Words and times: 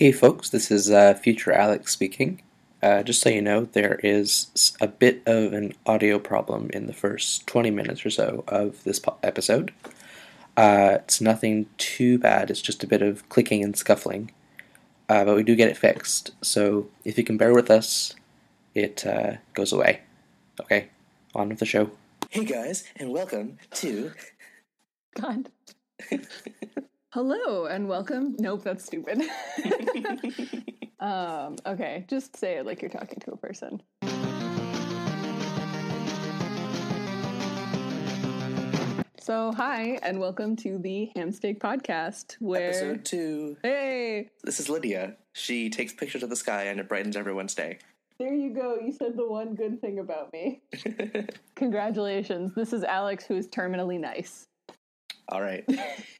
Hey 0.00 0.12
folks, 0.12 0.48
this 0.48 0.70
is 0.70 0.90
uh, 0.90 1.12
Future 1.12 1.52
Alex 1.52 1.92
speaking. 1.92 2.40
Uh, 2.82 3.02
just 3.02 3.20
so 3.20 3.28
you 3.28 3.42
know, 3.42 3.66
there 3.66 4.00
is 4.02 4.72
a 4.80 4.88
bit 4.88 5.20
of 5.26 5.52
an 5.52 5.74
audio 5.84 6.18
problem 6.18 6.70
in 6.72 6.86
the 6.86 6.94
first 6.94 7.46
20 7.46 7.70
minutes 7.70 8.06
or 8.06 8.08
so 8.08 8.42
of 8.48 8.82
this 8.84 8.98
po- 8.98 9.18
episode. 9.22 9.74
Uh, 10.56 10.96
it's 11.00 11.20
nothing 11.20 11.66
too 11.76 12.18
bad, 12.18 12.48
it's 12.50 12.62
just 12.62 12.82
a 12.82 12.86
bit 12.86 13.02
of 13.02 13.28
clicking 13.28 13.62
and 13.62 13.76
scuffling. 13.76 14.30
Uh, 15.06 15.22
but 15.26 15.36
we 15.36 15.42
do 15.42 15.54
get 15.54 15.68
it 15.68 15.76
fixed, 15.76 16.30
so 16.40 16.88
if 17.04 17.18
you 17.18 17.24
can 17.24 17.36
bear 17.36 17.52
with 17.52 17.70
us, 17.70 18.14
it 18.74 19.06
uh, 19.06 19.32
goes 19.52 19.70
away. 19.70 20.00
Okay, 20.62 20.88
on 21.34 21.50
with 21.50 21.58
the 21.58 21.66
show. 21.66 21.90
Hey 22.30 22.46
guys, 22.46 22.84
and 22.96 23.12
welcome 23.12 23.58
to. 23.72 24.12
God. 25.20 25.50
Hello 27.12 27.66
and 27.66 27.88
welcome. 27.88 28.36
Nope, 28.38 28.62
that's 28.62 28.84
stupid. 28.84 29.20
um, 31.00 31.56
okay, 31.66 32.04
just 32.08 32.36
say 32.36 32.58
it 32.58 32.66
like 32.66 32.82
you're 32.82 32.90
talking 32.90 33.18
to 33.20 33.32
a 33.32 33.36
person. 33.36 33.82
So, 39.18 39.52
hi 39.52 39.98
and 40.02 40.18
welcome 40.18 40.56
to 40.56 40.78
the 40.78 41.10
Hamsteak 41.14 41.58
Podcast, 41.58 42.36
where 42.40 42.70
Episode 42.70 43.04
two. 43.04 43.56
hey, 43.62 44.28
This 44.42 44.58
is 44.58 44.68
Lydia. 44.68 45.16
She 45.34 45.70
takes 45.70 45.92
pictures 45.92 46.22
of 46.24 46.30
the 46.30 46.36
sky 46.36 46.64
and 46.64 46.80
it 46.80 46.88
brightens 46.88 47.16
everyone's 47.16 47.54
day. 47.54 47.78
there 48.18 48.34
you 48.34 48.52
go. 48.52 48.76
You 48.84 48.92
said 48.92 49.16
the 49.16 49.28
one 49.28 49.54
good 49.54 49.80
thing 49.80 49.98
about 50.00 50.32
me. 50.32 50.62
Congratulations. 51.54 52.54
This 52.54 52.72
is 52.72 52.82
Alex, 52.82 53.24
who 53.24 53.36
is 53.36 53.46
terminally 53.48 54.00
nice. 54.00 54.46
All 55.28 55.42
right. 55.42 55.64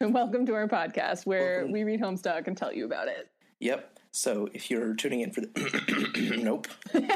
And 0.00 0.14
welcome 0.14 0.46
to 0.46 0.54
our 0.54 0.68
podcast, 0.68 1.26
where 1.26 1.58
Welcome. 1.58 1.72
we 1.72 1.84
read 1.84 2.00
Homestuck 2.00 2.46
and 2.46 2.56
tell 2.56 2.72
you 2.72 2.84
about 2.84 3.08
it. 3.08 3.28
Yep. 3.60 3.98
So 4.12 4.48
if 4.52 4.70
you're 4.70 4.94
tuning 4.94 5.20
in 5.20 5.32
for 5.32 5.42
the. 5.42 6.40
nope. 6.42 6.68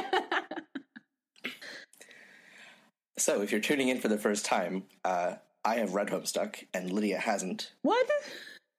So 3.16 3.42
if 3.42 3.52
you're 3.52 3.60
tuning 3.60 3.88
in 3.88 4.00
for 4.00 4.08
the 4.08 4.18
first 4.18 4.44
time, 4.44 4.82
uh, 5.04 5.36
I 5.64 5.76
have 5.76 5.94
read 5.94 6.08
Homestuck 6.08 6.64
and 6.74 6.90
Lydia 6.90 7.18
hasn't. 7.18 7.72
What? 7.82 8.06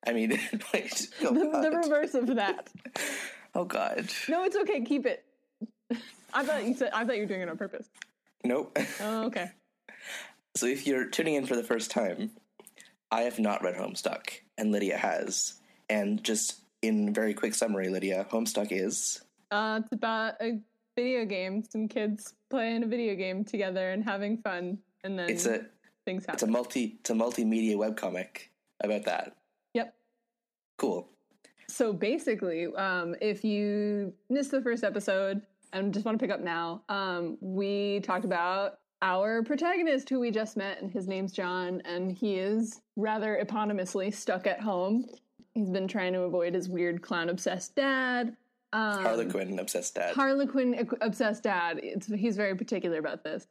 I 0.05 0.11
mean, 0.11 0.31
wait. 0.73 1.07
Oh 1.23 1.33
the, 1.33 1.69
the 1.69 1.75
reverse 1.75 2.13
of 2.13 2.27
that. 2.35 2.69
Oh 3.55 3.63
god. 3.63 4.09
No, 4.27 4.43
it's 4.43 4.57
okay. 4.57 4.81
Keep 4.81 5.05
it. 5.05 5.23
I 6.33 6.43
thought 6.43 6.65
you 6.65 6.75
said. 6.75 6.91
I 6.93 7.05
thought 7.05 7.15
you 7.15 7.21
were 7.21 7.27
doing 7.27 7.41
it 7.41 7.49
on 7.49 7.57
purpose. 7.57 7.89
Nope. 8.43 8.77
Oh, 8.99 9.23
okay. 9.27 9.51
So 10.55 10.65
if 10.67 10.85
you're 10.85 11.07
tuning 11.07 11.35
in 11.35 11.45
for 11.45 11.55
the 11.55 11.63
first 11.63 11.89
time, 11.89 12.31
I 13.11 13.21
have 13.21 13.39
not 13.39 13.63
read 13.63 13.75
Homestuck, 13.75 14.29
and 14.57 14.71
Lydia 14.71 14.97
has. 14.97 15.55
And 15.89 16.23
just 16.23 16.61
in 16.81 17.13
very 17.13 17.33
quick 17.33 17.53
summary, 17.53 17.89
Lydia, 17.89 18.25
Homestuck 18.29 18.67
is 18.71 19.21
Uh, 19.51 19.79
it's 19.83 19.91
about 19.91 20.35
a 20.41 20.59
video 20.95 21.25
game. 21.25 21.63
Some 21.63 21.87
kids 21.87 22.33
playing 22.49 22.83
a 22.83 22.87
video 22.87 23.15
game 23.15 23.43
together 23.43 23.91
and 23.91 24.03
having 24.03 24.37
fun, 24.37 24.79
and 25.03 25.19
then 25.19 25.29
it's 25.29 25.45
a 25.45 25.65
things 26.05 26.25
it's 26.29 26.43
a 26.43 26.47
multi 26.47 26.97
it's 26.99 27.09
a 27.09 27.13
multimedia 27.13 27.75
webcomic 27.75 28.49
about 28.83 29.05
that. 29.05 29.35
Yep. 29.73 29.93
Cool. 30.77 31.09
So 31.67 31.93
basically, 31.93 32.67
um, 32.75 33.15
if 33.21 33.43
you 33.43 34.13
missed 34.29 34.51
the 34.51 34.61
first 34.61 34.83
episode 34.83 35.41
and 35.73 35.93
just 35.93 36.05
want 36.05 36.19
to 36.19 36.23
pick 36.23 36.33
up 36.33 36.41
now, 36.41 36.83
um, 36.89 37.37
we 37.41 37.99
talked 38.01 38.25
about 38.25 38.79
our 39.01 39.43
protagonist 39.43 40.09
who 40.09 40.19
we 40.19 40.31
just 40.31 40.57
met, 40.57 40.81
and 40.81 40.91
his 40.91 41.07
name's 41.07 41.31
John, 41.31 41.81
and 41.85 42.11
he 42.11 42.35
is 42.35 42.81
rather 42.95 43.39
eponymously 43.43 44.13
stuck 44.13 44.47
at 44.47 44.61
home. 44.61 45.05
He's 45.53 45.69
been 45.69 45.87
trying 45.87 46.13
to 46.13 46.21
avoid 46.21 46.53
his 46.53 46.69
weird 46.69 47.01
clown 47.01 47.29
obsessed 47.29 47.75
dad. 47.75 48.35
Um, 48.73 49.03
Harlequin 49.03 49.59
obsessed 49.59 49.95
dad. 49.95 50.15
Harlequin 50.15 50.87
obsessed 51.01 51.43
dad. 51.43 51.79
It's, 51.81 52.07
he's 52.07 52.35
very 52.35 52.55
particular 52.55 52.99
about 52.99 53.23
this, 53.23 53.47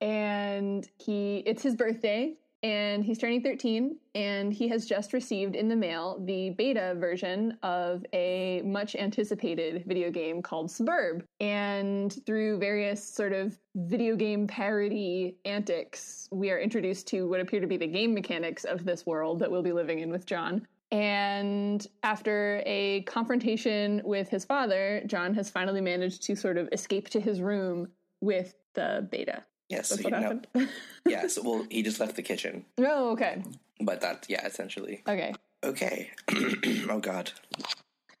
and 0.00 0.88
he 0.98 1.42
it's 1.46 1.62
his 1.62 1.74
birthday, 1.74 2.34
and 2.62 3.04
he's 3.04 3.18
turning 3.18 3.42
thirteen, 3.42 3.96
and 4.14 4.52
he 4.52 4.68
has 4.68 4.86
just 4.86 5.12
received 5.12 5.54
in 5.54 5.68
the 5.68 5.76
mail 5.76 6.22
the 6.24 6.50
beta 6.50 6.94
version 6.98 7.56
of 7.62 8.04
a 8.12 8.62
much 8.64 8.96
anticipated 8.96 9.84
video 9.86 10.10
game 10.10 10.42
called 10.42 10.70
Suburb. 10.70 11.24
And 11.40 12.16
through 12.26 12.58
various 12.58 13.02
sort 13.02 13.32
of 13.32 13.58
video 13.74 14.16
game 14.16 14.46
parody 14.46 15.36
antics, 15.44 16.28
we 16.32 16.50
are 16.50 16.58
introduced 16.58 17.06
to 17.08 17.28
what 17.28 17.40
appear 17.40 17.60
to 17.60 17.66
be 17.66 17.76
the 17.76 17.86
game 17.86 18.14
mechanics 18.14 18.64
of 18.64 18.84
this 18.84 19.06
world 19.06 19.38
that 19.38 19.50
we'll 19.50 19.62
be 19.62 19.72
living 19.72 20.00
in 20.00 20.10
with 20.10 20.26
John. 20.26 20.66
And 20.90 21.86
after 22.02 22.62
a 22.64 23.02
confrontation 23.02 24.00
with 24.04 24.30
his 24.30 24.46
father, 24.46 25.02
John 25.06 25.34
has 25.34 25.50
finally 25.50 25.82
managed 25.82 26.22
to 26.22 26.34
sort 26.34 26.56
of 26.56 26.68
escape 26.72 27.10
to 27.10 27.20
his 27.20 27.42
room 27.42 27.88
with 28.22 28.54
the 28.74 29.06
beta. 29.10 29.44
Yes. 29.68 29.88
That's 29.88 30.02
so 30.02 30.08
what 30.08 30.12
know, 30.12 30.22
happened. 30.22 30.46
yeah. 31.06 31.26
So 31.26 31.42
well, 31.42 31.66
he 31.70 31.82
just 31.82 32.00
left 32.00 32.16
the 32.16 32.22
kitchen, 32.22 32.64
oh, 32.78 33.12
okay. 33.12 33.42
but 33.80 34.00
that 34.00 34.26
yeah, 34.28 34.46
essentially. 34.46 35.02
Okay. 35.06 35.34
Okay. 35.64 36.10
oh 36.90 37.00
god. 37.00 37.32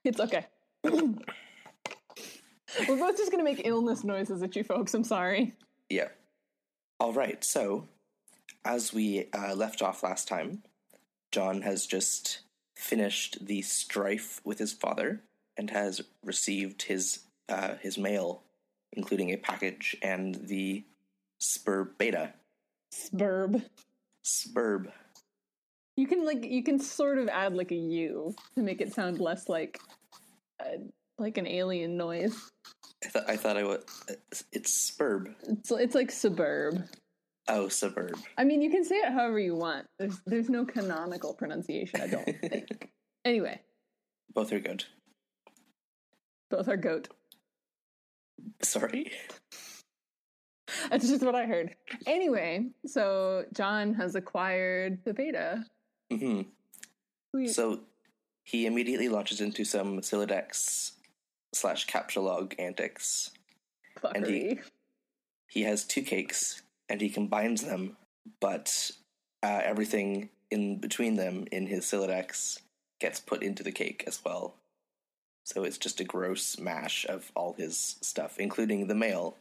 It's 0.04 0.20
okay. 0.20 0.46
We're 2.86 2.96
both 2.98 3.16
just 3.16 3.32
going 3.32 3.44
to 3.44 3.50
make 3.50 3.66
illness 3.66 4.04
noises 4.04 4.42
at 4.42 4.54
you 4.54 4.62
folks. 4.62 4.92
I'm 4.94 5.04
sorry. 5.04 5.54
Yeah. 5.88 6.08
All 7.00 7.12
right. 7.12 7.42
So, 7.42 7.88
as 8.64 8.92
we 8.92 9.28
uh, 9.32 9.54
left 9.54 9.82
off 9.82 10.02
last 10.02 10.28
time, 10.28 10.62
John 11.32 11.62
has 11.62 11.86
just 11.86 12.40
finished 12.76 13.44
the 13.44 13.62
strife 13.62 14.40
with 14.44 14.58
his 14.58 14.72
father 14.72 15.22
and 15.56 15.70
has 15.70 16.02
received 16.24 16.82
his 16.82 17.20
uh, 17.48 17.74
his 17.80 17.96
mail, 17.96 18.42
including 18.92 19.30
a 19.32 19.36
package 19.36 19.96
and 20.02 20.34
the 20.34 20.84
Spur 21.38 21.84
Beta. 21.98 22.32
Sburb. 22.94 23.62
Sburb. 24.24 24.90
You 25.96 26.06
can 26.06 26.24
like 26.24 26.44
you 26.44 26.62
can 26.62 26.78
sort 26.78 27.18
of 27.18 27.28
add 27.28 27.54
like 27.54 27.70
a 27.72 27.76
U 27.76 28.34
to 28.56 28.62
make 28.62 28.80
it 28.80 28.92
sound 28.92 29.18
less 29.20 29.48
like 29.48 29.78
uh, 30.60 30.78
like 31.18 31.38
an 31.38 31.46
alien 31.46 31.96
noise. 31.96 32.50
I 33.04 33.08
thought 33.08 33.30
I 33.30 33.36
thought 33.36 33.56
I 33.56 33.64
was. 33.64 33.84
It's 34.52 34.90
Sburb. 34.90 35.34
It's 35.48 35.70
it's 35.70 35.94
like 35.94 36.10
suburb. 36.10 36.84
Oh, 37.48 37.68
suburb. 37.68 38.18
I 38.36 38.44
mean, 38.44 38.60
you 38.60 38.70
can 38.70 38.84
say 38.84 38.96
it 38.96 39.12
however 39.12 39.38
you 39.38 39.54
want. 39.56 39.86
There's 39.98 40.20
there's 40.26 40.48
no 40.50 40.64
canonical 40.64 41.34
pronunciation, 41.34 42.00
I 42.00 42.06
don't 42.06 42.24
think. 42.50 42.90
Anyway, 43.24 43.60
Both 44.34 44.52
are 44.52 44.60
good. 44.60 44.84
both 46.50 46.68
are 46.68 46.76
goat. 46.76 47.08
Sorry. 48.62 49.10
That's 50.90 51.08
just 51.08 51.22
what 51.24 51.34
I 51.34 51.46
heard. 51.46 51.74
Anyway, 52.06 52.66
so 52.86 53.44
John 53.52 53.94
has 53.94 54.14
acquired 54.14 54.98
the 55.04 55.14
beta. 55.14 55.64
hmm 56.10 56.42
Sweet. 57.30 57.48
So 57.50 57.80
he 58.44 58.66
immediately 58.66 59.08
launches 59.08 59.40
into 59.40 59.64
some 59.64 60.00
Sylladex 60.00 60.92
slash 61.52 61.86
captchalogue 61.86 62.54
antics. 62.58 63.30
and 64.14 64.26
he- 64.26 64.40
Fuckery. 64.56 64.60
He 65.50 65.62
has 65.62 65.84
two 65.84 66.02
cakes 66.02 66.62
and 66.90 67.00
he 67.00 67.08
combines 67.08 67.62
them, 67.64 67.96
but 68.40 68.90
uh, 69.42 69.60
everything 69.64 70.28
in 70.50 70.76
between 70.78 71.16
them 71.16 71.46
in 71.52 71.66
his 71.66 71.84
Sylladex 71.86 72.60
gets 73.00 73.18
put 73.20 73.42
into 73.42 73.62
the 73.62 73.72
cake 73.72 74.04
as 74.06 74.22
well. 74.24 74.54
So 75.44 75.64
it's 75.64 75.78
just 75.78 76.00
a 76.00 76.04
gross 76.04 76.58
mash 76.58 77.06
of 77.08 77.32
all 77.34 77.54
his 77.54 77.96
stuff, 78.02 78.38
including 78.38 78.86
the 78.88 78.94
mail. 78.94 79.36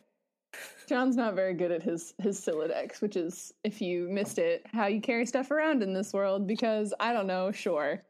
John's 0.87 1.17
not 1.17 1.35
very 1.35 1.53
good 1.53 1.71
at 1.71 1.83
his 1.83 2.13
his 2.17 2.39
Sylladex, 2.39 3.01
which 3.01 3.17
is 3.17 3.53
if 3.63 3.81
you 3.81 4.07
missed 4.09 4.39
it, 4.39 4.65
how 4.73 4.87
you 4.87 5.01
carry 5.01 5.25
stuff 5.25 5.51
around 5.51 5.83
in 5.83 5.93
this 5.93 6.13
world. 6.13 6.47
Because 6.47 6.93
I 6.99 7.13
don't 7.13 7.27
know, 7.27 7.51
sure, 7.51 8.03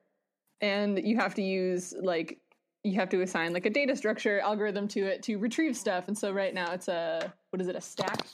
and 0.61 0.99
you 1.03 1.17
have 1.17 1.33
to 1.35 1.41
use 1.41 1.93
like 1.99 2.39
you 2.83 2.99
have 2.99 3.09
to 3.09 3.21
assign 3.21 3.53
like 3.53 3.65
a 3.65 3.69
data 3.69 3.95
structure 3.95 4.39
algorithm 4.39 4.87
to 4.89 5.01
it 5.01 5.23
to 5.23 5.37
retrieve 5.37 5.75
stuff. 5.75 6.07
And 6.07 6.17
so 6.17 6.31
right 6.31 6.53
now 6.53 6.71
it's 6.71 6.87
a 6.87 7.33
what 7.49 7.61
is 7.61 7.67
it 7.67 7.75
a 7.75 7.81
stack? 7.81 8.27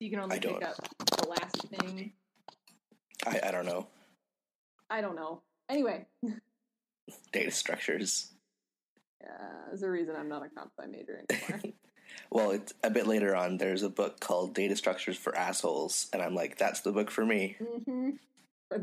You 0.00 0.10
can 0.10 0.20
only 0.20 0.36
I 0.36 0.38
pick 0.38 0.62
up 0.62 0.76
the 1.22 1.28
last 1.28 1.56
thing. 1.68 2.12
I, 3.26 3.40
I 3.48 3.50
don't 3.50 3.66
know. 3.66 3.86
I 4.90 5.00
don't 5.00 5.16
know. 5.16 5.42
Anyway, 5.68 6.06
Data 7.32 7.50
structures. 7.50 8.32
Yeah, 9.20 9.28
there's 9.66 9.82
a 9.82 9.90
reason 9.90 10.14
I'm 10.16 10.28
not 10.28 10.44
a 10.44 10.48
comp 10.48 10.70
sci 10.78 10.86
major 10.86 11.24
anymore. 11.30 11.74
Well, 12.30 12.50
it's 12.50 12.74
a 12.82 12.90
bit 12.90 13.06
later 13.06 13.34
on. 13.34 13.56
There's 13.56 13.82
a 13.82 13.88
book 13.88 14.20
called 14.20 14.54
Data 14.54 14.76
Structures 14.76 15.16
for 15.16 15.36
Assholes, 15.36 16.08
and 16.12 16.20
I'm 16.22 16.34
like, 16.34 16.58
that's 16.58 16.80
the 16.80 16.92
book 16.92 17.10
for 17.10 17.24
me. 17.24 17.56
mm-hmm. 17.60 18.10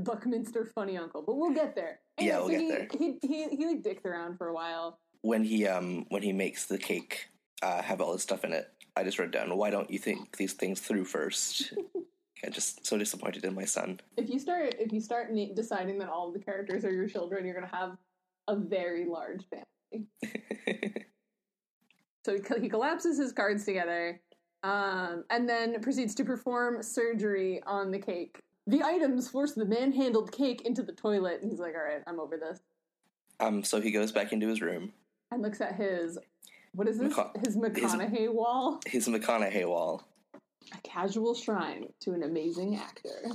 Buckminster 0.03 0.65
funny 0.65 0.97
uncle, 0.97 1.21
but 1.21 1.36
we'll 1.36 1.53
get 1.53 1.75
there. 1.75 2.00
Yeah, 2.19 2.39
we'll 2.39 2.47
so 2.47 2.51
get 2.51 2.62
he, 2.62 2.69
there. 2.69 2.88
He 2.97 3.19
he 3.21 3.56
he 3.56 3.68
like 3.68 3.83
dicked 3.83 4.06
around 4.06 4.38
for 4.38 4.47
a 4.47 4.53
while. 4.53 4.97
when 5.21 5.44
he 5.44 5.68
um 5.68 6.06
when 6.09 6.24
he 6.24 6.33
makes 6.33 6.65
the 6.65 6.80
cake 6.80 7.27
uh, 7.62 7.81
have 7.83 8.01
all 8.01 8.13
this 8.13 8.24
stuff 8.24 8.44
in 8.44 8.51
it, 8.51 8.71
I 8.95 9.03
just 9.03 9.19
wrote 9.19 9.31
down, 9.31 9.56
why 9.56 9.69
don't 9.69 9.89
you 9.91 10.00
think 10.00 10.38
these 10.38 10.53
things 10.53 10.80
through 10.80 11.06
first? 11.06 11.74
I'm 12.44 12.51
just 12.51 12.86
so 12.86 12.98
disappointed 12.98 13.45
in 13.45 13.53
my 13.56 13.65
son. 13.65 14.00
If 14.18 14.30
you 14.30 14.39
start 14.39 14.75
if 14.80 14.91
you 14.91 15.00
start 15.01 15.31
ne- 15.31 15.53
deciding 15.53 16.00
that 16.00 16.09
all 16.09 16.31
the 16.31 16.39
characters 16.39 16.83
are 16.83 16.91
your 16.91 17.07
children, 17.07 17.45
you're 17.45 17.56
gonna 17.56 17.68
have 17.68 17.98
a 18.48 18.56
very 18.56 19.06
large 19.06 19.44
family. 19.50 20.07
So 22.25 22.33
he, 22.33 22.62
he 22.62 22.69
collapses 22.69 23.19
his 23.19 23.31
cards 23.31 23.66
together 23.66 24.19
um, 24.63 25.25
and 25.30 25.48
then 25.48 25.80
proceeds 25.80 26.16
to 26.16 26.25
perform 26.25 26.81
surgery 26.81 27.62
on 27.68 27.92
the 27.92 28.00
cake. 28.00 28.42
The 28.66 28.81
items 28.81 29.30
force 29.30 29.51
the 29.51 29.66
manhandled 29.66 30.31
cake 30.31 30.63
into 30.66 30.81
the 30.81 30.92
toilet, 30.92 31.44
and 31.44 31.51
he's 31.51 31.60
like, 31.60 31.75
"All 31.75 31.83
right, 31.83 32.01
I'm 32.07 32.19
over 32.19 32.36
this." 32.36 32.60
um, 33.39 33.63
so 33.63 33.80
he 33.80 33.92
goes 33.92 34.12
back 34.12 34.33
into 34.33 34.48
his 34.48 34.60
room. 34.60 34.92
And 35.30 35.44
looks 35.44 35.62
at 35.62 35.75
his 35.75 36.18
what 36.74 36.88
is 36.88 36.98
this? 36.98 37.16
His 37.45 37.56
McConaughey 37.56 38.33
wall, 38.33 38.80
His 38.88 39.07
McConaughey 39.07 39.68
wall. 39.68 40.07
a 40.74 40.81
casual 40.81 41.36
shrine 41.36 41.86
to 42.00 42.13
an 42.13 42.24
amazing 42.24 42.77
actor. 42.77 43.30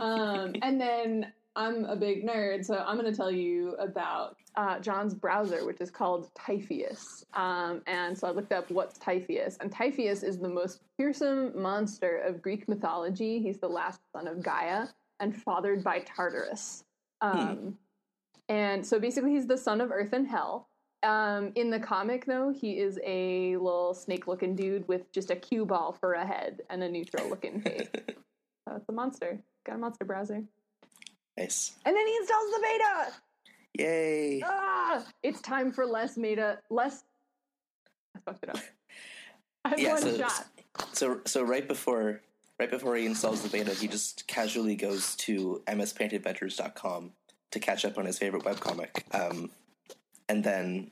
um, 0.00 0.52
and 0.62 0.80
then 0.80 1.32
I'm 1.56 1.84
a 1.84 1.94
big 1.94 2.26
nerd, 2.26 2.64
so 2.64 2.82
I'm 2.86 2.98
going 2.98 3.10
to 3.10 3.16
tell 3.16 3.30
you 3.30 3.74
about 3.78 4.36
uh, 4.56 4.80
John's 4.80 5.14
browser, 5.14 5.64
which 5.64 5.80
is 5.80 5.90
called 5.90 6.30
Typheus. 6.34 7.24
Um, 7.34 7.80
and 7.86 8.16
so 8.18 8.26
I 8.26 8.32
looked 8.32 8.52
up 8.52 8.70
what's 8.70 8.98
Typheus, 8.98 9.56
and 9.60 9.70
Typheus 9.70 10.22
is 10.22 10.38
the 10.38 10.48
most 10.48 10.80
fearsome 10.96 11.60
monster 11.60 12.18
of 12.18 12.42
Greek 12.42 12.68
mythology. 12.68 13.40
He's 13.40 13.58
the 13.58 13.68
last 13.68 14.00
son 14.12 14.26
of 14.26 14.42
Gaia 14.42 14.86
and 15.20 15.34
fathered 15.34 15.84
by 15.84 16.00
Tartarus. 16.00 16.84
Um, 17.20 17.78
And 18.48 18.84
so 18.86 18.98
basically, 19.00 19.30
he's 19.32 19.46
the 19.46 19.56
son 19.56 19.80
of 19.80 19.90
Earth 19.90 20.12
and 20.12 20.26
Hell. 20.26 20.68
Um, 21.02 21.52
in 21.54 21.70
the 21.70 21.78
comic, 21.80 22.26
though, 22.26 22.50
he 22.50 22.78
is 22.78 22.98
a 23.04 23.56
little 23.56 23.94
snake-looking 23.94 24.54
dude 24.54 24.86
with 24.88 25.10
just 25.12 25.30
a 25.30 25.36
cue 25.36 25.64
ball 25.64 25.92
for 25.92 26.14
a 26.14 26.26
head 26.26 26.62
and 26.68 26.82
a 26.82 26.88
neutral-looking 26.90 27.60
face. 27.60 27.88
so 27.96 28.76
it's 28.76 28.88
a 28.88 28.92
monster. 28.92 29.40
Got 29.64 29.76
a 29.76 29.78
monster 29.78 30.04
browser. 30.04 30.44
Nice. 31.36 31.72
And 31.84 31.96
then 31.96 32.06
he 32.06 32.16
installs 32.16 32.50
the 32.50 32.60
beta. 32.62 33.12
Yay! 33.78 34.42
Ah, 34.44 35.04
it's 35.22 35.40
time 35.40 35.72
for 35.72 35.84
less 35.84 36.16
meta. 36.16 36.58
Less. 36.70 37.02
I 38.16 38.20
fucked 38.20 38.44
it 38.44 38.50
up. 38.50 38.58
I 39.64 39.68
have 39.70 39.80
Yeah, 39.80 39.92
one 39.94 40.02
so- 40.02 40.18
shot. 40.18 40.46
So 40.92 41.20
so 41.24 41.42
right 41.42 41.66
before 41.66 42.20
right 42.58 42.70
before 42.70 42.96
he 42.96 43.06
installs 43.06 43.42
the 43.42 43.48
beta, 43.48 43.72
he 43.74 43.88
just 43.88 44.26
casually 44.26 44.74
goes 44.76 45.14
to 45.16 45.62
mspaintadventures.com 45.66 47.12
to 47.52 47.60
catch 47.60 47.84
up 47.84 47.96
on 47.98 48.04
his 48.06 48.18
favorite 48.18 48.42
webcomic. 48.44 49.02
Um, 49.14 49.50
and 50.28 50.42
then 50.44 50.90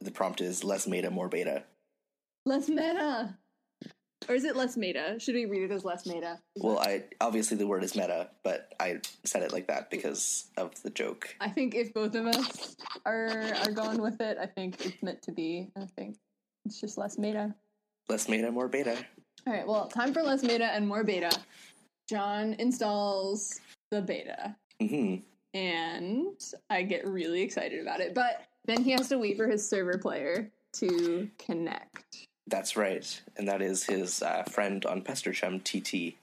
the 0.00 0.10
prompt 0.10 0.40
is 0.40 0.64
less 0.64 0.86
meta, 0.86 1.10
more 1.10 1.28
beta. 1.28 1.64
Less 2.44 2.68
meta. 2.68 3.36
Or 4.28 4.34
is 4.34 4.44
it 4.44 4.56
less 4.56 4.76
meta? 4.76 5.16
Should 5.18 5.34
we 5.34 5.46
read 5.46 5.62
it 5.62 5.70
as 5.70 5.84
less 5.84 6.06
meta? 6.06 6.38
Well, 6.56 6.78
I 6.78 7.04
obviously 7.20 7.56
the 7.56 7.66
word 7.66 7.84
is 7.84 7.96
meta, 7.96 8.30
but 8.42 8.74
I 8.80 9.00
said 9.24 9.42
it 9.42 9.52
like 9.52 9.66
that 9.68 9.90
because 9.90 10.46
of 10.56 10.80
the 10.82 10.90
joke. 10.90 11.34
I 11.40 11.48
think 11.48 11.74
if 11.74 11.92
both 11.92 12.14
of 12.14 12.26
us 12.26 12.76
are 13.06 13.54
are 13.62 13.70
going 13.72 14.00
with 14.00 14.20
it, 14.20 14.38
I 14.40 14.46
think 14.46 14.84
it's 14.84 15.02
meant 15.02 15.22
to 15.22 15.32
be. 15.32 15.70
I 15.76 15.86
think 15.96 16.16
it's 16.64 16.80
just 16.80 16.98
less 16.98 17.18
meta. 17.18 17.54
Less 18.08 18.28
meta, 18.28 18.50
more 18.50 18.68
beta. 18.68 18.96
All 19.46 19.52
right, 19.52 19.66
well, 19.66 19.88
time 19.88 20.12
for 20.12 20.22
less 20.22 20.42
meta 20.42 20.66
and 20.66 20.86
more 20.86 21.04
beta. 21.04 21.30
John 22.08 22.54
installs 22.54 23.60
the 23.90 24.02
beta, 24.02 24.56
hmm 24.80 25.16
and 25.54 26.40
I 26.70 26.82
get 26.82 27.06
really 27.06 27.42
excited 27.42 27.80
about 27.80 28.00
it. 28.00 28.14
But 28.14 28.42
then 28.64 28.82
he 28.82 28.92
has 28.92 29.08
to 29.10 29.18
wait 29.18 29.36
for 29.36 29.46
his 29.46 29.68
server 29.68 29.98
player 29.98 30.50
to 30.74 31.28
connect. 31.38 32.28
That's 32.48 32.76
right, 32.76 33.22
and 33.36 33.46
that 33.48 33.62
is 33.62 33.84
his 33.84 34.22
uh, 34.22 34.42
friend 34.44 34.84
on 34.84 35.02
Pesterchum, 35.02 35.62
TT. 35.62 36.16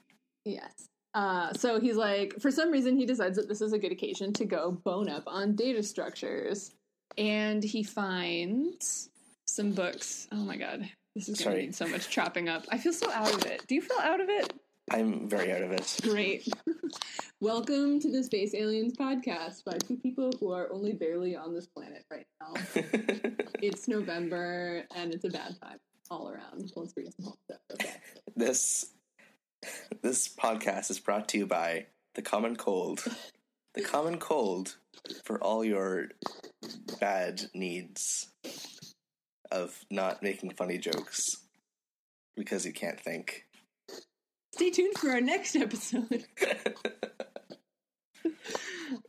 Yes. 0.44 0.86
Uh, 1.14 1.52
so 1.54 1.80
he's 1.80 1.96
like, 1.96 2.38
for 2.40 2.50
some 2.50 2.70
reason, 2.70 2.96
he 2.96 3.06
decides 3.06 3.36
that 3.36 3.48
this 3.48 3.60
is 3.60 3.72
a 3.72 3.78
good 3.78 3.90
occasion 3.90 4.32
to 4.34 4.44
go 4.44 4.70
bone 4.70 5.08
up 5.08 5.24
on 5.26 5.56
data 5.56 5.82
structures. 5.82 6.72
And 7.18 7.64
he 7.64 7.82
finds 7.82 9.08
some 9.46 9.72
books. 9.72 10.28
Oh 10.30 10.36
my 10.36 10.56
god, 10.56 10.88
this 11.16 11.28
is 11.28 11.40
going 11.40 11.56
to 11.56 11.62
need 11.62 11.74
so 11.74 11.88
much 11.88 12.08
chopping 12.08 12.48
up. 12.48 12.64
I 12.70 12.78
feel 12.78 12.92
so 12.92 13.10
out 13.10 13.34
of 13.34 13.44
it. 13.46 13.66
Do 13.66 13.74
you 13.74 13.82
feel 13.82 13.98
out 14.00 14.20
of 14.20 14.28
it? 14.28 14.52
I'm 14.92 15.28
very 15.28 15.52
out 15.52 15.62
of 15.62 15.72
it. 15.72 15.98
Great. 16.02 16.48
Welcome 17.40 18.00
to 18.00 18.10
the 18.10 18.22
Space 18.22 18.54
Aliens 18.54 18.94
podcast 18.96 19.64
by 19.64 19.78
two 19.78 19.96
people 19.96 20.30
who 20.38 20.52
are 20.52 20.70
only 20.72 20.92
barely 20.92 21.34
on 21.34 21.54
this 21.54 21.66
planet 21.66 22.04
right 22.10 22.26
now. 22.40 22.54
it's 23.62 23.88
November 23.88 24.84
and 24.94 25.12
it's 25.14 25.24
a 25.24 25.30
bad 25.30 25.56
time 25.60 25.78
all 26.10 26.28
around. 26.28 26.72
Let's 26.74 26.92
read 26.96 27.12
some 27.14 27.24
home 27.26 27.36
stuff. 27.44 27.60
Okay. 27.72 27.94
this 28.36 28.86
this 30.02 30.28
podcast 30.28 30.90
is 30.90 30.98
brought 30.98 31.28
to 31.28 31.38
you 31.38 31.46
by 31.46 31.86
the 32.14 32.22
Common 32.22 32.56
Cold. 32.56 33.04
The 33.74 33.82
Common 33.82 34.18
Cold 34.18 34.76
for 35.24 35.38
all 35.42 35.64
your 35.64 36.08
bad 37.00 37.42
needs 37.54 38.28
of 39.52 39.84
not 39.90 40.22
making 40.22 40.50
funny 40.50 40.78
jokes 40.78 41.36
because 42.36 42.66
you 42.66 42.72
can't 42.72 42.98
think. 42.98 43.44
Stay 44.52 44.70
tuned 44.70 44.98
for 44.98 45.10
our 45.10 45.20
next 45.20 45.54
episode. 45.56 46.24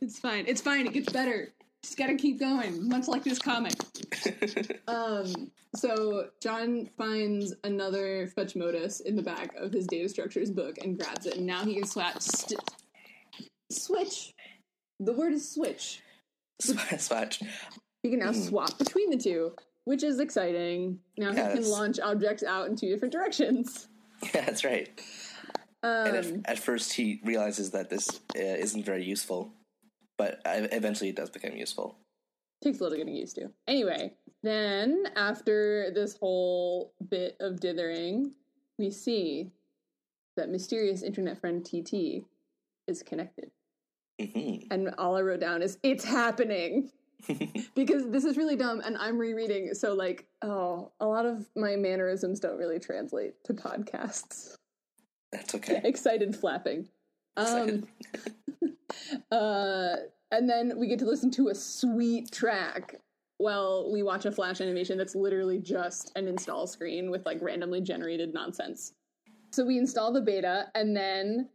it's 0.00 0.18
fine. 0.20 0.44
It's 0.46 0.60
fine. 0.60 0.86
It 0.86 0.92
gets 0.92 1.12
better. 1.12 1.52
Just 1.82 1.98
gotta 1.98 2.14
keep 2.14 2.38
going, 2.38 2.88
much 2.88 3.08
like 3.08 3.24
this 3.24 3.38
comic. 3.38 3.74
um, 4.88 5.50
so 5.74 6.28
John 6.40 6.86
finds 6.96 7.54
another 7.64 8.28
fetch 8.28 8.54
modus 8.54 9.00
in 9.00 9.16
the 9.16 9.22
back 9.22 9.54
of 9.56 9.72
his 9.72 9.86
data 9.86 10.08
structures 10.08 10.50
book 10.50 10.78
and 10.82 10.96
grabs 10.98 11.26
it, 11.26 11.36
and 11.36 11.46
now 11.46 11.64
he 11.64 11.74
can 11.74 11.84
swap 11.86 12.22
st- 12.22 12.60
switch. 13.70 14.32
The 15.00 15.12
word 15.12 15.32
is 15.32 15.50
switch. 15.50 16.02
Swatch. 16.60 17.42
He 18.04 18.10
can 18.10 18.20
now 18.20 18.32
swap 18.32 18.78
between 18.78 19.10
the 19.10 19.16
two, 19.16 19.52
which 19.84 20.04
is 20.04 20.20
exciting. 20.20 21.00
Now 21.18 21.30
he 21.30 21.36
can 21.36 21.68
launch 21.68 21.98
objects 21.98 22.44
out 22.44 22.68
in 22.68 22.76
two 22.76 22.88
different 22.88 23.12
directions. 23.12 23.88
Yeah, 24.32 24.44
that's 24.44 24.62
right. 24.62 24.88
and 25.82 26.16
Um, 26.16 26.42
at, 26.44 26.52
at 26.52 26.58
first, 26.60 26.92
he 26.92 27.20
realizes 27.24 27.72
that 27.72 27.90
this 27.90 28.08
uh, 28.36 28.40
isn't 28.40 28.84
very 28.84 29.04
useful, 29.04 29.52
but 30.16 30.40
eventually 30.44 31.10
it 31.10 31.16
does 31.16 31.30
become 31.30 31.56
useful. 31.56 31.96
takes 32.62 32.80
a 32.80 32.82
little 32.82 32.98
getting 32.98 33.14
used 33.14 33.36
to. 33.36 33.50
Anyway, 33.66 34.14
then 34.42 35.04
after 35.16 35.90
this 35.94 36.16
whole 36.16 36.92
bit 37.08 37.36
of 37.40 37.60
dithering, 37.60 38.32
we 38.78 38.90
see 38.90 39.50
that 40.36 40.48
mysterious 40.48 41.02
internet 41.02 41.38
friend 41.38 41.64
TT 41.64 42.24
is 42.86 43.02
connected. 43.02 43.50
hmm 44.20 44.56
And 44.70 44.94
all 44.98 45.16
I 45.16 45.22
wrote 45.22 45.40
down 45.40 45.62
is, 45.62 45.78
it's 45.82 46.04
happening. 46.04 46.90
because 47.76 48.10
this 48.10 48.24
is 48.24 48.36
really 48.36 48.56
dumb 48.56 48.80
and 48.84 48.96
I'm 48.98 49.16
rereading. 49.16 49.74
So, 49.74 49.94
like, 49.94 50.26
oh, 50.42 50.90
a 50.98 51.06
lot 51.06 51.24
of 51.24 51.46
my 51.54 51.76
mannerisms 51.76 52.40
don't 52.40 52.58
really 52.58 52.80
translate 52.80 53.34
to 53.44 53.54
podcasts. 53.54 54.56
That's 55.30 55.54
okay. 55.54 55.80
Excited 55.84 56.34
flapping. 56.34 56.88
Um, 57.36 57.86
uh, 59.32 59.96
and 60.30 60.48
then 60.48 60.78
we 60.78 60.86
get 60.88 60.98
to 61.00 61.04
listen 61.04 61.30
to 61.32 61.48
a 61.48 61.54
sweet 61.54 62.30
track 62.30 62.96
while 63.38 63.90
we 63.92 64.02
watch 64.02 64.24
a 64.24 64.32
flash 64.32 64.60
animation 64.60 64.96
that's 64.96 65.14
literally 65.14 65.58
just 65.58 66.12
an 66.16 66.28
install 66.28 66.66
screen 66.66 67.10
with 67.10 67.26
like 67.26 67.42
randomly 67.42 67.80
generated 67.80 68.32
nonsense. 68.32 68.92
So 69.50 69.64
we 69.64 69.78
install 69.78 70.12
the 70.12 70.20
beta, 70.20 70.68
and 70.74 70.96
then 70.96 71.48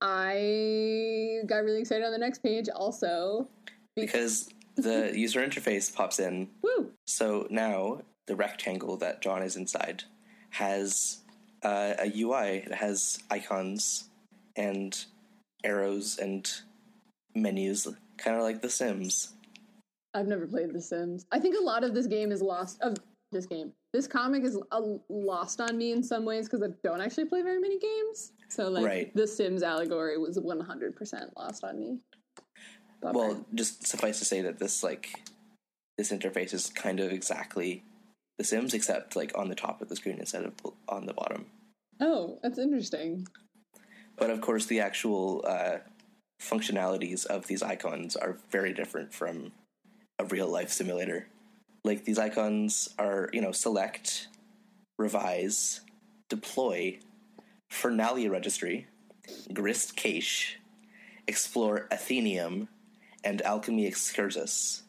I 0.00 1.40
got 1.46 1.64
really 1.64 1.80
excited 1.80 2.04
on 2.04 2.12
the 2.12 2.18
next 2.18 2.42
page 2.42 2.68
also. 2.74 3.48
Because 3.94 4.48
the 4.76 5.12
user 5.18 5.46
interface 5.46 5.94
pops 5.94 6.18
in 6.18 6.48
Woo! 6.62 6.92
So 7.06 7.46
now 7.50 8.02
the 8.26 8.36
rectangle 8.36 8.96
that 8.98 9.20
John 9.20 9.42
is 9.42 9.56
inside 9.56 10.04
has 10.50 11.18
uh, 11.62 11.94
a 11.98 12.10
UI. 12.16 12.62
It 12.64 12.74
has 12.74 13.18
icons 13.30 14.08
and 14.56 15.04
arrows 15.64 16.18
and 16.18 16.50
menus, 17.34 17.86
kind 18.18 18.36
of 18.36 18.42
like 18.42 18.62
The 18.62 18.70
Sims. 18.70 19.32
I've 20.14 20.26
never 20.26 20.46
played 20.46 20.72
The 20.72 20.80
Sims. 20.80 21.26
I 21.32 21.38
think 21.38 21.56
a 21.58 21.62
lot 21.62 21.84
of 21.84 21.94
this 21.94 22.06
game 22.06 22.32
is 22.32 22.42
lost. 22.42 22.80
Of 22.82 22.96
this 23.30 23.46
game, 23.46 23.72
this 23.94 24.06
comic 24.06 24.44
is 24.44 24.58
uh, 24.72 24.80
lost 25.08 25.60
on 25.60 25.78
me 25.78 25.92
in 25.92 26.02
some 26.02 26.24
ways 26.26 26.48
because 26.48 26.62
I 26.62 26.72
don't 26.84 27.00
actually 27.00 27.24
play 27.24 27.40
very 27.42 27.58
many 27.58 27.78
games. 27.78 28.32
So 28.48 28.68
like 28.68 28.84
Right. 28.84 29.16
the 29.16 29.26
Sims 29.26 29.62
allegory 29.62 30.18
was 30.18 30.38
one 30.38 30.60
hundred 30.60 30.94
percent 30.96 31.30
lost 31.36 31.64
on 31.64 31.80
me. 31.80 31.98
Bummer. 33.00 33.18
Well, 33.18 33.46
just 33.54 33.86
suffice 33.86 34.18
to 34.18 34.24
say 34.26 34.42
that 34.42 34.58
this 34.58 34.82
like 34.82 35.22
this 35.96 36.12
interface 36.12 36.52
is 36.52 36.68
kind 36.68 37.00
of 37.00 37.10
exactly 37.10 37.82
The 38.38 38.44
Sims, 38.44 38.74
except 38.74 39.16
like 39.16 39.32
on 39.36 39.48
the 39.48 39.54
top 39.54 39.80
of 39.80 39.88
the 39.88 39.96
screen 39.96 40.18
instead 40.18 40.44
of 40.44 40.52
on 40.88 41.06
the 41.06 41.14
bottom. 41.14 41.46
oh, 42.00 42.38
that's 42.42 42.58
interesting. 42.58 43.26
But 44.22 44.30
of 44.30 44.40
course, 44.40 44.66
the 44.66 44.78
actual 44.78 45.44
uh, 45.44 45.78
functionalities 46.40 47.26
of 47.26 47.48
these 47.48 47.60
icons 47.60 48.14
are 48.14 48.38
very 48.52 48.72
different 48.72 49.12
from 49.12 49.50
a 50.16 50.24
real 50.24 50.46
life 50.46 50.70
simulator. 50.70 51.26
Like 51.82 52.04
these 52.04 52.20
icons 52.20 52.88
are, 53.00 53.30
you 53.32 53.40
know, 53.40 53.50
select, 53.50 54.28
revise, 54.96 55.80
deploy, 56.30 57.00
Phernalia 57.68 58.30
registry, 58.30 58.86
grist 59.52 59.96
cache, 59.96 60.56
explore 61.26 61.88
Atheneum, 61.90 62.68
and 63.24 63.42
alchemy 63.42 63.86
excursus. 63.86 64.84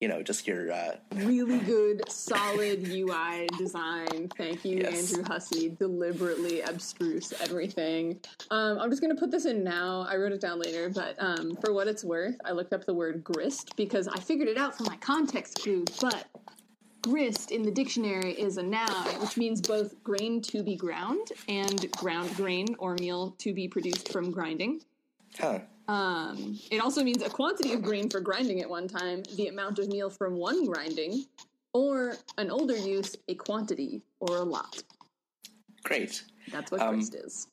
You 0.00 0.08
know, 0.08 0.22
just 0.22 0.46
your 0.48 0.72
uh, 0.72 0.96
really 1.14 1.58
good, 1.58 2.10
solid 2.10 2.88
UI 2.88 3.46
design. 3.58 4.30
Thank 4.34 4.64
you, 4.64 4.78
Yes. 4.78 5.12
Andrew 5.12 5.24
Hussie. 5.24 5.76
Deliberately 5.78 6.62
abstruse 6.62 7.34
everything. 7.42 8.18
Um, 8.50 8.78
I'm 8.78 8.88
just 8.88 9.02
going 9.02 9.14
to 9.14 9.20
put 9.20 9.30
this 9.30 9.44
in 9.44 9.62
now. 9.62 10.06
I 10.08 10.16
wrote 10.16 10.32
it 10.32 10.40
down 10.40 10.58
later, 10.58 10.88
but 10.88 11.16
um, 11.18 11.54
for 11.56 11.74
what 11.74 11.86
it's 11.86 12.02
worth, 12.02 12.34
I 12.46 12.52
looked 12.52 12.72
up 12.72 12.86
the 12.86 12.94
word 12.94 13.22
grist 13.22 13.76
because 13.76 14.08
I 14.08 14.18
figured 14.20 14.48
it 14.48 14.56
out 14.56 14.74
from 14.74 14.86
my 14.86 14.96
context 14.96 15.60
clue. 15.62 15.84
But 16.00 16.28
grist 17.02 17.50
in 17.50 17.62
the 17.62 17.70
dictionary 17.70 18.32
is 18.32 18.56
a 18.56 18.62
noun, 18.62 19.04
which 19.20 19.36
means 19.36 19.60
both 19.60 20.02
grain 20.02 20.40
to 20.42 20.62
be 20.62 20.76
ground 20.76 21.28
and 21.46 21.90
ground 21.92 22.34
grain 22.36 22.74
or 22.78 22.94
meal 22.94 23.34
to 23.38 23.52
be 23.52 23.68
produced 23.68 24.10
from 24.10 24.30
grinding. 24.30 24.80
huh. 25.38 25.58
Um, 25.90 26.56
it 26.70 26.80
also 26.80 27.02
means 27.02 27.20
a 27.20 27.28
quantity 27.28 27.72
of 27.72 27.82
grain 27.82 28.08
for 28.08 28.20
grinding 28.20 28.60
at 28.60 28.70
one 28.70 28.86
time, 28.86 29.24
the 29.34 29.48
amount 29.48 29.80
of 29.80 29.88
meal 29.88 30.08
from 30.08 30.36
one 30.36 30.64
grinding, 30.64 31.24
or 31.74 32.16
an 32.38 32.48
older 32.48 32.76
use, 32.76 33.16
a 33.26 33.34
quantity 33.34 34.00
or 34.20 34.36
a 34.36 34.42
lot. 34.42 34.84
Great. 35.82 36.22
That's 36.52 36.70
what 36.70 36.80
Um, 36.80 36.94
grist 36.94 37.16
is. 37.16 37.48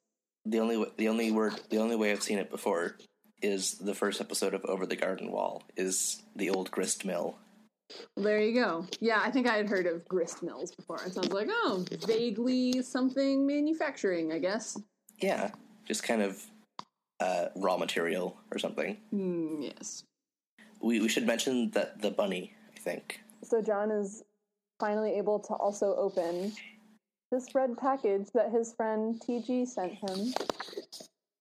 The 0.45 0.59
only 0.59 0.85
the 0.97 1.07
only 1.07 1.31
word 1.31 1.59
the 1.69 1.79
only 1.79 1.95
way 1.95 2.11
I've 2.11 2.21
seen 2.21 2.37
it 2.37 2.51
before 2.51 2.97
is 3.41 3.73
the 3.79 3.95
first 3.95 4.21
episode 4.21 4.53
of 4.53 4.63
Over 4.65 4.85
the 4.85 4.95
Garden 4.95 5.31
Wall 5.31 5.63
is 5.75 6.21
the 6.35 6.51
old 6.51 6.69
grist 6.69 7.05
mill. 7.05 7.39
There 8.15 8.39
you 8.39 8.53
go. 8.53 8.85
Yeah, 8.99 9.19
I 9.23 9.31
think 9.31 9.47
I 9.47 9.57
had 9.57 9.67
heard 9.67 9.87
of 9.87 10.07
grist 10.07 10.43
mills 10.43 10.71
before. 10.71 11.01
It 11.05 11.13
sounds 11.13 11.31
like, 11.31 11.47
oh, 11.49 11.85
vaguely 12.05 12.83
something 12.83 13.47
manufacturing, 13.47 14.31
I 14.31 14.39
guess. 14.39 14.77
Yeah, 15.19 15.51
just 15.85 16.03
kind 16.03 16.21
of 16.21 16.45
uh, 17.19 17.47
raw 17.55 17.77
material 17.77 18.37
or 18.51 18.59
something. 18.59 18.97
Mm, 19.13 19.63
yes. 19.63 20.03
We 20.81 20.99
we 20.99 21.09
should 21.09 21.25
mention 21.25 21.71
that 21.71 22.01
the 22.01 22.11
bunny. 22.11 22.53
I 22.75 22.79
think. 22.79 23.21
So 23.43 23.61
John 23.61 23.91
is 23.91 24.23
finally 24.79 25.13
able 25.13 25.39
to 25.39 25.53
also 25.53 25.95
open 25.95 26.53
this 27.31 27.53
red 27.55 27.77
package 27.77 28.27
that 28.33 28.51
his 28.51 28.73
friend 28.73 29.19
TG 29.19 29.67
sent 29.67 29.93
him. 29.93 30.33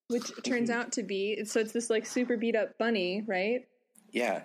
Which 0.09 0.30
turns 0.45 0.71
out 0.71 0.92
to 0.92 1.02
be 1.02 1.45
so 1.45 1.61
it's 1.61 1.73
this 1.73 1.90
like 1.90 2.06
super 2.06 2.37
beat 2.37 2.56
up 2.56 2.78
bunny, 2.78 3.25
right? 3.26 3.66
Yeah. 4.12 4.42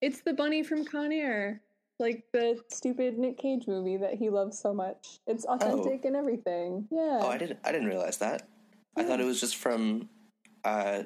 It's 0.00 0.20
the 0.20 0.32
bunny 0.32 0.62
from 0.62 0.84
Con 0.84 1.12
Air. 1.12 1.60
Like 1.98 2.24
the 2.32 2.58
stupid 2.68 3.18
Nick 3.18 3.36
Cage 3.36 3.66
movie 3.66 3.98
that 3.98 4.14
he 4.14 4.30
loves 4.30 4.58
so 4.58 4.72
much. 4.72 5.18
It's 5.26 5.44
authentic 5.44 6.06
and 6.06 6.16
everything. 6.16 6.88
Yeah. 6.90 7.18
Oh, 7.20 7.28
I 7.28 7.36
didn't. 7.36 7.58
I 7.62 7.72
didn't 7.72 7.88
realize 7.88 8.16
that. 8.18 8.48
I 8.96 9.04
thought 9.04 9.20
it 9.20 9.24
was 9.24 9.38
just 9.38 9.56
from 9.56 10.08
uh, 10.64 11.04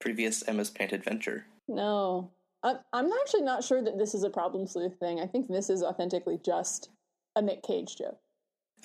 previous 0.00 0.46
MS 0.46 0.70
Paint 0.70 0.92
Adventure. 0.92 1.46
No. 1.66 2.30
I'm 2.64 3.12
actually 3.22 3.42
not 3.42 3.62
sure 3.62 3.82
that 3.82 3.98
this 3.98 4.14
is 4.14 4.24
a 4.24 4.30
problem 4.30 4.66
sleuth 4.66 4.98
thing. 4.98 5.20
I 5.20 5.26
think 5.26 5.48
this 5.48 5.70
is 5.70 5.82
authentically 5.82 6.40
just 6.44 6.90
a 7.36 7.42
Nick 7.42 7.62
Cage 7.62 7.96
joke. 7.96 8.18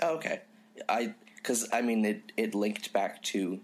Oh, 0.01 0.15
okay. 0.15 0.41
I 0.88 1.13
because 1.38 1.67
I 1.74 1.82
mean 1.82 2.05
it 2.05 2.32
it 2.38 2.55
linked 2.55 2.93
back 2.93 3.22
to 3.24 3.60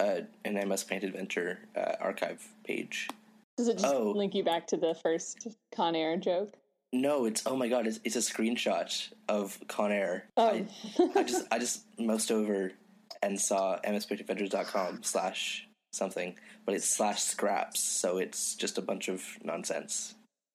uh, 0.00 0.20
an 0.44 0.68
MS 0.68 0.84
Paint 0.84 1.04
Adventure 1.04 1.60
uh, 1.76 1.94
archive 2.00 2.46
page. 2.64 3.08
Does 3.56 3.68
it 3.68 3.78
just 3.78 3.94
Oh. 3.94 4.10
link 4.12 4.34
you 4.34 4.44
back 4.44 4.66
to 4.68 4.76
the 4.76 4.94
first 5.02 5.48
Con 5.74 5.94
Air 5.94 6.16
joke? 6.16 6.54
No, 6.92 7.24
it's 7.24 7.42
oh 7.46 7.56
my 7.56 7.68
god, 7.68 7.86
it's, 7.86 8.00
it's 8.04 8.16
a 8.16 8.18
screenshot 8.18 9.08
of 9.28 9.58
Con 9.66 9.92
Air. 9.92 10.26
Oh. 10.36 10.46
I, 10.48 10.66
I 11.14 11.22
just 11.22 11.46
I 11.50 11.58
just 11.58 11.84
moused 11.98 12.30
over 12.30 12.72
and 13.22 13.40
saw 13.40 13.78
mspaintadventures.com 13.84 15.02
slash 15.02 15.68
something, 15.92 16.36
but 16.64 16.74
it's 16.74 16.88
slash 16.88 17.22
scraps, 17.22 17.80
so 17.80 18.18
it's 18.18 18.54
just 18.54 18.78
a 18.78 18.82
bunch 18.82 19.08
of 19.08 19.22
nonsense. 19.42 20.14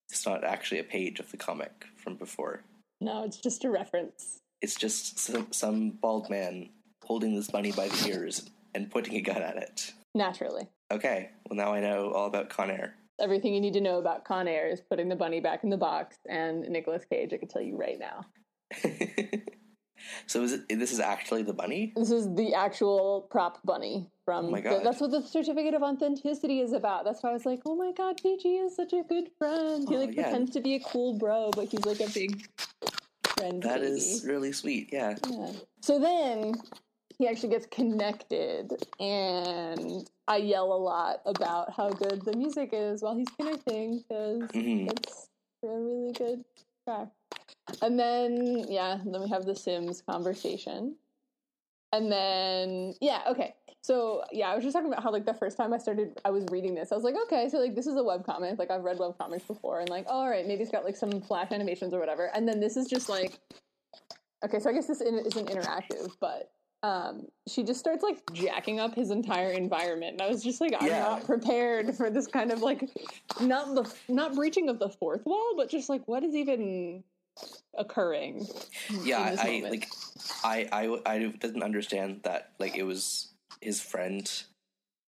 It's 0.09 0.25
not 0.25 0.43
actually 0.43 0.79
a 0.79 0.83
page 0.83 1.19
of 1.19 1.31
the 1.31 1.37
comic 1.37 1.85
from 1.95 2.15
before. 2.15 2.63
No, 3.01 3.23
it's 3.23 3.37
just 3.37 3.63
a 3.63 3.69
reference. 3.69 4.39
It's 4.61 4.75
just 4.75 5.19
some, 5.19 5.47
some 5.51 5.91
bald 5.91 6.29
man 6.29 6.69
holding 7.03 7.35
this 7.35 7.49
bunny 7.49 7.71
by 7.71 7.87
the 7.87 8.09
ears 8.09 8.49
and 8.73 8.89
pointing 8.89 9.15
a 9.15 9.21
gun 9.21 9.41
at 9.41 9.57
it. 9.57 9.93
Naturally. 10.15 10.67
Okay, 10.91 11.29
well 11.49 11.57
now 11.57 11.73
I 11.73 11.79
know 11.79 12.11
all 12.11 12.27
about 12.27 12.49
Con 12.49 12.71
Air. 12.71 12.95
Everything 13.19 13.53
you 13.53 13.61
need 13.61 13.73
to 13.73 13.81
know 13.81 13.99
about 13.99 14.25
Con 14.25 14.47
Air 14.47 14.69
is 14.69 14.81
putting 14.81 15.09
the 15.09 15.15
bunny 15.15 15.39
back 15.39 15.63
in 15.63 15.69
the 15.69 15.77
box 15.77 16.17
and 16.29 16.61
Nicolas 16.69 17.05
Cage, 17.05 17.33
I 17.33 17.37
can 17.37 17.47
tell 17.47 17.61
you 17.61 17.77
right 17.77 17.99
now. 17.99 18.25
so 20.25 20.43
is 20.43 20.53
it 20.53 20.61
this 20.69 20.91
is 20.91 20.99
actually 20.99 21.43
the 21.43 21.53
bunny? 21.53 21.93
This 21.95 22.11
is 22.11 22.33
the 22.35 22.53
actual 22.53 23.27
prop 23.29 23.59
bunny 23.65 24.07
from. 24.25 24.45
Oh 24.47 24.51
my 24.51 24.61
the- 24.61 24.69
God. 24.69 24.83
that's 24.83 24.99
what 25.01 25.11
the 25.11 25.21
certificate 25.21 25.73
of 25.73 25.83
authenticity 25.83 26.59
is 26.61 26.73
about. 26.73 27.05
That's 27.05 27.23
why 27.23 27.29
I 27.31 27.33
was 27.33 27.45
like, 27.45 27.61
oh 27.65 27.75
my 27.75 27.91
god, 27.91 28.17
TG 28.23 28.65
is 28.65 28.75
such 28.75 28.93
a 28.93 29.03
good 29.03 29.29
friend. 29.37 29.87
He 29.87 29.95
Oh, 29.95 29.99
like 29.99 30.15
yeah. 30.15 30.23
pretends 30.23 30.51
to 30.51 30.59
be 30.61 30.75
a 30.75 30.79
cool 30.79 31.17
bro, 31.17 31.51
but 31.55 31.67
he's 31.69 31.85
like 31.85 31.99
a 32.01 32.09
big 32.11 32.47
friend. 33.23 33.61
That 33.63 33.81
baby. 33.81 33.93
is 33.93 34.23
really 34.25 34.51
sweet. 34.51 34.89
Yeah. 34.91 35.15
Yeah. 35.29 35.51
So 35.81 35.99
then 35.99 36.55
he 37.19 37.27
actually 37.27 37.49
gets 37.49 37.65
connected, 37.67 38.73
and 38.99 40.07
I 40.27 40.37
yell 40.37 40.71
a 40.71 40.77
lot 40.77 41.21
about 41.25 41.73
how 41.75 41.89
good 41.89 42.23
the 42.25 42.35
music 42.37 42.69
is 42.73 43.01
while 43.01 43.15
he's 43.15 43.29
connecting 43.39 43.99
because 44.07 44.41
Mhm. 44.51 44.91
it's 44.91 45.29
a 45.63 45.67
really 45.67 46.11
good 46.13 46.45
track. 46.85 47.07
And 47.81 47.99
then, 47.99 48.65
yeah, 48.69 48.99
then 49.05 49.21
we 49.21 49.29
have 49.29 49.45
the 49.45 49.55
Sims 49.55 50.01
conversation. 50.01 50.95
And 51.93 52.11
then, 52.11 52.93
yeah, 52.99 53.21
okay. 53.27 53.55
So, 53.81 54.23
yeah, 54.31 54.49
I 54.49 54.55
was 54.55 54.63
just 54.63 54.75
talking 54.75 54.91
about 54.91 55.01
how, 55.01 55.11
like, 55.11 55.25
the 55.25 55.33
first 55.33 55.55
time 55.55 55.73
I 55.73 55.77
started, 55.77 56.19
I 56.25 56.31
was 56.31 56.45
reading 56.51 56.75
this, 56.75 56.91
I 56.91 56.95
was 56.95 57.05
like, 57.05 57.15
okay, 57.27 57.47
so, 57.47 57.59
like, 57.59 57.75
this 57.75 57.87
is 57.87 57.95
a 57.95 58.03
web 58.03 58.25
comic. 58.25 58.59
Like, 58.59 58.69
I've 58.69 58.83
read 58.83 58.99
web 58.99 59.17
comics 59.17 59.45
before, 59.45 59.79
and, 59.79 59.89
like, 59.89 60.05
oh, 60.09 60.21
all 60.21 60.29
right, 60.29 60.45
maybe 60.45 60.61
it's 60.63 60.71
got, 60.71 60.83
like, 60.83 60.97
some 60.97 61.21
flash 61.21 61.51
animations 61.51 61.93
or 61.93 61.99
whatever. 61.99 62.29
And 62.35 62.45
then 62.47 62.59
this 62.59 62.75
is 62.75 62.87
just, 62.87 63.07
like, 63.07 63.39
okay, 64.43 64.59
so 64.59 64.69
I 64.69 64.73
guess 64.73 64.87
this 64.87 64.99
isn't 64.99 65.47
interactive, 65.47 66.11
but 66.19 66.51
um, 66.83 67.27
she 67.47 67.63
just 67.63 67.79
starts, 67.79 68.03
like, 68.03 68.21
jacking 68.33 68.81
up 68.81 68.93
his 68.93 69.09
entire 69.09 69.51
environment. 69.51 70.13
And 70.13 70.21
I 70.21 70.27
was 70.27 70.43
just 70.43 70.59
like, 70.59 70.73
I'm 70.77 70.87
Yeah. 70.87 70.99
not 70.99 71.25
prepared 71.25 71.95
for 71.95 72.09
this 72.09 72.27
kind 72.27 72.51
of, 72.51 72.59
like, 72.61 72.89
not 73.39 73.73
the, 73.75 73.89
not 74.09 74.35
breaching 74.35 74.67
of 74.67 74.79
the 74.79 74.89
fourth 74.89 75.25
wall, 75.25 75.53
but 75.55 75.69
just, 75.69 75.87
like, 75.87 76.05
what 76.07 76.23
is 76.25 76.35
even 76.35 77.03
occurring? 77.77 78.45
Yeah, 79.03 79.35
I, 79.39 79.45
moment. 79.45 79.71
like 79.71 79.89
I, 80.43 80.67
I 80.71 81.13
I 81.13 81.19
didn't 81.39 81.63
understand 81.63 82.21
that 82.23 82.51
like 82.59 82.75
it 82.75 82.83
was 82.83 83.29
his 83.61 83.81
friend 83.81 84.29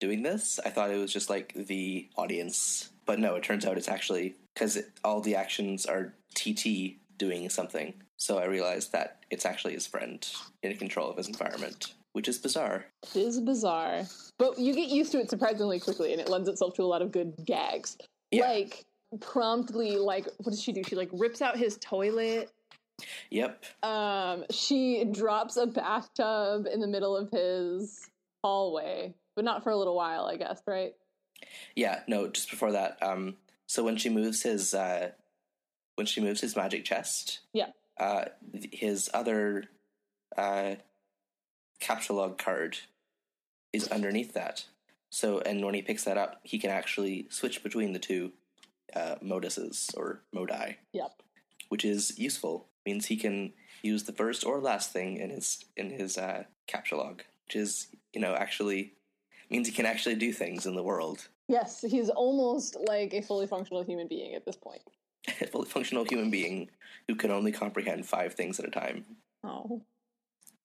doing 0.00 0.22
this. 0.22 0.58
I 0.64 0.70
thought 0.70 0.90
it 0.90 0.98
was 0.98 1.12
just 1.12 1.30
like 1.30 1.52
the 1.54 2.08
audience. 2.16 2.90
But 3.06 3.18
no, 3.18 3.34
it 3.34 3.42
turns 3.42 3.66
out 3.66 3.76
it's 3.76 3.88
actually 3.88 4.36
cuz 4.56 4.78
all 5.04 5.20
the 5.20 5.36
actions 5.36 5.86
are 5.86 6.14
TT 6.34 6.96
doing 7.18 7.48
something. 7.50 7.94
So 8.18 8.38
I 8.38 8.44
realized 8.44 8.92
that 8.92 9.18
it's 9.30 9.46
actually 9.46 9.74
his 9.74 9.86
friend 9.86 10.26
in 10.62 10.76
control 10.76 11.10
of 11.10 11.16
his 11.16 11.28
environment, 11.28 11.94
which 12.12 12.28
is 12.28 12.38
bizarre. 12.38 12.86
It 13.14 13.20
is 13.20 13.40
bizarre, 13.40 14.02
but 14.38 14.58
you 14.58 14.74
get 14.74 14.88
used 14.88 15.12
to 15.12 15.20
it 15.20 15.30
surprisingly 15.30 15.80
quickly, 15.80 16.12
and 16.12 16.20
it 16.20 16.28
lends 16.28 16.48
itself 16.48 16.74
to 16.74 16.82
a 16.82 16.84
lot 16.84 17.02
of 17.02 17.12
good 17.12 17.34
gags. 17.44 17.96
Yeah. 18.30 18.48
Like 18.48 18.84
promptly, 19.20 19.96
like 19.96 20.26
what 20.38 20.50
does 20.50 20.62
she 20.62 20.72
do? 20.72 20.82
She 20.84 20.94
like 20.96 21.10
rips 21.12 21.42
out 21.42 21.56
his 21.56 21.76
toilet. 21.78 22.50
Yep. 23.30 23.64
Um, 23.82 24.44
she 24.50 25.04
drops 25.04 25.56
a 25.56 25.66
bathtub 25.66 26.66
in 26.72 26.80
the 26.80 26.86
middle 26.86 27.16
of 27.16 27.30
his 27.30 28.08
hallway, 28.44 29.14
but 29.36 29.44
not 29.44 29.64
for 29.64 29.70
a 29.70 29.76
little 29.76 29.96
while, 29.96 30.26
I 30.26 30.36
guess. 30.36 30.60
Right? 30.66 30.92
Yeah, 31.74 32.00
no, 32.06 32.28
just 32.28 32.50
before 32.50 32.72
that. 32.72 32.98
Um, 33.02 33.36
so 33.66 33.82
when 33.82 33.96
she 33.96 34.10
moves 34.10 34.42
his 34.42 34.74
uh, 34.74 35.12
when 35.96 36.06
she 36.06 36.20
moves 36.20 36.40
his 36.40 36.56
magic 36.56 36.84
chest, 36.84 37.40
Yeah. 37.52 37.70
uh, 37.98 38.26
his 38.72 39.08
other 39.14 39.64
uh, 40.36 40.74
captchalogue 41.80 42.38
card 42.38 42.78
is 43.72 43.88
underneath 43.88 44.34
that. 44.34 44.64
So, 45.10 45.40
and 45.40 45.64
when 45.64 45.74
he 45.74 45.82
picks 45.82 46.04
that 46.04 46.16
up, 46.18 46.40
he 46.42 46.58
can 46.58 46.70
actually 46.70 47.26
switch 47.30 47.62
between 47.62 47.92
the 47.92 47.98
two 47.98 48.32
uh, 48.94 49.16
moduses 49.22 49.96
or 49.96 50.22
modi, 50.32 50.76
Yep. 50.92 51.22
which 51.68 51.84
is 51.84 52.18
useful. 52.18 52.66
Means 52.86 53.06
he 53.06 53.16
can 53.16 53.52
use 53.82 54.04
the 54.04 54.12
first 54.12 54.44
or 54.44 54.58
last 54.60 54.92
thing 54.92 55.16
in 55.18 55.30
his 55.30 55.64
in 55.76 55.90
his 55.90 56.16
uh, 56.18 56.44
captchalogue, 56.66 57.22
which 57.46 57.56
is 57.56 57.88
you 58.12 58.20
know 58.20 58.34
actually 58.34 58.94
means 59.50 59.66
he 59.68 59.74
can 59.74 59.86
actually 59.86 60.14
do 60.14 60.32
things 60.32 60.66
in 60.66 60.74
the 60.74 60.82
world. 60.82 61.28
Yes, 61.48 61.80
he's 61.86 62.08
almost 62.08 62.76
like 62.86 63.12
a 63.12 63.20
fully 63.22 63.46
functional 63.46 63.82
human 63.82 64.06
being 64.08 64.34
at 64.34 64.46
this 64.46 64.56
point. 64.56 64.82
a 65.40 65.46
fully 65.46 65.68
functional 65.68 66.04
human 66.04 66.30
being 66.30 66.70
who 67.08 67.14
can 67.16 67.30
only 67.30 67.52
comprehend 67.52 68.06
five 68.06 68.34
things 68.34 68.58
at 68.60 68.66
a 68.66 68.70
time. 68.70 69.04
Oh, 69.44 69.82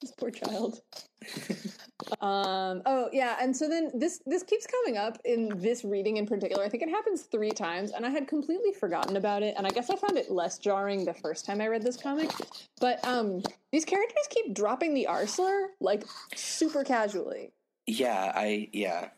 this 0.01 0.11
poor 0.11 0.31
child. 0.31 0.81
um. 2.21 2.81
Oh, 2.85 3.09
yeah. 3.11 3.37
And 3.39 3.55
so 3.55 3.67
then 3.67 3.91
this 3.93 4.21
this 4.25 4.43
keeps 4.43 4.67
coming 4.67 4.97
up 4.97 5.17
in 5.25 5.49
this 5.55 5.83
reading 5.83 6.17
in 6.17 6.25
particular. 6.25 6.63
I 6.63 6.69
think 6.69 6.83
it 6.83 6.89
happens 6.89 7.23
three 7.23 7.51
times, 7.51 7.91
and 7.91 8.05
I 8.05 8.09
had 8.09 8.27
completely 8.27 8.71
forgotten 8.71 9.17
about 9.17 9.43
it. 9.43 9.55
And 9.57 9.65
I 9.65 9.69
guess 9.69 9.89
I 9.89 9.95
found 9.95 10.17
it 10.17 10.31
less 10.31 10.57
jarring 10.57 11.05
the 11.05 11.13
first 11.13 11.45
time 11.45 11.61
I 11.61 11.67
read 11.67 11.83
this 11.83 11.97
comic. 11.97 12.31
But 12.79 13.05
um, 13.07 13.41
these 13.71 13.85
characters 13.85 14.27
keep 14.29 14.53
dropping 14.53 14.93
the 14.93 15.07
R 15.07 15.27
slur 15.27 15.69
like 15.79 16.03
super 16.35 16.83
casually. 16.83 17.51
Yeah, 17.87 18.31
I 18.35 18.69
yeah, 18.73 19.09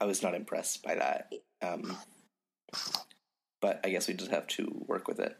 I 0.00 0.04
was 0.04 0.22
not 0.22 0.34
impressed 0.34 0.82
by 0.82 0.96
that. 0.96 1.32
Um, 1.62 1.96
but 3.60 3.80
I 3.84 3.90
guess 3.90 4.08
we 4.08 4.14
just 4.14 4.30
have 4.30 4.46
to 4.48 4.84
work 4.86 5.06
with 5.06 5.20
it. 5.20 5.36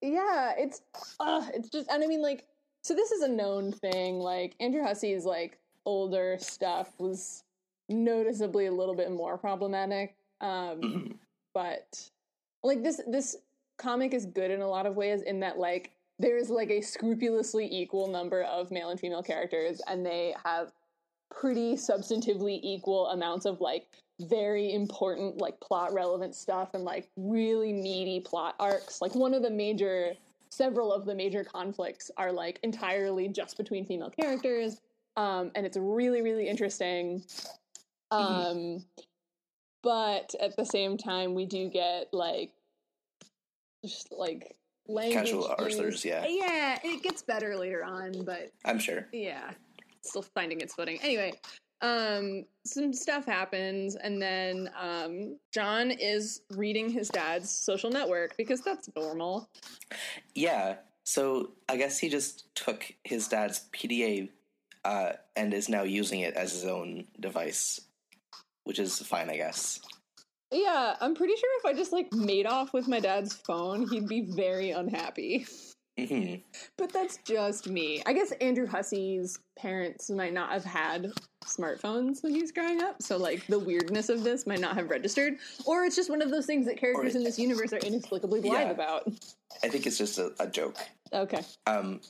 Yeah, 0.00 0.52
it's 0.58 0.82
uh, 1.20 1.46
it's 1.54 1.68
just 1.68 1.88
and 1.90 2.02
I 2.02 2.06
mean 2.06 2.22
like 2.22 2.46
so 2.82 2.94
this 2.94 3.12
is 3.12 3.22
a 3.22 3.28
known 3.28 3.72
thing. 3.72 4.18
Like 4.18 4.54
Andrew 4.60 4.82
Hussie's 4.82 5.24
like 5.24 5.58
older 5.84 6.36
stuff 6.38 6.88
was 6.98 7.44
noticeably 7.88 8.66
a 8.66 8.72
little 8.72 8.94
bit 8.94 9.10
more 9.10 9.36
problematic. 9.38 10.14
Um 10.40 10.80
Mhm. 10.80 11.18
but 11.54 12.10
like 12.62 12.82
this 12.82 13.00
this 13.06 13.36
comic 13.76 14.14
is 14.14 14.26
good 14.26 14.50
in 14.50 14.60
a 14.60 14.68
lot 14.68 14.86
of 14.86 14.96
ways 14.96 15.22
in 15.22 15.40
that 15.40 15.58
like 15.58 15.90
there's 16.18 16.50
like 16.50 16.70
a 16.70 16.80
scrupulously 16.80 17.66
equal 17.70 18.06
number 18.06 18.42
of 18.44 18.70
male 18.70 18.90
and 18.90 19.00
female 19.00 19.22
characters 19.22 19.80
and 19.88 20.06
they 20.06 20.34
have 20.44 20.72
pretty 21.30 21.74
substantively 21.74 22.60
equal 22.62 23.08
amounts 23.08 23.44
of 23.46 23.60
like 23.60 23.88
very 24.20 24.72
important 24.72 25.38
like 25.38 25.58
plot 25.60 25.92
relevant 25.92 26.34
stuff 26.34 26.74
and 26.74 26.84
like 26.84 27.08
really 27.16 27.72
meaty 27.72 28.20
plot 28.20 28.54
arcs 28.60 29.00
like 29.00 29.14
one 29.14 29.34
of 29.34 29.42
the 29.42 29.50
major 29.50 30.12
several 30.50 30.92
of 30.92 31.06
the 31.06 31.14
major 31.14 31.42
conflicts 31.42 32.10
are 32.18 32.30
like 32.30 32.60
entirely 32.62 33.26
just 33.26 33.56
between 33.56 33.84
female 33.84 34.10
characters 34.10 34.80
um 35.16 35.50
and 35.54 35.66
it's 35.66 35.76
really 35.76 36.22
really 36.22 36.48
interesting 36.48 37.22
um 38.10 38.84
but 39.82 40.34
at 40.40 40.56
the 40.56 40.64
same 40.64 40.96
time 40.96 41.34
we 41.34 41.46
do 41.46 41.68
get 41.68 42.08
like 42.12 42.50
just 43.84 44.12
like 44.12 44.56
language 44.88 45.26
Casual. 45.26 45.54
Arthurs, 45.58 46.04
yeah. 46.04 46.24
yeah 46.26 46.78
it 46.82 47.02
gets 47.02 47.22
better 47.22 47.56
later 47.56 47.84
on 47.84 48.24
but 48.24 48.50
I'm 48.64 48.78
sure. 48.78 49.06
yeah 49.12 49.50
still 50.02 50.22
finding 50.22 50.60
its 50.60 50.74
footing 50.74 50.98
anyway 51.02 51.32
um 51.80 52.44
some 52.64 52.92
stuff 52.92 53.24
happens 53.24 53.96
and 53.96 54.22
then 54.22 54.70
um 54.80 55.36
john 55.52 55.90
is 55.90 56.42
reading 56.50 56.88
his 56.88 57.08
dad's 57.08 57.50
social 57.50 57.90
network 57.90 58.36
because 58.36 58.60
that's 58.60 58.88
normal 58.96 59.48
Yeah. 60.34 60.76
So 61.04 61.52
I 61.68 61.76
guess 61.76 61.98
he 61.98 62.08
just 62.08 62.54
took 62.54 62.84
his 63.04 63.28
dad's 63.28 63.66
PDA 63.72 64.28
uh, 64.84 65.12
and 65.36 65.52
is 65.54 65.68
now 65.68 65.82
using 65.82 66.20
it 66.20 66.34
as 66.34 66.52
his 66.52 66.64
own 66.64 67.04
device, 67.20 67.80
which 68.64 68.78
is 68.78 68.98
fine, 69.00 69.30
I 69.30 69.36
guess. 69.36 69.80
yeah 70.52 70.96
i'm 71.00 71.14
pretty 71.14 71.34
sure 71.36 71.48
if 71.60 71.64
i 71.64 71.72
just 71.72 71.92
like 71.92 72.12
made 72.12 72.44
off 72.46 72.74
with 72.74 72.86
my 72.86 73.00
dad's 73.00 73.32
phone 73.32 73.88
he'd 73.88 74.06
be 74.06 74.20
very 74.36 74.70
unhappy 74.70 75.46
hmm 75.98 76.34
but 76.76 76.92
that's 76.92 77.18
just 77.24 77.68
me 77.68 78.02
i 78.04 78.12
guess 78.12 78.32
andrew 78.40 78.66
hussie's 78.66 79.38
parents 79.58 80.10
might 80.10 80.34
not 80.34 80.50
have 80.52 80.64
had 80.64 81.10
smartphones 81.46 82.22
when 82.22 82.34
he 82.34 82.40
was 82.42 82.52
growing 82.52 82.82
up 82.82 83.00
so 83.00 83.16
like 83.16 83.46
the 83.46 83.58
weirdness 83.58 84.10
of 84.10 84.22
this 84.24 84.46
might 84.46 84.60
not 84.60 84.74
have 84.76 84.90
registered 84.90 85.34
or 85.64 85.84
it's 85.84 85.96
just 85.96 86.10
one 86.10 86.20
of 86.20 86.30
those 86.30 86.44
things 86.46 86.66
that 86.66 86.76
characters 86.76 87.14
Or- 87.14 87.18
in 87.18 87.24
this 87.24 87.38
universe 87.38 87.72
are 87.72 87.78
inexplicably 87.78 88.40
blind 88.42 88.68
Yeah. 88.68 88.70
about 88.74 89.10
I 89.64 89.68
think 89.68 89.86
it's 89.86 89.96
just 89.98 90.18
a, 90.18 90.32
a 90.38 90.46
joke. 90.46 90.76
okay 91.14 91.40
Um, 91.66 92.00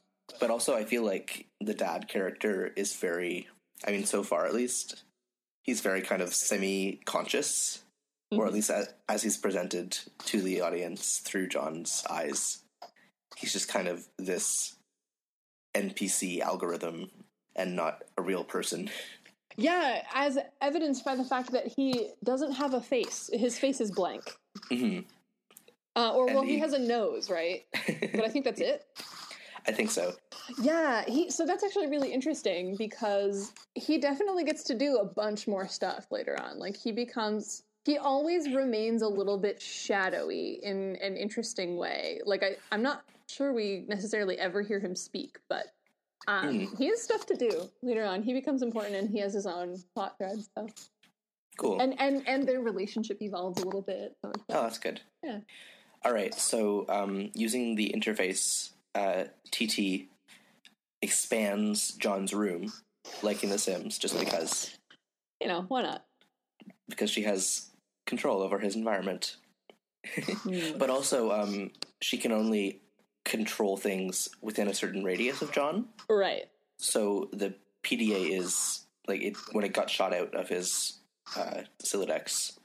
but 0.40 0.50
also, 0.50 0.74
I 0.74 0.84
feel 0.84 1.04
like 1.04 1.46
the 1.60 1.74
dad 1.74 2.08
character 2.08 2.72
is 2.76 2.94
very, 2.96 3.48
I 3.86 3.90
mean, 3.90 4.04
so 4.04 4.22
far 4.22 4.46
at 4.46 4.54
least, 4.54 5.02
he's 5.62 5.80
very 5.80 6.02
kind 6.02 6.22
of 6.22 6.34
semi 6.34 7.00
conscious, 7.04 7.82
or 8.30 8.46
at 8.46 8.52
least 8.52 8.70
as, 8.70 8.88
as 9.08 9.22
he's 9.22 9.36
presented 9.36 9.98
to 10.26 10.40
the 10.40 10.60
audience 10.62 11.18
through 11.18 11.48
John's 11.48 12.02
eyes. 12.08 12.62
He's 13.36 13.52
just 13.52 13.68
kind 13.68 13.88
of 13.88 14.06
this 14.18 14.74
NPC 15.74 16.40
algorithm 16.40 17.10
and 17.56 17.76
not 17.76 18.02
a 18.16 18.22
real 18.22 18.44
person. 18.44 18.90
Yeah, 19.56 20.02
as 20.14 20.38
evidenced 20.62 21.04
by 21.04 21.14
the 21.14 21.24
fact 21.24 21.52
that 21.52 21.66
he 21.76 22.08
doesn't 22.24 22.52
have 22.52 22.72
a 22.74 22.80
face. 22.80 23.28
His 23.32 23.58
face 23.58 23.80
is 23.80 23.90
blank. 23.90 24.22
hmm 24.70 25.00
Uh, 25.94 26.12
or, 26.14 26.26
And 26.26 26.34
well, 26.36 26.44
he 26.44 26.54
he- 26.54 26.58
has 26.60 26.72
a 26.72 26.78
nose, 26.78 27.28
right? 27.30 27.64
But 28.14 28.24
I 28.24 28.28
think 28.28 28.44
that's 28.46 28.60
it. 28.62 28.84
I 29.66 29.72
think 29.72 29.90
so. 29.90 30.14
Yeah, 30.60 31.04
he. 31.06 31.30
So 31.30 31.46
that's 31.46 31.62
actually 31.64 31.86
really 31.88 32.12
interesting 32.12 32.76
because 32.76 33.52
he 33.74 33.98
definitely 33.98 34.44
gets 34.44 34.62
to 34.64 34.74
do 34.74 34.96
a 34.98 35.04
bunch 35.04 35.46
more 35.46 35.68
stuff 35.68 36.06
later 36.10 36.38
on. 36.40 36.58
Like 36.58 36.76
he 36.76 36.92
becomes. 36.92 37.62
He 37.84 37.98
always 37.98 38.48
remains 38.54 39.02
a 39.02 39.08
little 39.08 39.38
bit 39.38 39.60
shadowy 39.60 40.60
in 40.62 40.96
an 41.02 41.16
interesting 41.16 41.76
way. 41.76 42.20
Like 42.24 42.42
I, 42.44 42.56
I'm 42.70 42.82
not 42.82 43.02
sure 43.28 43.52
we 43.52 43.84
necessarily 43.88 44.38
ever 44.38 44.62
hear 44.62 44.78
him 44.78 44.94
speak, 44.94 45.38
but 45.48 45.66
um, 46.28 46.68
he 46.78 46.86
has 46.88 47.02
stuff 47.02 47.26
to 47.26 47.34
do 47.34 47.68
later 47.82 48.04
on. 48.04 48.22
He 48.22 48.32
becomes 48.34 48.62
important 48.62 48.94
and 48.94 49.10
he 49.10 49.18
has 49.18 49.34
his 49.34 49.46
own 49.46 49.76
plot 49.94 50.16
thread. 50.18 50.38
So 50.56 50.68
Cool. 51.58 51.80
and 51.80 51.94
and 52.00 52.26
and 52.26 52.48
their 52.48 52.60
relationship 52.60 53.20
evolves 53.20 53.60
a 53.60 53.64
little 53.64 53.82
bit. 53.82 54.16
So 54.22 54.32
oh, 54.50 54.62
that's 54.62 54.78
good. 54.78 55.00
yeah. 55.22 55.40
All 56.04 56.12
right. 56.12 56.34
So, 56.34 56.84
um, 56.88 57.30
using 57.34 57.76
the 57.76 57.94
interface, 57.94 58.70
uh, 58.94 59.24
TT 59.50 60.08
expands 61.00 61.92
John's 61.92 62.32
room, 62.32 62.72
like 63.22 63.42
in 63.42 63.50
The 63.50 63.58
Sims, 63.58 63.98
just 63.98 64.18
because 64.18 64.76
You 65.40 65.48
know 65.48 65.64
why 65.68 65.82
not? 65.82 66.04
because 66.88 67.10
she 67.10 67.22
has 67.22 67.70
control 68.06 68.42
over 68.42 68.58
his 68.58 68.76
environment. 68.76 69.36
but 70.78 70.90
also, 70.90 71.30
um, 71.30 71.70
she 72.00 72.18
can 72.18 72.32
only 72.32 72.80
control 73.24 73.76
things 73.76 74.28
within 74.40 74.68
a 74.68 74.74
certain 74.74 75.04
radius 75.04 75.42
of 75.42 75.52
John. 75.52 75.86
Right. 76.08 76.48
So 76.78 77.28
the 77.32 77.54
PDA 77.84 78.36
is 78.38 78.86
like 79.06 79.22
it 79.22 79.36
when 79.52 79.64
it 79.64 79.72
got 79.72 79.90
shot 79.90 80.12
out 80.12 80.34
of 80.34 80.48
his 80.48 80.98
uh, 81.36 81.62
Sylladex, 81.82 82.58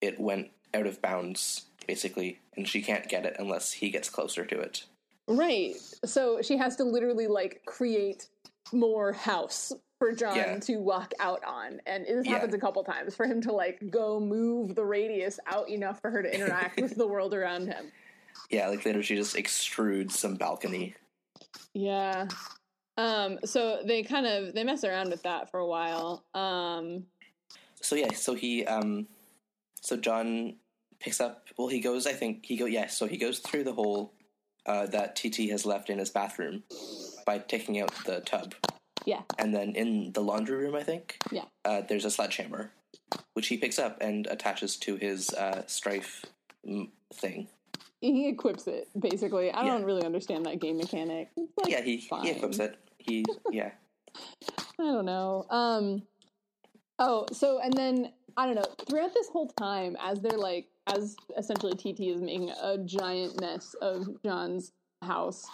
it 0.00 0.20
went 0.20 0.50
out 0.74 0.86
of 0.86 1.00
bounds 1.00 1.66
basically, 1.86 2.40
and 2.56 2.66
she 2.66 2.82
can't 2.82 3.08
get 3.08 3.26
it 3.26 3.36
unless 3.38 3.72
he 3.72 3.90
gets 3.90 4.08
closer 4.08 4.44
to 4.44 4.58
it. 4.58 4.84
Right. 5.26 5.76
So 6.04 6.42
she 6.42 6.56
has 6.58 6.76
to 6.76 6.84
literally 6.84 7.26
like 7.26 7.62
create 7.66 8.28
more 8.72 9.12
house 9.12 9.72
for 9.98 10.12
John 10.12 10.36
Yeah. 10.36 10.58
to 10.60 10.76
walk 10.78 11.12
out 11.20 11.42
on. 11.44 11.80
And 11.86 12.04
this 12.06 12.26
Yeah. 12.26 12.32
happens 12.32 12.54
a 12.54 12.58
couple 12.58 12.82
times 12.84 13.14
for 13.14 13.26
him 13.26 13.40
to 13.42 13.52
like 13.52 13.90
go 13.90 14.20
move 14.20 14.74
the 14.74 14.84
radius 14.84 15.38
out 15.46 15.68
enough 15.68 16.00
for 16.00 16.10
her 16.10 16.22
to 16.22 16.34
interact 16.34 16.80
with 16.80 16.94
the 16.96 17.06
world 17.06 17.34
around 17.34 17.66
him. 17.68 17.90
Yeah, 18.50 18.68
like 18.68 18.84
later 18.84 19.02
she 19.02 19.14
just 19.16 19.36
extrudes 19.36 20.10
some 20.12 20.34
balcony. 20.34 20.94
Yeah. 21.72 22.26
Um 22.98 23.38
so 23.44 23.80
they 23.86 24.02
kind 24.02 24.26
of 24.26 24.54
they 24.54 24.64
mess 24.64 24.84
around 24.84 25.10
with 25.10 25.22
that 25.22 25.50
for 25.50 25.60
a 25.60 25.66
while. 25.66 26.24
Um 26.34 27.06
So 27.80 27.94
yeah, 27.96 28.12
so 28.12 28.34
he 28.34 28.66
um 28.66 29.06
so 29.80 29.96
John 29.96 30.56
picks 31.00 31.20
up 31.20 31.46
well 31.56 31.68
he 31.68 31.80
goes 31.80 32.06
I 32.06 32.12
think 32.12 32.44
he 32.44 32.56
go 32.56 32.66
yeah, 32.66 32.88
so 32.88 33.06
he 33.06 33.16
goes 33.16 33.38
through 33.38 33.64
the 33.64 33.72
hole 33.72 34.12
uh, 34.66 34.86
that 34.86 35.16
TT 35.16 35.50
has 35.50 35.66
left 35.66 35.90
in 35.90 35.98
his 35.98 36.10
bathroom 36.10 36.62
by 37.26 37.38
taking 37.38 37.80
out 37.80 37.92
the 38.06 38.20
tub. 38.20 38.54
yeah. 39.06 39.22
And 39.38 39.54
then 39.54 39.74
in 39.74 40.12
the 40.12 40.20
laundry 40.22 40.56
room 40.56 40.74
I 40.74 40.82
think, 40.82 41.18
Yeah. 41.30 41.44
uh, 41.64 41.82
there's 41.82 42.04
a 42.04 42.10
sledgehammer 42.10 42.72
which 43.34 43.48
he 43.48 43.56
picks 43.56 43.78
up 43.78 43.98
and 44.00 44.26
attaches 44.28 44.76
to 44.76 44.96
his 44.96 45.30
uh, 45.34 45.62
strife 45.66 46.24
mm, 46.66 46.88
thing. 47.12 47.48
He 48.00 48.28
equips 48.28 48.66
it 48.66 48.88
basically. 48.98 49.50
I 49.50 49.64
Yeah. 49.64 49.72
don't 49.72 49.84
really 49.84 50.04
understand 50.04 50.46
that 50.46 50.60
game 50.60 50.76
mechanic. 50.78 51.30
Like, 51.36 51.70
Yeah, 51.70 51.82
he, 51.82 51.98
fine. 52.00 52.24
he 52.24 52.30
equips 52.30 52.58
it. 52.58 52.76
He 52.98 53.24
yeah. 53.50 53.72
I 54.78 54.82
don't 54.82 55.04
know. 55.04 55.44
Um 55.50 56.02
oh, 56.98 57.26
so 57.32 57.58
and 57.60 57.72
then 57.74 58.12
I 58.36 58.46
don't 58.46 58.54
know, 58.56 58.64
throughout 58.88 59.12
this 59.14 59.28
whole 59.28 59.48
time 59.48 59.96
as 60.00 60.20
they're 60.20 60.38
like 60.38 60.66
as 60.86 61.16
essentially 61.36 61.74
TT 61.74 62.00
is 62.14 62.20
making 62.20 62.50
a 62.50 62.78
giant 62.78 63.40
mess 63.40 63.74
of 63.80 64.06
John's 64.24 64.72
house, 65.02 65.46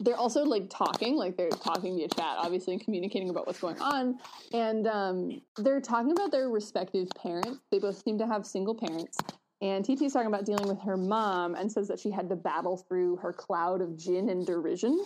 they're 0.00 0.16
also 0.16 0.44
like 0.44 0.68
talking, 0.68 1.16
like 1.16 1.36
they're 1.36 1.48
talking 1.48 1.96
via 1.96 2.08
chat, 2.08 2.36
obviously 2.38 2.74
and 2.74 2.84
communicating 2.84 3.30
about 3.30 3.46
what's 3.46 3.60
going 3.60 3.80
on. 3.80 4.18
And 4.52 4.86
um 4.86 5.40
they're 5.56 5.80
talking 5.80 6.12
about 6.12 6.30
their 6.30 6.48
respective 6.50 7.08
parents. 7.20 7.60
They 7.70 7.78
both 7.78 8.02
seem 8.02 8.18
to 8.18 8.26
have 8.26 8.46
single 8.46 8.74
parents. 8.74 9.18
And 9.62 9.84
TT's 9.84 10.12
talking 10.12 10.26
about 10.28 10.44
dealing 10.44 10.68
with 10.68 10.80
her 10.82 10.98
mom 10.98 11.54
and 11.54 11.72
says 11.72 11.88
that 11.88 11.98
she 11.98 12.10
had 12.10 12.28
to 12.28 12.36
battle 12.36 12.76
through 12.76 13.16
her 13.16 13.32
cloud 13.32 13.80
of 13.80 13.96
gin 13.96 14.28
and 14.28 14.46
derision 14.46 15.02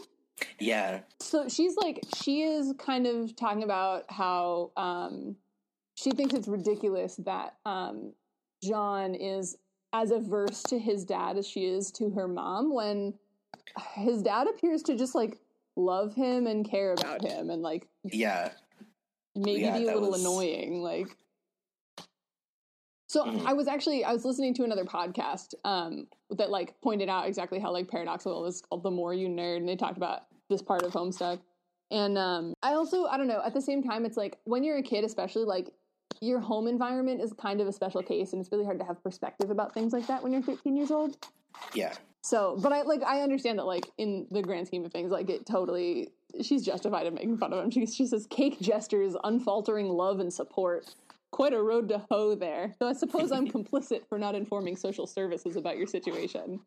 Yeah. 0.58 1.00
so 1.20 1.48
she's 1.48 1.76
like 1.76 2.00
she 2.16 2.42
is 2.42 2.74
kind 2.78 3.06
of 3.06 3.36
talking 3.36 3.62
about 3.62 4.04
how 4.10 4.72
um 4.76 5.36
she 5.94 6.10
thinks 6.10 6.34
it's 6.34 6.48
ridiculous 6.48 7.14
that 7.24 7.54
um 7.64 8.12
john 8.62 9.14
is 9.14 9.56
as 9.92 10.10
averse 10.10 10.62
to 10.64 10.78
his 10.78 11.04
dad 11.04 11.36
as 11.36 11.46
she 11.46 11.64
is 11.66 11.90
to 11.92 12.10
her 12.10 12.28
mom 12.28 12.72
when 12.72 13.14
his 13.94 14.22
dad 14.22 14.46
appears 14.48 14.82
to 14.84 14.96
just 14.96 15.14
like 15.14 15.38
love 15.76 16.14
him 16.14 16.46
and 16.46 16.68
care 16.68 16.92
about 16.92 17.22
him 17.22 17.50
and 17.50 17.62
like 17.62 17.88
Yeah. 18.04 18.50
maybe 19.34 19.62
Yeah, 19.62 19.78
be 19.78 19.84
a 19.84 19.94
little 19.94 20.10
was- 20.10 20.20
annoying 20.20 20.82
like 20.82 21.16
so 23.08 23.24
Mhm. 23.24 23.44
i 23.46 23.52
was 23.52 23.66
actually 23.68 24.04
i 24.04 24.12
was 24.12 24.24
listening 24.24 24.54
to 24.54 24.64
another 24.64 24.84
podcast 24.84 25.54
um 25.64 26.06
that 26.30 26.50
like 26.50 26.80
pointed 26.80 27.08
out 27.08 27.26
exactly 27.26 27.58
how 27.58 27.72
like 27.72 27.88
paradoxical 27.88 28.38
it 28.40 28.42
was 28.46 28.60
called 28.62 28.82
the 28.82 28.90
more 28.90 29.12
you 29.14 29.28
nerd 29.28 29.56
and 29.58 29.68
they 29.68 29.76
talked 29.76 29.96
about 29.96 30.22
this 30.48 30.62
part 30.62 30.82
of 30.82 30.92
homestuck 30.92 31.40
and 31.90 32.16
um 32.18 32.52
i 32.62 32.72
also 32.74 33.06
i 33.06 33.16
don't 33.16 33.26
know 33.26 33.42
at 33.44 33.52
the 33.54 33.60
same 33.62 33.82
time 33.82 34.04
it's 34.04 34.16
like 34.16 34.38
when 34.44 34.62
you're 34.62 34.78
a 34.78 34.82
kid 34.82 35.04
especially 35.04 35.44
like 35.44 35.72
your 36.20 36.40
home 36.40 36.66
environment 36.66 37.20
is 37.20 37.32
kind 37.32 37.60
of 37.60 37.66
a 37.66 37.72
special 37.72 38.02
case, 38.02 38.32
and 38.32 38.40
it's 38.40 38.52
really 38.52 38.64
hard 38.64 38.78
to 38.78 38.84
have 38.84 39.02
perspective 39.02 39.50
about 39.50 39.72
things 39.74 39.92
like 39.92 40.06
that 40.06 40.22
when 40.22 40.32
you're 40.32 40.42
13 40.42 40.76
years 40.76 40.90
old. 40.90 41.16
Yeah. 41.74 41.94
So, 42.22 42.58
but 42.60 42.72
I 42.72 42.82
like 42.82 43.02
I 43.02 43.22
understand 43.22 43.58
that 43.58 43.64
like 43.64 43.86
in 43.96 44.26
the 44.30 44.42
grand 44.42 44.66
scheme 44.66 44.84
of 44.84 44.92
things, 44.92 45.10
like 45.10 45.30
it 45.30 45.46
totally 45.46 46.10
she's 46.42 46.64
justified 46.64 47.06
in 47.06 47.14
making 47.14 47.38
fun 47.38 47.52
of 47.52 47.64
him. 47.64 47.70
She 47.70 47.86
she 47.86 48.06
says 48.06 48.26
cake 48.28 48.60
gestures, 48.60 49.16
unfaltering 49.24 49.88
love 49.88 50.20
and 50.20 50.32
support. 50.32 50.94
Quite 51.30 51.54
a 51.54 51.62
road 51.62 51.88
to 51.88 52.04
hoe 52.10 52.34
there. 52.34 52.74
So 52.78 52.88
I 52.88 52.92
suppose 52.92 53.32
I'm 53.32 53.48
complicit 53.52 54.06
for 54.08 54.18
not 54.18 54.34
informing 54.34 54.76
social 54.76 55.06
services 55.06 55.56
about 55.56 55.78
your 55.78 55.86
situation. 55.86 56.60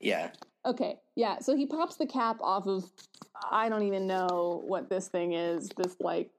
Yeah. 0.00 0.30
Okay, 0.64 0.96
yeah. 1.14 1.38
So 1.40 1.56
he 1.56 1.66
pops 1.66 1.96
the 1.96 2.06
cap 2.06 2.38
off 2.40 2.66
of 2.66 2.90
I 3.50 3.68
don't 3.68 3.82
even 3.82 4.06
know 4.06 4.62
what 4.66 4.88
this 4.88 5.08
thing 5.08 5.34
is. 5.34 5.68
This 5.76 5.96
like 6.00 6.30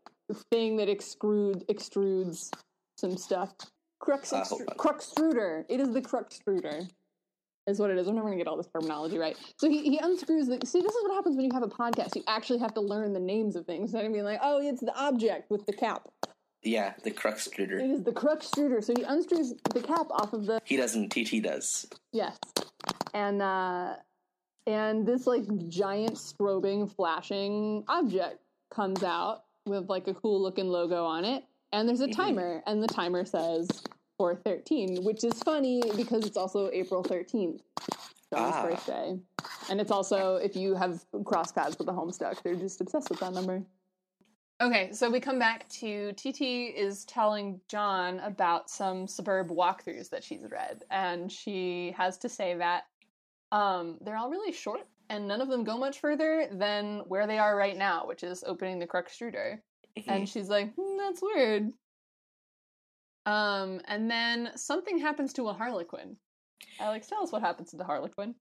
thing 0.52 0.78
that 0.78 0.88
extrude 0.88 1.66
extrudes 1.68 2.50
some 2.98 3.18
stuff. 3.18 3.54
Crux 4.00 4.32
extru- 4.32 4.66
cruxtruder. 4.78 5.66
It 5.70 5.80
is 5.80 5.92
the 5.92 6.02
cruxtruder. 6.02 6.90
Is 7.66 7.80
what 7.80 7.90
it 7.90 7.98
is. 7.98 8.08
I'm 8.08 8.16
never 8.16 8.28
gonna 8.28 8.38
get 8.38 8.48
all 8.48 8.58
this 8.58 8.68
terminology 8.68 9.18
right. 9.18 9.38
So 9.58 9.70
he, 9.70 9.84
he 9.84 9.98
unscrews 9.98 10.48
the. 10.48 10.60
See, 10.66 10.82
this 10.82 10.94
is 10.94 11.04
what 11.04 11.14
happens 11.14 11.38
when 11.38 11.46
you 11.46 11.52
have 11.54 11.64
a 11.64 11.68
podcast. 11.68 12.16
You 12.16 12.24
actually 12.28 12.60
have 12.60 12.74
to 12.74 12.82
learn 12.82 13.14
the 13.14 13.22
names 13.22 13.56
of 13.56 13.66
things. 13.66 13.92
Instead 13.94 14.06
of 14.06 14.12
being 14.12 14.26
like, 14.26 14.40
oh, 14.44 14.60
it's 14.62 14.82
the 14.82 14.94
object 14.98 15.50
with 15.50 15.66
the 15.66 15.72
cap. 15.72 16.10
Yeah, 16.64 16.94
the 17.04 17.12
crux 17.12 17.48
It 17.48 17.70
is 17.70 18.04
the 18.04 18.12
cruxtruder. 18.12 18.84
So 18.84 18.94
he 18.98 19.04
unscrews 19.04 19.54
the 19.74 19.82
cap 19.82 20.08
off 20.12 20.34
of 20.34 20.46
the 20.46 20.62
He 20.64 20.78
doesn't, 20.78 21.10
TT 21.10 21.42
does. 21.44 21.86
Yes. 22.12 22.38
And 23.14 23.42
uh 23.42 23.96
and 24.66 25.06
this 25.06 25.28
like 25.28 25.44
giant 25.68 26.16
strobing 26.16 26.90
flashing 26.90 27.84
object 27.88 28.40
comes 28.72 29.04
out 29.04 29.44
with 29.66 29.90
like 29.90 30.08
a 30.08 30.14
cool 30.14 30.42
looking 30.42 30.68
logo 30.68 31.06
on 31.06 31.24
it 31.26 31.44
and 31.72 31.88
there's 31.88 32.02
a 32.02 32.08
Mhm. 32.08 32.16
timer 32.16 32.64
and 32.68 32.82
the 32.84 32.88
timer 32.88 33.26
says 33.26 33.68
413 34.18 35.04
which 35.04 35.24
is 35.24 35.42
funny 35.44 35.82
because 35.96 36.26
it's 36.26 36.38
also 36.38 36.70
April 36.72 37.04
13th 37.04 37.62
John's 38.34 38.56
Ah. 38.56 38.64
birthday 38.64 39.20
and 39.70 39.80
it's 39.82 39.92
also 39.92 40.36
if 40.36 40.56
you 40.56 40.76
have 40.76 41.06
cross 41.24 41.52
paths 41.52 41.78
with 41.78 41.88
the 41.88 41.94
Homestuck 41.94 42.42
they're 42.44 42.56
just 42.56 42.82
obsessed 42.82 43.10
with 43.10 43.20
that 43.20 43.34
number 43.34 43.64
Okay, 44.62 44.94
so 44.94 45.10
we 45.10 45.20
come 45.20 45.40
back 45.40 45.68
to 45.70 46.14
TT 46.14 46.68
is 46.68 47.04
telling 47.06 47.60
John 47.68 48.20
about 48.20 48.70
some 48.70 49.08
suburb 49.08 49.50
walkthroughs 49.50 50.10
that 50.12 50.24
she's 50.24 50.46
read, 50.50 50.86
and 50.90 51.30
she 51.30 51.92
has 51.98 52.18
to 52.20 52.30
say 52.30 52.54
that 52.56 52.86
um, 53.52 53.98
they're 54.00 54.16
all 54.16 54.30
really 54.30 54.54
short, 54.54 54.88
and 55.14 55.28
none 55.28 55.42
of 55.42 55.48
them 55.48 55.64
go 55.64 55.78
much 55.78 56.00
further 56.00 56.48
than 56.52 57.00
where 57.02 57.28
they 57.28 57.38
are 57.38 57.56
right 57.56 57.78
now, 57.78 58.08
which 58.08 58.24
is 58.24 58.44
opening 58.48 58.80
the 58.80 58.88
Cruxtruder. 58.88 59.62
Mhm. 59.96 60.04
And 60.08 60.28
she's 60.30 60.50
like, 60.50 60.74
"Hmm, 60.74 60.98
"That's 60.98 61.22
weird." 61.22 61.72
Um, 63.26 63.80
and 63.86 64.10
then 64.10 64.58
something 64.58 64.98
happens 64.98 65.32
to 65.34 65.48
a 65.50 65.54
Harlequin. 65.54 66.18
Alex, 66.80 67.08
tell 67.08 67.22
us 67.22 67.32
what 67.32 67.42
happens 67.44 67.70
to 67.72 67.78
the 67.78 67.84
Harlequin. 67.84 68.36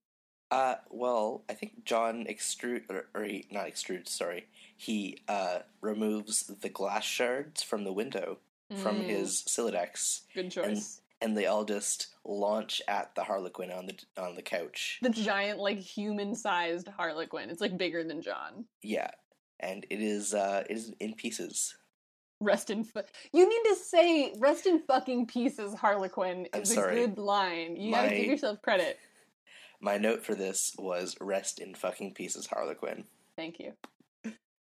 Uh, 0.51 0.75
well, 0.89 1.45
I 1.47 1.53
think 1.53 1.83
John 1.85 2.25
extrude 2.25 2.89
or, 2.89 3.09
or 3.13 3.23
he, 3.23 3.47
not 3.51 3.67
extrudes. 3.67 4.09
Sorry, 4.09 4.47
he 4.77 5.19
uh 5.27 5.59
removes 5.81 6.47
the 6.47 6.69
glass 6.69 7.03
shards 7.05 7.61
from 7.61 7.83
the 7.83 7.93
window 7.93 8.39
from 8.81 9.01
Mm, 9.01 9.05
his 9.05 9.43
Sylladex, 9.43 10.21
good 10.33 10.49
choice. 10.49 11.02
And 11.23 11.35
they 11.35 11.47
all 11.47 11.65
just 11.65 12.07
launch 12.25 12.81
at 12.87 13.15
the 13.15 13.23
Harlequin 13.23 13.71
on 13.71 13.87
the 13.87 13.97
on 14.21 14.35
the 14.35 14.41
couch. 14.41 14.99
the 15.01 15.09
giant, 15.09 15.57
like 15.59 15.79
human-sized 15.79 16.87
Harlequin. 16.89 17.49
It's 17.49 17.61
like 17.61 17.77
bigger 17.77 18.03
than 18.03 18.21
John. 18.21 18.65
Yeah, 18.83 19.09
and 19.59 19.85
it 19.89 20.01
is 20.01 20.33
uh 20.33 20.63
it 20.69 20.77
is 20.77 20.93
in 20.99 21.13
pieces. 21.15 21.75
Rest 22.41 22.69
in 22.69 22.83
fu- 22.83 22.99
You 23.31 23.47
need 23.47 23.69
to 23.69 23.75
say 23.75 24.33
rest 24.37 24.65
in 24.67 24.81
fucking 24.81 25.27
pieces, 25.27 25.73
Harlequin 25.73 26.47
I'm 26.53 26.61
is 26.63 26.71
a 26.71 26.75
sorry. 26.75 26.95
good 26.95 27.17
line. 27.17 27.77
You 27.77 27.93
gotta 27.93 28.09
give 28.15 28.25
yourself 28.25 28.61
credit. 28.61 28.99
My 29.81 29.97
note 29.97 30.23
for 30.25 30.35
this 30.35 30.73
was 30.77 31.15
rest 31.19 31.59
in 31.59 31.73
fucking 31.73 32.13
pieces, 32.13 32.45
Harlequin. 32.47 33.05
Thank 33.37 33.59
you. 33.59 33.73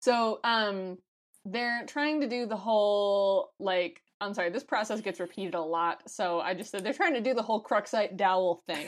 So, 0.00 0.40
um, 0.44 0.98
they're 1.44 1.84
trying 1.86 2.20
to 2.20 2.28
do 2.28 2.46
the 2.46 2.56
whole 2.56 3.52
like 3.58 4.00
I'm 4.24 4.34
sorry, 4.34 4.50
this 4.50 4.64
process 4.64 5.00
gets 5.00 5.20
repeated 5.20 5.54
a 5.54 5.60
lot, 5.60 6.02
so 6.08 6.40
I 6.40 6.54
just 6.54 6.70
said 6.70 6.84
they're 6.84 6.92
trying 6.92 7.14
to 7.14 7.20
do 7.20 7.34
the 7.34 7.42
whole 7.42 7.62
Cruxite 7.62 8.16
dowel 8.16 8.62
thing. 8.66 8.86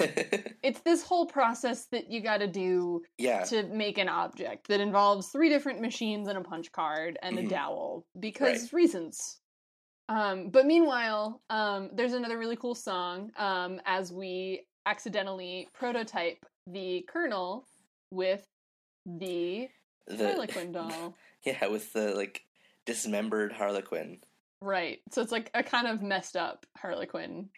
it's 0.62 0.80
this 0.80 1.02
whole 1.02 1.26
process 1.26 1.86
that 1.92 2.10
you 2.10 2.20
gotta 2.20 2.46
do 2.46 3.02
yeah, 3.18 3.44
to 3.44 3.64
make 3.64 3.98
an 3.98 4.08
object 4.08 4.68
that 4.68 4.80
involves 4.80 5.28
three 5.28 5.48
different 5.48 5.80
machines 5.80 6.28
and 6.28 6.38
a 6.38 6.40
punch 6.40 6.72
card 6.72 7.18
and 7.22 7.38
a 7.38 7.42
dowel 7.46 8.06
because 8.18 8.62
Right. 8.62 8.72
reasons. 8.72 9.40
Um, 10.08 10.50
but 10.50 10.66
meanwhile, 10.66 11.42
um, 11.50 11.90
there's 11.92 12.12
another 12.12 12.38
really 12.38 12.56
cool 12.56 12.74
song 12.74 13.30
um, 13.36 13.80
as 13.84 14.12
we 14.12 14.66
accidentally 14.86 15.68
prototype 15.74 16.44
the 16.68 17.04
kernel 17.08 17.66
with 18.10 18.46
the 19.04 19.68
the 20.06 20.28
Harlequin 20.28 20.72
doll. 20.72 21.14
yeah 21.42 21.66
with 21.66 21.92
the 21.92 22.14
like 22.14 22.42
dismembered 22.84 23.52
Harlequin. 23.52 24.18
Right. 24.60 25.00
So 25.10 25.22
it's 25.22 25.32
like 25.32 25.50
a 25.54 25.62
kind 25.62 25.86
of 25.86 26.02
messed 26.02 26.36
up 26.36 26.66
Harlequin 26.76 27.48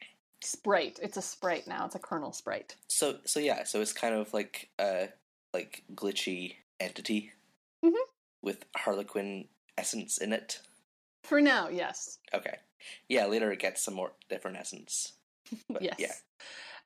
sprite. 0.43 0.99
It's 1.03 1.17
a 1.17 1.23
sprite 1.23 1.67
now. 1.67 1.87
It's 1.87 1.95
a 1.95 1.99
kernel 1.99 2.33
sprite. 2.33 2.77
So 2.89 3.19
so 3.25 3.41
yeah, 3.41 3.65
so 3.65 3.81
it's 3.81 3.93
kind 3.93 4.15
of 4.15 4.33
like 4.33 4.69
a 4.79 5.09
like 5.55 5.83
glitchy 5.95 6.55
entity 6.81 7.33
Mhm. 7.85 7.95
with 8.43 8.65
Harlequin 8.77 9.49
essence 9.77 10.19
in 10.19 10.33
it. 10.33 10.61
For 11.25 11.41
now, 11.41 11.69
yes. 11.69 12.19
Okay, 12.33 12.57
yeah. 13.09 13.27
Later 13.27 13.51
it 13.53 13.59
gets 13.59 13.83
some 13.83 13.95
more 13.95 14.13
different 14.29 14.57
essence. 14.59 15.13
But, 15.69 15.83
yes. 15.83 15.97
Yeah. 15.99 16.13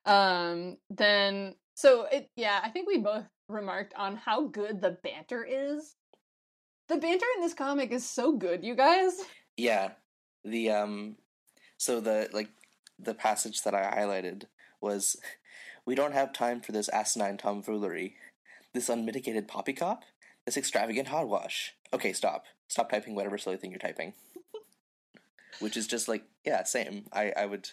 Um 0.06 0.78
then 0.90 1.54
so 1.74 2.04
it 2.04 2.28
yeah, 2.36 2.60
I 2.62 2.70
think 2.70 2.86
we 2.88 2.98
both 2.98 3.24
remarked 3.48 3.92
on 3.94 4.16
how 4.16 4.46
good 4.46 4.80
the 4.80 4.96
banter 5.02 5.44
is. 5.44 5.94
The 6.88 6.96
banter 6.96 7.26
in 7.36 7.42
this 7.42 7.54
comic 7.54 7.90
is 7.92 8.08
so 8.08 8.32
good, 8.32 8.64
you 8.64 8.74
guys. 8.74 9.12
Yeah. 9.56 9.92
The 10.44 10.70
um 10.70 11.16
so 11.76 12.00
the 12.00 12.28
like 12.32 12.48
the 12.98 13.14
passage 13.14 13.62
that 13.62 13.74
I 13.74 13.82
highlighted 13.90 14.44
was 14.80 15.16
we 15.84 15.94
don't 15.94 16.12
have 16.14 16.32
time 16.32 16.60
for 16.60 16.72
this 16.72 16.88
asinine 16.90 17.36
tomfoolery. 17.36 18.16
This 18.72 18.88
unmitigated 18.88 19.48
poppycock? 19.48 20.02
This 20.46 20.56
extravagant 20.56 21.08
hogwash. 21.08 21.74
Okay, 21.92 22.12
stop. 22.12 22.44
Stop 22.68 22.90
typing 22.90 23.14
whatever 23.14 23.36
silly 23.38 23.56
thing 23.56 23.70
you're 23.70 23.78
typing. 23.78 24.14
Which 25.60 25.76
is 25.76 25.86
just 25.86 26.08
like, 26.08 26.24
yeah, 26.44 26.62
same. 26.64 27.04
I, 27.12 27.32
I 27.36 27.46
would 27.46 27.68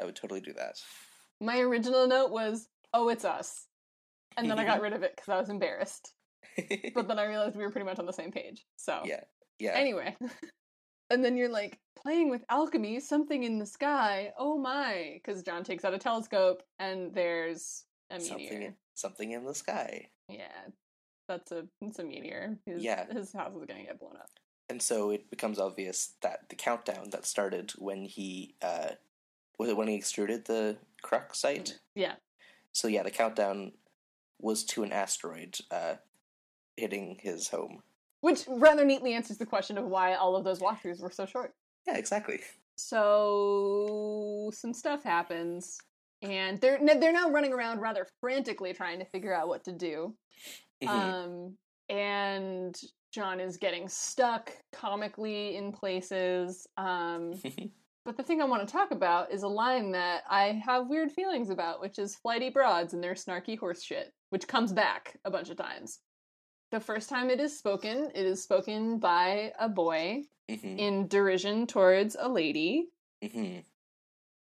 I 0.00 0.04
would 0.04 0.16
totally 0.16 0.40
do 0.40 0.52
that. 0.54 0.80
My 1.40 1.58
original 1.60 2.06
note 2.06 2.30
was, 2.30 2.68
"Oh, 2.92 3.08
it's 3.08 3.24
us." 3.24 3.66
And 4.36 4.50
then 4.50 4.58
I 4.58 4.64
got 4.64 4.80
rid 4.82 4.92
of 4.92 5.02
it 5.02 5.16
cuz 5.16 5.28
I 5.28 5.38
was 5.38 5.48
embarrassed. 5.48 6.12
But 6.94 7.08
then 7.08 7.18
I 7.18 7.24
realized 7.24 7.56
we 7.56 7.64
were 7.64 7.70
pretty 7.70 7.86
much 7.86 7.98
on 7.98 8.06
the 8.06 8.12
same 8.12 8.30
page. 8.30 8.64
So, 8.76 9.02
yeah. 9.04 9.24
Yeah. 9.58 9.72
anyway. 9.72 10.16
and 11.10 11.24
then 11.24 11.36
you're 11.36 11.48
like, 11.48 11.80
playing 12.04 12.30
with 12.30 12.44
alchemy, 12.50 13.00
something 13.00 13.42
in 13.44 13.58
the 13.58 13.66
sky. 13.66 14.32
Oh 14.38 14.58
my, 14.58 15.20
cuz 15.24 15.42
John 15.42 15.64
takes 15.64 15.84
out 15.84 15.94
a 15.94 15.98
telescope 15.98 16.62
and 16.78 17.12
there's 17.14 17.84
a 18.10 18.18
meteor. 18.18 18.28
something 18.38 18.76
something 18.94 19.30
in 19.32 19.44
the 19.44 19.54
sky. 19.54 20.08
Yeah, 20.28 20.68
that's 21.26 21.50
a 21.50 21.66
it's 21.80 21.98
a 21.98 22.04
meteor. 22.04 22.58
His, 22.66 22.82
Yeah. 22.84 23.06
his 23.12 23.32
house 23.32 23.54
is 23.56 23.64
gonna 23.66 23.84
get 23.84 23.98
blown 23.98 24.16
up. 24.16 24.30
And 24.68 24.80
so 24.80 25.10
it 25.10 25.28
becomes 25.30 25.58
obvious 25.58 26.14
that 26.20 26.48
the 26.48 26.56
countdown 26.56 27.10
that 27.10 27.24
started 27.26 27.72
when 27.72 28.04
he 28.04 28.54
uh 28.62 28.90
was 29.58 29.68
it 29.70 29.76
when 29.76 29.88
he 29.88 29.94
extruded 29.94 30.44
the 30.44 30.76
Cruxite? 31.02 31.78
Yeah, 31.94 32.16
So 32.72 32.88
yeah, 32.88 33.02
the 33.02 33.10
countdown 33.10 33.72
was 34.40 34.64
to 34.64 34.82
an 34.82 34.92
asteroid 34.92 35.58
uh 35.70 35.96
hitting 36.76 37.18
his 37.20 37.48
home. 37.48 37.82
which 38.20 38.44
rather 38.48 38.84
neatly 38.84 39.12
answers 39.14 39.38
the 39.38 39.46
question 39.46 39.78
of 39.78 39.86
why 39.86 40.14
all 40.14 40.34
of 40.34 40.44
those 40.44 40.58
walkthroughs 40.60 41.00
were 41.00 41.10
so 41.10 41.24
short. 41.26 41.54
Yeah, 41.86 41.96
exactly. 41.96 42.40
So 42.76 44.50
some 44.52 44.72
stuff 44.72 45.02
happens, 45.02 45.78
and 46.22 46.60
they're 46.60 46.78
they're 46.82 47.12
now 47.12 47.30
running 47.30 47.52
around 47.52 47.80
rather 47.80 48.06
frantically 48.20 48.72
trying 48.72 48.98
to 48.98 49.04
figure 49.06 49.34
out 49.34 49.48
what 49.48 49.64
to 49.64 49.72
do. 49.72 50.16
Mhm. 50.82 50.88
Um, 50.88 51.58
and 51.88 52.74
John 53.12 53.38
is 53.40 53.56
getting 53.58 53.88
stuck 53.88 54.52
comically 54.72 55.56
in 55.56 55.72
places. 55.72 56.66
Um, 56.76 57.34
But 58.04 58.18
the 58.18 58.22
thing 58.22 58.42
I 58.42 58.44
want 58.44 58.68
to 58.68 58.70
talk 58.70 58.90
about 58.90 59.32
is 59.32 59.44
a 59.44 59.48
line 59.48 59.92
that 59.92 60.24
I 60.28 60.60
have 60.66 60.88
weird 60.88 61.10
feelings 61.10 61.48
about, 61.48 61.80
which 61.80 61.98
is 61.98 62.16
flighty 62.16 62.50
broads 62.50 62.92
and 62.92 63.02
their 63.02 63.14
snarky 63.14 63.58
horse 63.58 63.82
shit, 63.82 64.12
which 64.28 64.46
comes 64.46 64.74
back 64.74 65.18
a 65.24 65.30
bunch 65.30 65.48
of 65.48 65.56
times. 65.56 66.00
The 66.70 66.80
first 66.80 67.08
time 67.08 67.30
it 67.30 67.40
is 67.40 67.56
spoken, 67.56 68.10
it 68.14 68.26
is 68.26 68.42
spoken 68.42 68.98
by 68.98 69.52
a 69.58 69.68
boy 69.68 70.24
Mhm. 70.48 70.78
in 70.78 71.08
derision 71.08 71.66
towards 71.66 72.16
a 72.18 72.28
lady. 72.28 72.90
Mhm. 73.22 73.64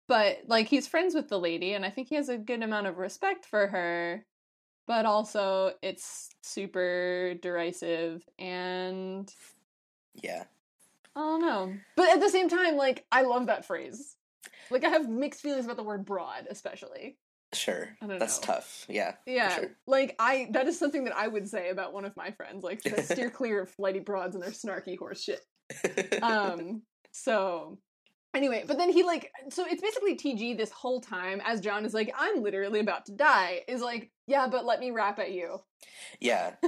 But, 0.07 0.47
like, 0.47 0.67
he's 0.67 0.87
friends 0.87 1.15
with 1.15 1.29
the 1.29 1.39
lady, 1.39 1.73
and 1.73 1.85
I 1.85 1.89
think 1.89 2.09
he 2.09 2.15
has 2.15 2.29
a 2.29 2.37
good 2.37 2.61
amount 2.63 2.87
of 2.87 2.97
respect 2.97 3.45
for 3.45 3.67
her. 3.67 4.25
But 4.87 5.05
also, 5.05 5.77
it's 5.81 6.29
super 6.43 7.35
derisive 7.35 8.27
and 8.37 9.33
Yeah. 10.15 10.45
I 11.15 11.19
don't 11.19 11.41
know. 11.41 11.79
But 11.95 12.09
at 12.09 12.19
the 12.19 12.29
same 12.29 12.49
time, 12.49 12.75
like 12.75 13.05
I 13.11 13.21
love 13.23 13.47
that 13.47 13.65
phrase. 13.65 14.17
Like 14.69 14.83
I 14.83 14.89
have 14.89 15.09
mixed 15.09 15.41
feelings 15.41 15.65
about 15.65 15.77
the 15.77 15.83
word 15.83 16.05
broad, 16.05 16.47
especially. 16.49 17.19
Sure, 17.55 17.95
that's 18.01 18.39
know. 18.41 18.45
tough. 18.53 18.85
Yeah, 18.89 19.15
Yeah, 19.25 19.55
sure. 19.55 19.71
like 19.87 20.15
I 20.19 20.47
that 20.51 20.67
is 20.67 20.77
something 20.77 21.03
that 21.05 21.15
I 21.15 21.27
would 21.27 21.47
say 21.47 21.69
about 21.69 21.93
one 21.93 22.05
of 22.05 22.15
my 22.17 22.31
friends. 22.31 22.63
Like 22.63 22.81
steer 23.03 23.29
clear 23.29 23.61
of 23.61 23.69
flighty 23.69 23.99
broads 23.99 24.35
and 24.35 24.43
their 24.43 24.51
snarky 24.51 24.97
horse 24.97 25.21
shit. 25.23 25.41
Um 26.21 26.81
so 27.11 27.77
anyway, 28.35 28.63
but 28.67 28.77
then 28.77 28.91
he 28.91 29.03
like 29.03 29.31
so 29.49 29.65
it's 29.65 29.81
basically 29.81 30.15
TG 30.15 30.57
this 30.57 30.71
whole 30.71 30.99
time 31.01 31.41
as 31.45 31.61
John 31.61 31.85
is 31.85 31.93
like, 31.93 32.13
I'm 32.17 32.41
literally 32.43 32.79
about 32.79 33.05
to 33.05 33.11
die, 33.13 33.61
is 33.67 33.81
like, 33.81 34.11
yeah, 34.27 34.47
but 34.47 34.65
let 34.65 34.79
me 34.79 34.91
rap 34.91 35.19
at 35.19 35.31
you. 35.31 35.59
yeah, 36.19 36.55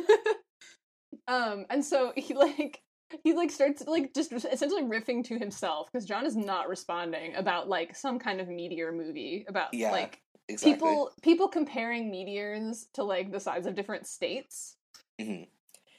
Um, 1.27 1.65
and 1.69 1.83
so 1.83 2.13
he 2.15 2.33
like 2.33 2.81
he 3.23 3.33
like 3.33 3.49
starts 3.51 3.83
like 3.87 4.13
just 4.13 4.31
essentially 4.31 4.83
riffing 4.83 5.23
to 5.25 5.39
himself 5.39 5.87
because 5.91 6.05
John 6.05 6.25
is 6.25 6.35
not 6.35 6.69
responding 6.69 7.35
about 7.35 7.67
like 7.67 7.95
some 7.95 8.19
kind 8.19 8.39
of 8.41 8.47
meteor 8.47 8.91
movie 8.91 9.45
about 9.47 9.73
Yeah, 9.73 9.91
like 9.91 10.19
exactly. 10.47 10.73
people 10.73 11.11
people 11.21 11.47
comparing 11.47 12.09
meteors 12.11 12.87
to 12.93 13.03
like 13.03 13.31
the 13.31 13.39
size 13.39 13.65
of 13.65 13.75
different 13.75 14.07
states. 14.07 14.75
Mhm. 15.19 15.47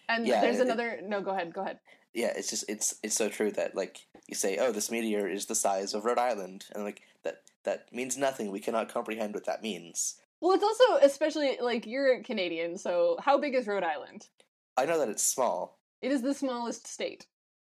And 0.09 0.27
Yeah, 0.27 0.41
there's 0.41 0.59
it- 0.61 0.63
another 0.67 1.01
no, 1.03 1.21
go 1.21 1.31
ahead, 1.33 1.53
go 1.53 1.63
ahead. 1.63 1.81
yeah, 2.15 2.33
it's 2.37 2.51
just 2.51 2.65
it's 2.69 2.95
it's 3.03 3.17
so 3.17 3.29
true 3.29 3.51
that 3.53 3.75
like 3.75 4.07
you 4.29 4.35
say, 4.35 4.59
oh, 4.59 4.73
this 4.73 4.91
meteor 4.91 5.29
is 5.29 5.47
the 5.47 5.55
size 5.55 5.95
of 5.95 6.05
Rhode 6.05 6.19
Island, 6.19 6.67
and 6.75 6.85
like 6.85 7.03
that 7.23 7.43
that 7.65 7.93
means 7.93 8.17
nothing. 8.17 8.51
We 8.51 8.61
cannot 8.61 8.89
comprehend 8.89 9.35
what 9.35 9.45
that 9.47 9.63
means. 9.63 10.21
Well, 10.41 10.53
it's 10.53 10.63
also 10.65 10.97
especially 11.05 11.59
like 11.61 11.87
you're 11.87 12.23
Canadian, 12.23 12.77
so 12.79 13.17
how 13.21 13.39
big 13.39 13.55
is 13.55 13.67
Rhode 13.67 13.85
Island? 13.85 14.29
I 14.77 14.85
know 14.85 14.99
that 14.99 15.09
it's 15.09 15.23
small, 15.23 15.79
It 16.03 16.13
is 16.13 16.21
the 16.23 16.35
smallest 16.35 16.87
state. 16.87 17.27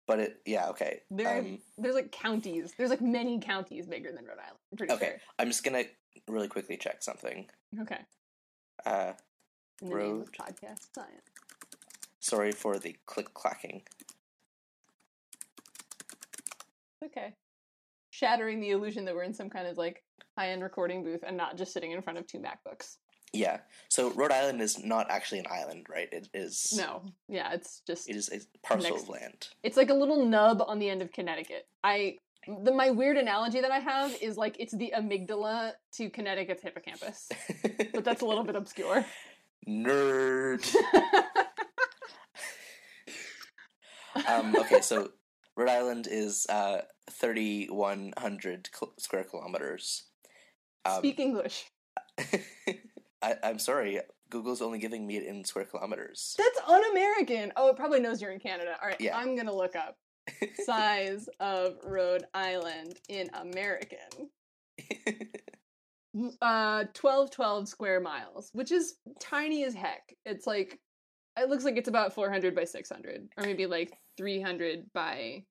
but 0.07 0.21
it 0.21 0.41
yeah 0.47 0.69
okay. 0.69 1.03
There, 1.11 1.39
Um, 1.39 1.59
there's 1.77 1.95
like 1.97 2.13
counties. 2.13 2.73
There's 2.77 2.91
like 2.91 3.01
many 3.01 3.41
counties 3.41 3.87
bigger 3.87 4.13
than 4.13 4.25
Rhode 4.25 4.39
Island. 4.39 4.91
Okay, 4.93 5.17
I'm 5.39 5.49
just 5.49 5.65
gonna 5.65 5.85
really 6.29 6.48
quickly 6.48 6.77
check 6.77 7.03
something. 7.03 7.46
Okay. 7.81 7.98
Uh, 8.87 9.12
In 9.81 9.90
the 9.90 9.96
name 9.96 10.20
of 10.22 10.33
podcast 10.33 10.87
science. 10.94 11.22
sorry 12.20 12.53
for 12.53 12.79
the 12.79 12.96
click 13.07 13.33
clacking. 13.35 13.83
Okay. 17.05 17.35
Shattering 18.11 18.61
the 18.61 18.70
illusion 18.70 19.05
that 19.07 19.14
we're 19.14 19.25
in 19.25 19.35
some 19.35 19.51
kind 19.51 19.66
of 19.66 19.77
like 19.77 20.03
high 20.37 20.51
end 20.51 20.62
recording 20.62 21.03
booth 21.03 21.25
and 21.27 21.37
not 21.37 21.57
just 21.57 21.72
sitting 21.72 21.90
in 21.92 22.03
front 22.03 22.18
of 22.18 22.27
two 22.27 22.38
MacBooks. 22.38 22.96
Yeah, 23.35 23.61
so 23.88 24.11
Rhode 24.11 24.31
Island 24.31 24.61
is 24.61 24.79
not 24.85 25.11
actually 25.11 25.38
an 25.38 25.46
island, 25.51 25.87
right? 25.88 26.07
It 26.12 26.29
is. 26.35 26.75
No. 26.77 27.03
Yeah, 27.31 27.55
it's 27.55 27.81
just 27.87 28.07
It 28.11 28.14
is 28.16 28.29
a 28.31 28.40
parcel 28.66 28.90
Next- 28.90 29.05
of 29.05 29.09
land. 29.09 29.48
it's 29.62 29.79
like 29.79 29.88
a 29.88 29.94
little 29.94 30.27
nub 30.27 30.62
on 30.66 30.79
the 30.79 30.90
end 30.90 31.01
of 31.01 31.12
Connecticut. 31.12 31.66
I 31.83 32.18
the 32.46 32.72
my 32.72 32.90
weird 32.90 33.16
analogy 33.16 33.61
that 33.61 33.70
I 33.70 33.78
have 33.78 34.16
is 34.20 34.37
like 34.37 34.57
it's 34.59 34.72
the 34.74 34.92
amygdala 34.96 35.72
to 35.94 36.11
Connecticut's 36.11 36.62
hippocampus. 36.62 37.28
But 37.92 38.05
that's 38.05 38.22
a 38.22 38.26
little 38.26 38.44
bit 38.44 38.57
obscure. 38.57 39.05
Nerd. 39.68 40.64
um, 44.28 44.55
okay, 44.57 44.81
so 44.81 45.11
Rhode 45.57 45.68
Island 45.68 46.09
is 46.11 46.46
uh, 46.48 46.83
3,100 47.11 48.68
kil- 48.76 48.92
square 48.98 49.24
kilometers. 49.24 50.05
Um, 50.85 50.98
Speak 50.98 51.20
English. 51.20 51.66
I, 53.22 53.37
I'm 53.44 53.59
sorry, 53.59 54.00
Google's 54.31 54.62
only 54.62 54.78
giving 54.78 55.07
me 55.07 55.16
it 55.16 55.24
in 55.26 55.44
square 55.44 55.64
kilometers. 55.64 56.35
That's 56.38 56.59
un-American. 56.68 57.52
Oh, 57.57 57.68
it 57.68 57.76
probably 57.76 58.00
knows 58.00 58.20
you're 58.20 58.33
in 58.33 58.40
Canada. 58.40 58.76
All 58.83 58.88
right, 58.88 59.00
Yeah. 59.00 59.16
I'm 59.16 59.37
gonna 59.37 59.55
look 59.55 59.76
up 59.76 59.96
size 60.65 61.29
of 61.41 61.77
Rhode 61.85 62.25
Island 62.35 62.99
in 63.09 63.31
American. 63.35 64.31
Uh, 66.43 66.85
twelve 66.93 67.31
twelve 67.31 67.67
square 67.67 67.99
miles, 67.99 68.51
which 68.53 68.71
is 68.71 68.97
tiny 69.19 69.65
as 69.65 69.73
heck. 69.73 70.15
It's 70.27 70.47
like 70.47 70.79
it 71.41 71.49
looks 71.49 71.65
like 71.65 71.79
it's 71.79 71.89
about 71.89 72.13
four 72.13 72.31
hundred 72.31 72.55
by 72.55 72.65
six 72.65 72.91
hundred, 72.91 73.29
or 73.39 73.45
maybe 73.45 73.65
like 73.65 73.97
three 74.19 74.39
hundred 74.39 74.93
by 74.93 75.45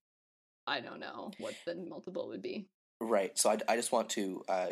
I 0.68 0.80
don't 0.82 1.00
know 1.00 1.32
what 1.40 1.56
the 1.66 1.74
multiple 1.74 2.28
would 2.28 2.44
be. 2.44 2.68
right, 3.00 3.36
so 3.40 3.50
I, 3.50 3.58
I 3.68 3.76
just 3.76 3.92
want 3.92 4.10
to 4.10 4.44
uh, 4.48 4.68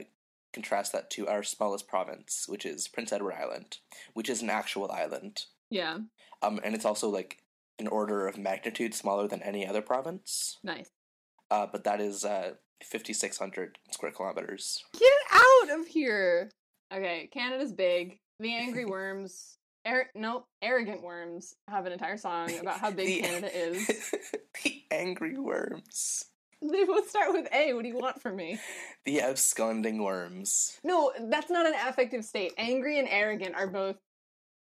contrast 0.54 0.92
that 0.92 1.10
to 1.12 1.28
our 1.28 1.42
smallest 1.42 1.88
province, 1.88 2.46
which 2.48 2.68
is 2.68 2.88
Prince 2.88 3.12
Edward 3.12 3.34
Island, 3.34 3.78
which 4.14 4.30
is 4.30 4.44
an 4.44 4.52
actual 4.52 4.92
island. 4.92 5.46
Yeah, 5.72 5.98
Um, 6.44 6.60
and 6.64 6.76
it's 6.76 6.86
also 6.86 7.10
like 7.10 7.40
an 7.80 7.88
order 7.88 8.28
of 8.28 8.38
magnitude 8.38 8.94
smaller 8.94 9.28
than 9.28 9.42
any 9.42 9.66
other 9.68 9.82
province. 9.82 10.58
nice. 10.64 10.90
Uh, 11.52 11.66
but 11.72 11.84
that 11.84 12.00
is 12.00 12.24
uh, 12.24 12.52
5,600 12.84 13.80
square 13.92 14.12
kilometers. 14.12 14.84
Get 15.00 15.12
out 15.34 15.80
of 15.80 15.88
here. 15.88 16.52
Okay, 16.94 17.28
Canada's 17.34 17.74
big. 17.74 18.20
The 18.40 18.54
angry 18.56 18.86
worms. 18.86 19.58
Ar- 19.86 20.10
nope, 20.14 20.46
arrogant 20.62 21.02
worms 21.02 21.56
have 21.68 21.88
an 21.88 21.92
entire 21.94 22.18
song 22.18 22.56
about 22.60 22.80
how 22.80 22.92
big 22.92 23.08
The- 23.24 23.28
Canada 23.28 23.58
is. 23.68 23.88
the 24.64 24.84
angry 24.92 25.40
worms. 25.40 26.26
They 26.62 26.84
both 26.84 27.10
start 27.10 27.32
with 27.32 27.48
A. 27.54 27.74
What 27.74 27.84
do 27.84 27.88
you 27.90 27.98
want 27.98 28.22
from 28.22 28.36
me? 28.36 28.60
The 29.06 29.22
absconding 29.22 30.04
worms. 30.04 30.78
No, 30.84 31.14
that's 31.30 31.50
not 31.50 31.66
an 31.66 31.74
affective 31.88 32.26
state. 32.26 32.52
Angry 32.58 33.00
and 33.00 33.08
arrogant 33.10 33.56
are 33.56 33.66
both. 33.68 33.96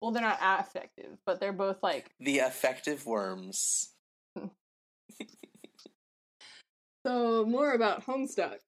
Well, 0.00 0.12
they're 0.12 0.22
not 0.22 0.38
affective, 0.40 1.18
but 1.24 1.40
they're 1.40 1.52
both 1.52 1.82
like. 1.82 2.10
The 2.20 2.38
effective 2.38 3.06
worms. 3.06 3.92
So 7.06 7.44
more 7.46 7.74
about 7.74 8.04
Homestuck 8.04 8.58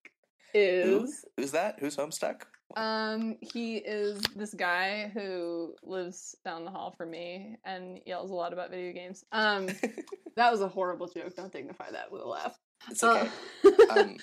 is 0.54 1.24
Who's 1.36 1.50
that? 1.50 1.80
Who's 1.80 1.96
Homestuck? 1.96 2.42
um 2.76 3.36
he 3.40 3.78
is 3.78 4.20
this 4.36 4.52
guy 4.54 5.10
who 5.14 5.74
lives 5.82 6.36
down 6.44 6.64
the 6.64 6.70
hall 6.70 6.94
from 6.96 7.10
me 7.10 7.56
and 7.64 7.98
yells 8.06 8.30
a 8.30 8.34
lot 8.34 8.52
about 8.52 8.70
video 8.70 8.92
games. 8.92 9.24
Um, 9.32 9.66
that 10.36 10.52
was 10.52 10.60
a 10.60 10.68
horrible 10.68 11.08
joke. 11.08 11.34
Don't 11.34 11.52
dignify 11.52 11.90
that 11.90 12.12
with 12.12 12.22
a 12.22 12.28
laugh. 12.28 12.56
it's 12.88 13.02
okay. 13.02 13.28
Uh, 13.64 13.70
um, 13.98 14.16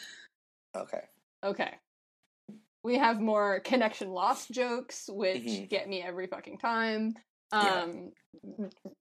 okay. 0.77 1.01
okay. 1.43 1.73
We 2.85 2.99
have 2.99 3.19
more 3.19 3.61
connection 3.61 4.11
lost 4.11 4.51
jokes, 4.51 5.09
which 5.11 5.41
Mhm. 5.43 5.69
get 5.69 5.89
me 5.89 6.03
every 6.03 6.27
fucking 6.27 6.59
time. 6.59 7.15
Yeah. 7.51 7.81
Um, 7.81 8.11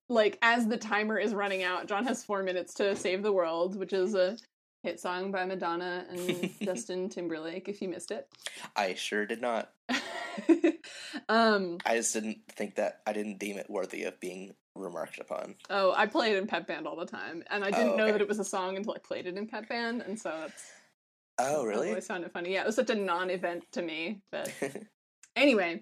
like 0.09 0.39
as 0.41 0.67
the 0.67 0.79
timer 0.79 1.19
is 1.19 1.35
running 1.35 1.63
out, 1.63 1.87
John 1.87 2.07
has 2.07 2.25
four 2.25 2.43
minutes 2.43 2.73
to 2.75 2.97
save 2.97 3.23
the 3.23 3.33
world, 3.33 3.77
which 3.77 3.93
is 3.93 4.15
a 4.15 4.39
hit 4.83 5.01
song 5.01 5.31
by 5.33 5.45
Madonna 5.45 6.07
and 6.09 6.19
Justin 6.63 7.11
Timberlake. 7.11 7.69
If 7.69 7.83
you 7.83 7.89
missed 7.89 8.11
it, 8.11 8.27
I 8.75 8.95
sure 8.95 9.27
did 9.27 9.43
not. 9.43 9.71
um, 11.29 11.79
I 11.85 11.97
just 11.97 12.13
didn't 12.15 12.39
think 12.49 12.77
that, 12.77 13.01
I 13.07 13.13
didn't 13.13 13.39
deem 13.39 13.59
it 13.59 13.69
worthy 13.69 14.05
of 14.05 14.19
being 14.21 14.55
remarked 14.75 15.19
upon. 15.19 15.55
oh, 15.71 15.93
I 15.97 16.07
play 16.07 16.33
it 16.33 16.39
in 16.39 16.47
Pep 16.47 16.67
Band 16.67 16.87
all 16.87 16.97
the 16.97 17.07
time, 17.07 17.45
and 17.51 17.65
I 17.65 17.71
didn't 17.71 17.93
Oh, 17.93 17.97
know 17.97 18.13
that 18.13 18.21
it 18.21 18.29
was 18.29 18.39
a 18.39 18.45
song 18.45 18.77
until 18.77 18.93
I 18.95 18.99
played 18.99 19.27
it 19.27 19.37
in 19.37 19.47
Pep 19.47 19.69
Band, 19.69 20.03
and 20.03 20.19
so 20.19 20.31
that's 20.31 20.65
Oh, 21.39 21.63
I 21.63 21.67
really? 21.67 21.89
always 21.89 22.07
found 22.07 22.25
it 22.25 22.33
funny. 22.33 22.53
Yeah, 22.53 22.63
it 22.63 22.67
was 22.67 22.77
such 22.77 22.91
a 22.91 22.95
non-event 22.95 23.65
to 23.73 23.83
me, 23.83 24.21
but 24.31 24.53
anyway. 25.37 25.81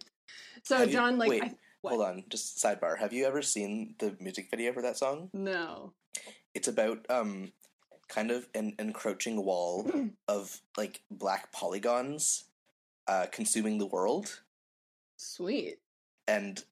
So 0.64 0.76
Have 0.78 0.88
you- 0.88 0.92
John, 0.94 1.18
like, 1.18 1.30
wait, 1.30 1.42
I. 1.44 1.54
Hold 1.84 2.02
on, 2.02 2.24
just 2.28 2.58
sidebar. 2.58 2.96
Have 2.98 3.12
you 3.12 3.26
ever 3.26 3.42
seen 3.42 3.96
the 3.98 4.16
music 4.20 4.48
video 4.50 4.72
for 4.72 4.82
that 4.82 4.96
song? 4.96 5.30
no, 5.32 5.92
It's 6.54 6.68
about 6.68 7.04
um 7.10 7.50
kind 8.08 8.30
of 8.30 8.46
an 8.54 8.74
encroaching 8.78 9.44
wall 9.44 9.90
of 10.28 10.60
like 10.76 11.02
black 11.10 11.50
polygons 11.50 12.44
uh 13.08 13.26
consuming 13.32 13.78
the 13.78 13.86
world 13.86 14.40
sweet. 15.16 15.78
and 16.28 16.62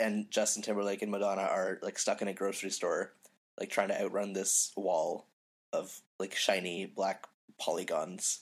and 0.00 0.28
Justin 0.30 0.62
Timberlake 0.62 1.02
and 1.02 1.10
Madonna 1.12 1.42
are 1.42 1.78
like 1.82 1.98
stuck 1.98 2.20
in 2.22 2.28
a 2.28 2.32
grocery 2.32 2.70
store 2.70 3.12
like 3.58 3.70
trying 3.70 3.88
to 3.88 4.02
outrun 4.02 4.32
this 4.32 4.72
wall 4.76 5.26
of 5.72 6.00
like 6.18 6.34
shiny 6.34 6.86
black 6.86 7.26
polygons. 7.60 8.40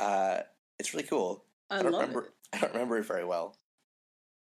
Uh 0.00 0.40
it's 0.78 0.92
really 0.92 1.06
cool. 1.06 1.44
I, 1.70 1.78
I 1.78 1.82
don't 1.82 1.92
remember 1.92 2.26
it. 2.26 2.32
I 2.52 2.58
don't 2.58 2.72
remember 2.72 2.98
it 2.98 3.06
very 3.06 3.24
well. 3.24 3.56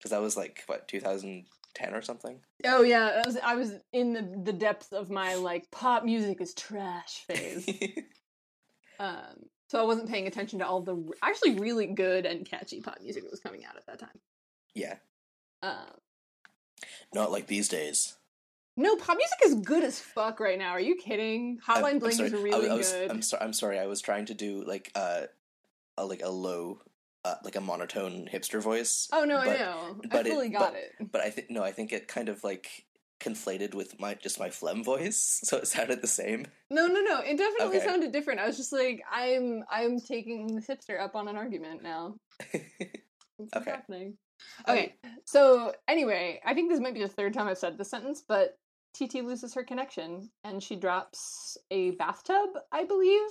Cuz 0.01 0.12
that 0.12 0.21
was 0.21 0.38
like 0.38 0.63
what 0.67 0.88
2010 0.88 1.93
or 1.93 2.01
something. 2.01 2.41
Oh 2.65 2.84
yeah, 2.84 3.21
I 3.23 3.28
was 3.28 3.38
I 3.38 3.56
was 3.56 3.73
in 3.91 4.13
the 4.13 4.41
the 4.43 4.54
depths 4.54 4.91
of 4.93 5.10
my 5.10 5.36
like 5.36 5.69
pop 5.71 6.04
music 6.04 6.41
is 6.41 6.54
trash 6.54 7.23
phase. 7.28 7.67
um, 8.99 9.49
so 9.69 9.80
I 9.80 9.84
wasn't 9.84 10.10
paying 10.10 10.28
attention 10.28 10.60
to 10.60 10.67
all 10.67 10.82
the 10.82 10.95
r- 10.95 11.01
actually 11.30 11.56
really 11.60 11.88
good 11.88 12.25
and 12.25 12.45
catchy 12.45 12.82
pop 12.82 12.97
music 13.01 13.23
that 13.23 13.32
was 13.32 13.39
coming 13.39 13.65
out 13.65 13.75
at 13.78 13.86
that 13.88 13.99
time. 13.99 14.19
yeah, 14.73 14.95
Um, 15.63 15.91
not 17.13 17.32
like 17.32 17.47
these 17.47 17.67
days. 17.67 18.15
No, 18.78 18.96
pop 18.96 19.18
music 19.18 19.38
is 19.46 19.56
good 19.66 19.84
as 19.84 20.00
fuck 20.00 20.40
right 20.40 20.58
now. 20.60 20.72
Are 20.72 20.80
you 20.80 20.96
kidding? 20.96 21.60
Hotline 21.66 21.84
I'm 21.94 22.00
Bling 22.00 22.12
is 22.12 22.34
I- 22.34 22.38
really 22.38 22.70
I, 22.70 22.74
was, 22.76 22.92
good. 22.92 23.12
I'm 23.12 23.22
sorry. 23.22 23.44
I'm 23.44 23.54
sorry. 23.54 23.80
I 23.80 23.86
was 23.88 24.02
trying 24.02 24.26
to 24.28 24.34
do 24.34 24.64
like 24.66 24.92
uh, 24.96 25.22
a 25.98 26.06
like 26.06 26.22
a 26.24 26.30
low, 26.30 26.82
uh, 27.24 27.36
like 27.44 27.56
a 27.56 27.62
monotone 27.62 28.28
hipster 28.32 28.62
voice. 28.62 29.08
oh 29.14 29.24
no, 29.24 29.38
but- 29.38 29.48
I 29.50 29.58
know. 29.58 29.96
I 30.04 30.08
but 30.08 30.28
it- 30.28 30.32
fully 30.34 30.50
got 30.50 30.74
but- 30.74 30.80
it. 30.82 31.12
But 31.12 31.22
I 31.22 31.30
think 31.30 31.50
no. 31.50 31.64
I 31.64 31.72
think 31.72 31.92
it 31.94 32.08
kind 32.08 32.30
of 32.30 32.44
like 32.44 32.86
conflated 33.22 33.74
with 33.74 33.98
my 33.98 34.14
just 34.16 34.40
my 34.40 34.50
phlegm 34.50 34.84
voice, 34.84 35.40
so 35.46 35.58
it 35.58 35.68
sounded 35.68 36.02
the 36.02 36.08
same. 36.08 36.46
No, 36.70 36.88
no, 36.88 37.00
no. 37.02 37.22
It 37.22 37.38
definitely 37.38 37.78
Okay. 37.78 37.86
sounded 37.86 38.12
different. 38.12 38.42
I 38.42 38.46
was 38.48 38.58
just 38.58 38.74
like, 38.74 39.02
I'm, 39.10 39.64
I'm 39.72 40.00
taking 40.02 40.54
this 40.54 40.68
hipster 40.68 41.00
up 41.00 41.16
on 41.16 41.28
an 41.30 41.36
argument 41.38 41.82
now. 41.82 42.16
Okay. 43.54 43.70
happening? 43.70 44.18
Okay. 44.68 44.96
So 45.26 45.74
anyway, 45.90 46.40
I 46.46 46.54
think 46.54 46.70
this 46.72 46.80
might 46.80 46.94
be 46.94 47.02
the 47.02 47.08
third 47.10 47.34
time 47.34 47.48
I've 47.50 47.58
said 47.58 47.78
this 47.78 47.90
sentence, 47.90 48.24
but 48.26 48.58
TT 48.95 49.15
loses 49.25 49.53
her 49.53 49.63
connection 49.63 50.29
and 50.43 50.62
she 50.63 50.75
drops 50.75 51.58
a 51.71 51.91
bathtub, 51.91 52.49
I 52.71 52.86
believe, 52.86 53.27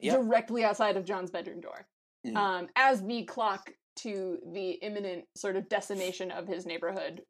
Yeah. 0.00 0.16
directly 0.16 0.64
outside 0.64 0.96
of 0.96 1.04
John's 1.04 1.30
bedroom 1.30 1.60
door. 1.60 1.86
Mm. 2.26 2.36
Um, 2.36 2.68
as 2.76 3.02
the 3.02 3.24
clock 3.24 3.70
to 3.96 4.38
the 4.52 4.70
imminent 4.70 5.24
sort 5.36 5.56
of 5.56 5.68
decimation 5.68 6.30
of 6.30 6.46
his 6.48 6.64
neighborhood 6.66 7.22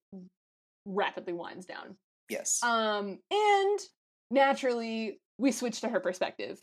rapidly 0.86 1.32
winds 1.32 1.66
down. 1.66 1.96
yes. 2.28 2.62
Um, 2.62 3.18
and 3.30 3.78
naturally, 4.30 5.20
we 5.38 5.50
switch 5.52 5.80
to 5.80 5.88
her 5.88 6.00
perspective. 6.00 6.60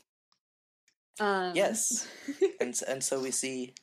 Um, 1.19 1.53
Yes. 1.55 2.07
and 2.61 2.79
and 2.87 3.03
so 3.03 3.19
we 3.19 3.31
see 3.31 3.73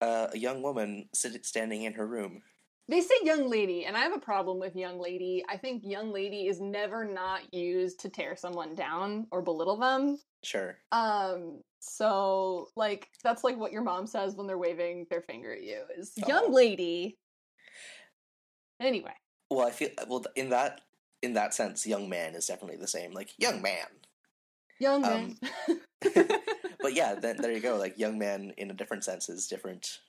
uh, 0.00 0.28
a 0.32 0.38
young 0.38 0.62
woman 0.62 1.08
sit, 1.14 1.44
standing 1.46 1.82
in 1.84 1.94
her 1.94 2.06
room. 2.06 2.42
They 2.88 3.00
say 3.00 3.14
young 3.22 3.48
lady, 3.48 3.84
and 3.84 3.96
I 3.96 4.00
have 4.00 4.14
a 4.14 4.18
problem 4.18 4.58
with 4.58 4.74
young 4.74 5.00
lady. 5.00 5.44
I 5.48 5.56
think 5.56 5.82
young 5.84 6.12
lady 6.12 6.48
is 6.48 6.60
never 6.60 7.04
not 7.04 7.54
used 7.54 8.00
to 8.00 8.08
tear 8.08 8.36
someone 8.36 8.74
down 8.74 9.26
or 9.30 9.40
belittle 9.40 9.76
them. 9.76 10.18
Sure. 10.42 10.76
Um, 10.90 11.60
so 11.78 12.68
like 12.76 13.08
that's 13.22 13.44
like 13.44 13.56
what 13.56 13.72
your 13.72 13.82
mom 13.82 14.06
says 14.06 14.34
when 14.34 14.46
they're 14.46 14.58
waving 14.58 15.06
their 15.10 15.22
finger 15.22 15.52
at 15.52 15.62
you 15.62 15.82
is 15.96 16.12
Aw. 16.24 16.28
young 16.28 16.52
lady. 16.52 17.18
Anyway, 18.80 19.14
Well, 19.48 19.66
I 19.66 19.70
feel 19.70 19.90
well 20.08 20.24
in 20.34 20.50
that 20.50 20.80
in 21.22 21.34
that 21.34 21.54
sense, 21.54 21.86
young 21.86 22.08
man 22.08 22.34
is 22.34 22.46
definitely 22.46 22.78
the 22.78 22.88
same. 22.88 23.12
Like 23.12 23.30
young 23.38 23.62
man. 23.62 23.86
young 24.80 25.04
Um, 25.04 25.36
man. 26.02 26.28
But 26.82 26.94
yeah, 26.94 27.14
then 27.14 27.36
there 27.36 27.52
you 27.52 27.60
go. 27.60 27.76
Like 27.76 27.96
young 27.96 28.18
man 28.18 28.52
in 28.56 28.70
a 28.70 28.74
different 28.74 29.04
sense 29.04 29.28
is 29.28 29.46
different. 29.46 30.00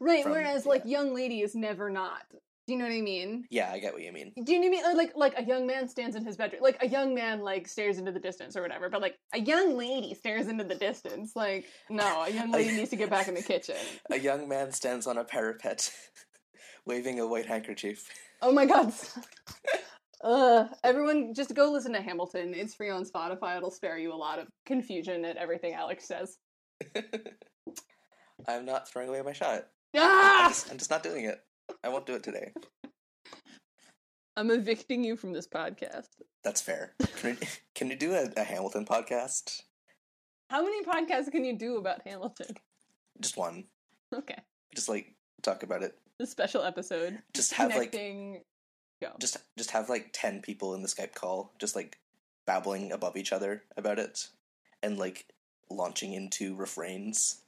Right, 0.00 0.22
from- 0.22 0.32
whereas 0.32 0.66
like 0.66 0.84
young 0.84 1.14
lady 1.14 1.40
is 1.40 1.54
never 1.54 1.90
not. 1.90 2.22
Do 2.66 2.72
you 2.72 2.78
know 2.78 2.86
what 2.86 2.94
I 2.94 3.02
mean? 3.02 3.44
Yeah, 3.50 3.70
I 3.70 3.78
get 3.78 3.92
what 3.92 4.02
you 4.02 4.10
mean. 4.10 4.32
Do 4.42 4.50
you 4.50 4.58
know 4.58 4.68
what 4.70 4.86
I 4.86 4.88
mean? 4.88 4.96
Like, 4.96 5.12
like 5.16 5.38
a 5.38 5.44
young 5.44 5.66
man 5.66 5.86
stands 5.86 6.16
in 6.16 6.24
his 6.24 6.38
bedroom, 6.38 6.62
like 6.62 6.82
a 6.82 6.88
young 6.88 7.14
man 7.14 7.40
like 7.42 7.68
stares 7.68 7.98
into 7.98 8.10
the 8.10 8.18
distance 8.18 8.56
or 8.56 8.62
whatever. 8.62 8.88
But 8.88 9.02
like 9.02 9.18
a 9.34 9.40
young 9.40 9.76
lady 9.76 10.14
stares 10.14 10.48
into 10.48 10.64
the 10.64 10.74
distance. 10.74 11.36
Like, 11.36 11.66
no, 11.90 12.22
a 12.22 12.30
young 12.30 12.50
lady 12.50 12.74
needs 12.74 12.88
to 12.90 12.96
get 12.96 13.10
back 13.10 13.28
in 13.28 13.34
the 13.34 13.42
kitchen. 13.42 13.76
A 14.10 14.18
young 14.18 14.48
man 14.48 14.72
stands 14.72 15.06
on 15.06 15.18
a 15.18 15.24
parapet, 15.24 15.90
waving 16.86 17.20
a 17.20 17.26
white 17.26 17.46
handkerchief. 17.46 18.08
Oh 18.40 18.52
my 18.52 18.64
god. 18.66 18.92
Uh, 20.22 20.68
everyone, 20.82 21.34
just 21.34 21.54
go 21.54 21.70
listen 21.70 21.92
to 21.92 22.00
Hamilton. 22.00 22.54
It's 22.54 22.74
free 22.74 22.88
on 22.88 23.04
Spotify. 23.04 23.58
It'll 23.58 23.70
spare 23.70 23.98
you 23.98 24.10
a 24.10 24.16
lot 24.16 24.38
of 24.38 24.46
confusion 24.64 25.22
at 25.26 25.36
everything 25.36 25.74
Alex 25.74 26.08
says. 26.08 26.38
I'm 28.48 28.64
not 28.64 28.88
throwing 28.88 29.10
away 29.10 29.20
my 29.20 29.34
shot. 29.34 29.66
I'm 29.94 30.00
Ah! 30.02 30.46
just, 30.48 30.70
I'm 30.70 30.78
just 30.78 30.90
not 30.90 31.02
doing 31.02 31.24
it. 31.24 31.40
I 31.82 31.88
won't 31.88 32.06
do 32.06 32.14
it 32.14 32.22
today. 32.22 32.52
I'm 34.36 34.50
evicting 34.50 35.04
you 35.04 35.16
from 35.16 35.32
this 35.32 35.46
podcast. 35.46 36.08
That's 36.42 36.60
fair. 36.60 36.94
Can 37.20 37.36
we, 37.40 37.46
can 37.74 37.90
you 37.90 37.96
do 37.96 38.12
a, 38.14 38.28
a 38.36 38.42
Hamilton 38.44 38.84
podcast? 38.84 39.62
How 40.50 40.62
many 40.62 40.82
podcasts 40.84 41.30
can 41.30 41.44
you 41.44 41.56
do 41.56 41.76
about 41.76 42.02
Hamilton? 42.06 42.56
Just 43.20 43.36
one. 43.36 43.64
Okay, 44.14 44.36
Just 44.74 44.88
like 44.88 45.14
talk 45.42 45.62
about 45.62 45.82
it. 45.82 45.96
the 46.18 46.26
special 46.26 46.62
episode. 46.62 47.18
Just 47.34 47.52
have 47.54 47.74
like 47.76 47.92
Go. 47.92 49.10
just 49.18 49.36
just 49.58 49.70
have 49.72 49.88
like 49.88 50.10
10 50.12 50.40
people 50.40 50.74
in 50.74 50.82
the 50.82 50.88
Skype 50.88 51.14
call 51.14 51.52
just 51.58 51.74
like 51.74 51.98
babbling 52.46 52.92
above 52.92 53.16
each 53.16 53.32
other 53.32 53.64
about 53.76 53.98
it 53.98 54.28
and 54.82 54.98
like 54.98 55.26
launching 55.70 56.12
into 56.12 56.54
refrains. 56.54 57.40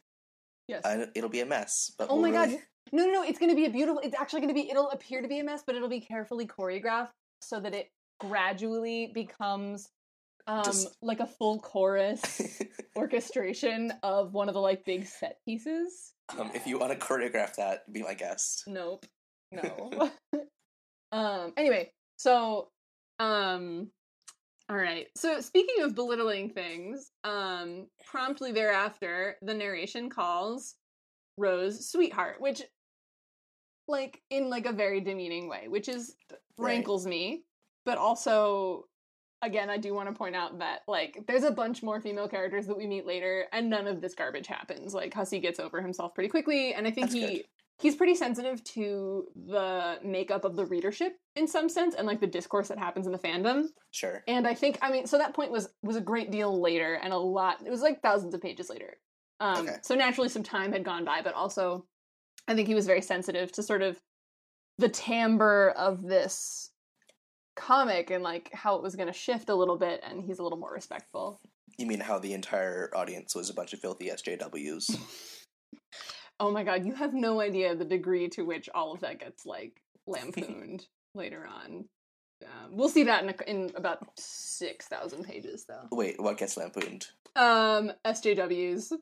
Yes. 0.68 0.82
It'll 1.14 1.30
be 1.30 1.40
a 1.40 1.46
mess, 1.46 1.92
but 1.98 2.08
Oh 2.10 2.14
we'll 2.14 2.22
my 2.22 2.30
really- 2.40 2.54
god. 2.56 2.62
No, 2.92 3.04
no, 3.06 3.12
no. 3.12 3.22
It's 3.24 3.38
going 3.38 3.50
to 3.50 3.56
be 3.56 3.66
a 3.66 3.70
beautiful. 3.70 4.00
It's 4.04 4.14
actually 4.14 4.40
going 4.42 4.54
to 4.54 4.60
be. 4.62 4.70
It'll 4.70 4.90
appear 4.90 5.20
to 5.22 5.28
be 5.28 5.38
a 5.40 5.44
mess, 5.44 5.62
but 5.66 5.74
it'll 5.74 5.88
be 5.88 6.00
carefully 6.00 6.46
choreographed 6.46 7.10
so 7.40 7.58
that 7.60 7.74
it 7.74 7.90
gradually 8.20 9.10
becomes 9.12 9.88
um 10.46 10.62
Just- 10.64 10.96
like 11.02 11.18
a 11.20 11.26
full 11.26 11.58
chorus 11.60 12.62
orchestration 12.96 13.92
of 14.04 14.32
one 14.32 14.48
of 14.48 14.54
the 14.54 14.60
like 14.60 14.84
big 14.84 15.04
set 15.06 15.38
pieces. 15.44 16.12
um, 16.38 16.50
if 16.54 16.66
you 16.66 16.78
want 16.78 16.92
to 16.92 16.98
choreograph 16.98 17.56
that, 17.56 17.92
be 17.92 18.02
my 18.02 18.14
guest. 18.14 18.64
Nope. 18.68 19.04
No. 19.52 20.10
um 21.12 21.52
anyway, 21.56 21.90
so 22.16 22.68
um 23.18 23.90
all 24.68 24.76
right. 24.76 25.06
So 25.16 25.40
speaking 25.40 25.82
of 25.84 25.94
belittling 25.94 26.50
things, 26.50 27.12
um 27.24 27.86
promptly 28.04 28.52
thereafter 28.52 29.36
the 29.42 29.54
narration 29.54 30.10
calls 30.10 30.74
Rose 31.36 31.90
sweetheart, 31.90 32.40
which 32.40 32.62
like 33.88 34.22
in 34.30 34.50
like 34.50 34.66
a 34.66 34.72
very 34.72 35.00
demeaning 35.00 35.48
way, 35.48 35.68
which 35.68 35.88
is 35.88 36.16
Right. 36.58 36.76
rankles 36.76 37.06
me, 37.06 37.44
but 37.84 37.98
also 37.98 38.88
again, 39.42 39.70
I 39.70 39.76
do 39.76 39.94
want 39.94 40.08
to 40.08 40.14
point 40.14 40.34
out 40.34 40.58
that 40.60 40.80
like 40.88 41.24
there's 41.28 41.44
a 41.44 41.50
bunch 41.50 41.82
more 41.82 42.00
female 42.00 42.28
characters 42.28 42.66
that 42.66 42.76
we 42.76 42.86
meet 42.86 43.06
later, 43.06 43.46
and 43.52 43.70
none 43.70 43.86
of 43.86 44.00
this 44.00 44.14
garbage 44.14 44.46
happens. 44.46 44.94
Like 44.94 45.12
Hussie 45.14 45.40
gets 45.42 45.60
over 45.60 45.80
himself 45.82 46.14
pretty 46.14 46.30
quickly, 46.30 46.74
and 46.74 46.86
I 46.86 46.90
think 46.90 47.10
That's 47.10 47.14
he 47.14 47.20
good. 47.20 47.44
He's 47.78 47.96
pretty 47.96 48.14
sensitive 48.14 48.62
to 48.64 49.26
the 49.34 49.98
makeup 50.02 50.44
of 50.44 50.56
the 50.56 50.66
readership 50.66 51.12
in 51.34 51.46
some 51.46 51.68
sense, 51.68 51.94
and 51.94 52.06
like 52.06 52.20
the 52.20 52.26
discourse 52.26 52.68
that 52.68 52.78
happens 52.78 53.06
in 53.06 53.12
the 53.12 53.18
fandom. 53.18 53.64
Sure. 53.90 54.22
And 54.26 54.46
I 54.46 54.54
think 54.54 54.78
I 54.82 54.90
mean, 54.90 55.06
so 55.06 55.18
that 55.18 55.34
point 55.34 55.50
was 55.50 55.68
was 55.82 55.96
a 55.96 56.00
great 56.00 56.30
deal 56.30 56.60
later, 56.60 56.94
and 56.94 57.12
a 57.12 57.18
lot. 57.18 57.58
It 57.64 57.70
was 57.70 57.82
like 57.82 58.02
thousands 58.02 58.34
of 58.34 58.40
pages 58.40 58.70
later. 58.70 58.96
Um, 59.40 59.68
Okay. 59.68 59.76
So 59.82 59.94
naturally, 59.94 60.28
some 60.28 60.42
time 60.42 60.72
had 60.72 60.84
gone 60.84 61.04
by, 61.04 61.20
but 61.22 61.34
also, 61.34 61.86
I 62.48 62.54
think 62.54 62.68
he 62.68 62.74
was 62.74 62.86
very 62.86 63.02
sensitive 63.02 63.52
to 63.52 63.62
sort 63.62 63.82
of 63.82 63.98
the 64.78 64.88
timbre 64.88 65.70
of 65.70 66.02
this 66.02 66.70
comic 67.56 68.10
and 68.10 68.22
like 68.22 68.50
how 68.52 68.76
it 68.76 68.82
was 68.82 68.94
going 68.94 69.08
to 69.08 69.12
shift 69.12 69.48
a 69.48 69.54
little 69.54 69.76
bit, 69.76 70.02
and 70.08 70.22
he's 70.24 70.38
a 70.38 70.42
little 70.42 70.58
more 70.58 70.72
respectful. 70.72 71.40
You 71.78 71.86
mean 71.86 72.00
how 72.00 72.18
the 72.18 72.32
entire 72.32 72.90
audience 72.94 73.34
was 73.34 73.50
a 73.50 73.54
bunch 73.54 73.74
of 73.74 73.80
filthy 73.80 74.08
SJWs? 74.08 74.98
Oh 76.38 76.50
my 76.50 76.64
god, 76.64 76.84
you 76.84 76.94
have 76.94 77.14
no 77.14 77.40
idea 77.40 77.74
the 77.74 77.84
degree 77.84 78.28
to 78.30 78.42
which 78.42 78.68
all 78.74 78.92
of 78.92 79.00
that 79.00 79.20
gets 79.20 79.46
like 79.46 79.80
lampooned 80.06 80.86
later 81.14 81.46
on. 81.46 81.86
Um, 82.44 82.76
we'll 82.76 82.90
see 82.90 83.04
that 83.04 83.22
in, 83.22 83.30
a, 83.30 83.50
in 83.50 83.72
about 83.76 84.06
six 84.18 84.86
thousand 84.86 85.24
pages, 85.24 85.64
though. 85.66 85.88
Wait, 85.90 86.20
what 86.20 86.36
gets 86.36 86.56
lampooned? 86.56 87.06
Um, 87.34 87.92
SJWs 88.04 88.92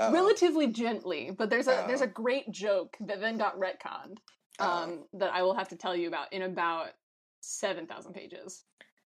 Oh, 0.00 0.12
relatively 0.12 0.68
gently, 0.68 1.30
but 1.30 1.50
there's 1.50 1.68
a 1.68 1.84
Oh. 1.84 1.86
there's 1.86 2.00
a 2.00 2.06
great 2.06 2.50
joke 2.50 2.96
that 3.00 3.20
then 3.20 3.36
got 3.36 3.58
retconned 3.58 4.16
oh. 4.58 4.66
um, 4.66 5.04
that 5.12 5.32
I 5.34 5.42
will 5.42 5.54
have 5.54 5.68
to 5.68 5.76
tell 5.76 5.94
you 5.94 6.08
about 6.08 6.32
in 6.32 6.42
about 6.42 6.92
seven 7.40 7.86
thousand 7.86 8.14
pages. 8.14 8.64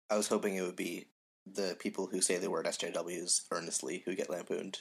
I 0.09 0.16
was 0.16 0.29
hoping 0.29 0.55
it 0.55 0.62
would 0.62 0.77
be 0.77 1.09
the 1.46 1.77
people 1.79 2.07
who 2.07 2.22
say 2.22 2.38
the 2.38 2.51
word 2.51 2.64
SJWs 2.64 3.42
earnestly 3.51 4.03
who 4.07 4.14
get 4.14 4.31
lampooned. 4.31 4.81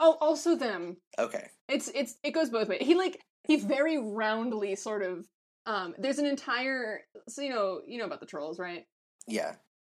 Oh, 0.00 0.16
also 0.20 0.56
them. 0.56 0.96
Okay. 1.18 1.48
It's 1.68 1.88
it's 1.94 2.16
it 2.22 2.32
goes 2.32 2.50
both 2.50 2.68
ways. 2.68 2.82
He 2.82 2.94
like 2.94 3.20
he 3.44 3.56
very 3.56 3.98
roundly 3.98 4.74
sort 4.76 5.02
of 5.02 5.26
um. 5.66 5.94
There's 5.98 6.18
an 6.18 6.26
entire 6.26 7.00
so 7.28 7.42
you 7.42 7.50
know 7.50 7.80
you 7.86 7.98
know 7.98 8.04
about 8.04 8.20
the 8.20 8.26
trolls, 8.26 8.58
right? 8.58 8.84
Yeah. 9.26 9.54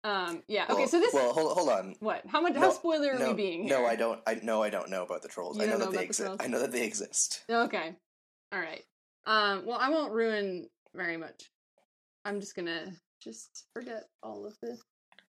Um. 0.05 0.43
Yeah. 0.49 0.67
Okay. 0.69 0.87
So 0.87 0.99
this 0.99 1.15
Well, 1.15 1.33
hold, 1.33 1.53
hold 1.57 1.69
on. 1.69 1.95
what? 2.01 2.23
How 2.27 2.41
much? 2.41 2.55
No, 2.55 2.61
how 2.61 2.71
spoiler 2.71 3.13
are 3.13 3.19
no, 3.19 3.29
we 3.29 3.35
being 3.35 3.63
here? 3.63 3.79
No, 3.79 3.87
I 3.87 3.97
don't. 3.97 4.21
I 4.27 4.41
no, 4.43 4.63
I 4.63 4.71
don't 4.71 4.91
know 4.91 5.05
about 5.05 5.23
the 5.23 5.29
trolls. 5.29 5.57
You 5.57 5.63
I 5.63 5.67
know 5.67 5.73
don't 5.73 5.81
that 5.81 5.85
know 5.87 5.91
they 5.93 5.97
the 5.99 6.05
exist. 6.05 6.37
I 6.41 6.47
know 6.49 6.59
that 6.59 6.73
they 6.73 6.85
exist. 6.85 7.45
Okay. 7.49 7.95
All 8.53 8.61
right. 8.61 8.83
Um. 9.27 9.65
Well, 9.67 9.79
I 9.81 9.91
won't 9.91 10.13
ruin 10.13 10.69
very 10.95 11.17
much. 11.17 11.51
I'm 12.25 12.41
just 12.41 12.57
gonna 12.57 12.93
just 13.23 13.67
forget 13.73 14.05
all 14.23 14.45
of 14.47 14.57
this. 14.61 14.81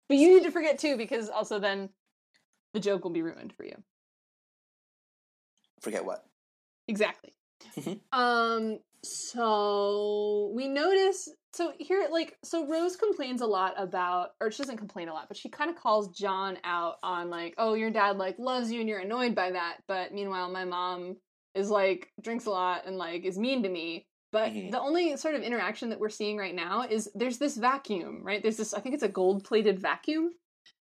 But 0.09 0.19
you 0.19 0.35
need 0.35 0.45
to 0.45 0.51
forget 0.51 0.79
too, 0.79 0.97
because 0.97 1.29
also 1.29 1.59
then 1.59 1.91
the 2.73 2.81
joke 2.81 3.05
will 3.05 3.11
be 3.11 3.23
ruined 3.23 3.53
for 3.53 3.65
you. 3.65 3.77
Forget 5.85 6.05
what? 6.07 6.25
Exactly. 6.89 7.35
Mhm. 7.77 8.01
um 8.13 8.79
so 9.05 10.51
we 10.55 10.67
notice 10.69 11.29
so 11.53 11.73
here 11.79 12.09
like 12.11 12.39
so 12.43 12.67
Rose 12.67 12.97
complains 12.97 13.43
a 13.43 13.47
lot 13.47 13.75
about 13.77 14.31
or 14.41 14.51
she 14.51 14.63
doesn't 14.63 14.79
complain 14.79 15.09
a 15.09 15.13
lot, 15.13 15.29
but 15.29 15.37
she 15.37 15.51
kind 15.51 15.69
of 15.71 15.77
calls 15.77 16.09
John 16.17 16.59
out 16.65 16.97
on 17.03 17.29
like, 17.31 17.55
"Oh, 17.59 17.75
your 17.75 17.91
dad 17.91 18.17
like 18.19 18.39
loves 18.39 18.73
you 18.73 18.81
and 18.81 18.89
you're 18.89 19.01
annoyed 19.01 19.35
by 19.35 19.51
that, 19.53 19.79
but 19.87 20.15
meanwhile 20.15 20.51
my 20.51 20.65
mom 20.65 21.17
is 21.55 21.69
like 21.71 22.11
drinks 22.23 22.47
a 22.47 22.51
lot 22.51 22.87
and 22.87 22.97
like 22.97 23.25
is 23.25 23.39
mean 23.39 23.63
to 23.65 23.69
me." 23.69 24.07
But 24.33 24.53
Mhm. 24.53 24.71
the 24.73 24.81
only 24.81 25.17
sort 25.19 25.35
of 25.35 25.43
interaction 25.43 25.91
that 25.91 26.01
we're 26.01 26.09
seeing 26.09 26.39
right 26.39 26.55
now 26.55 26.83
is 26.83 27.11
there's 27.15 27.39
this 27.39 27.57
vacuum, 27.59 28.23
right? 28.25 28.43
There's 28.43 28.57
this 28.57 28.73
I 28.75 28.81
think 28.81 28.95
it's 28.95 29.05
a 29.05 29.09
gold-plated 29.09 29.79
vacuum 29.81 30.31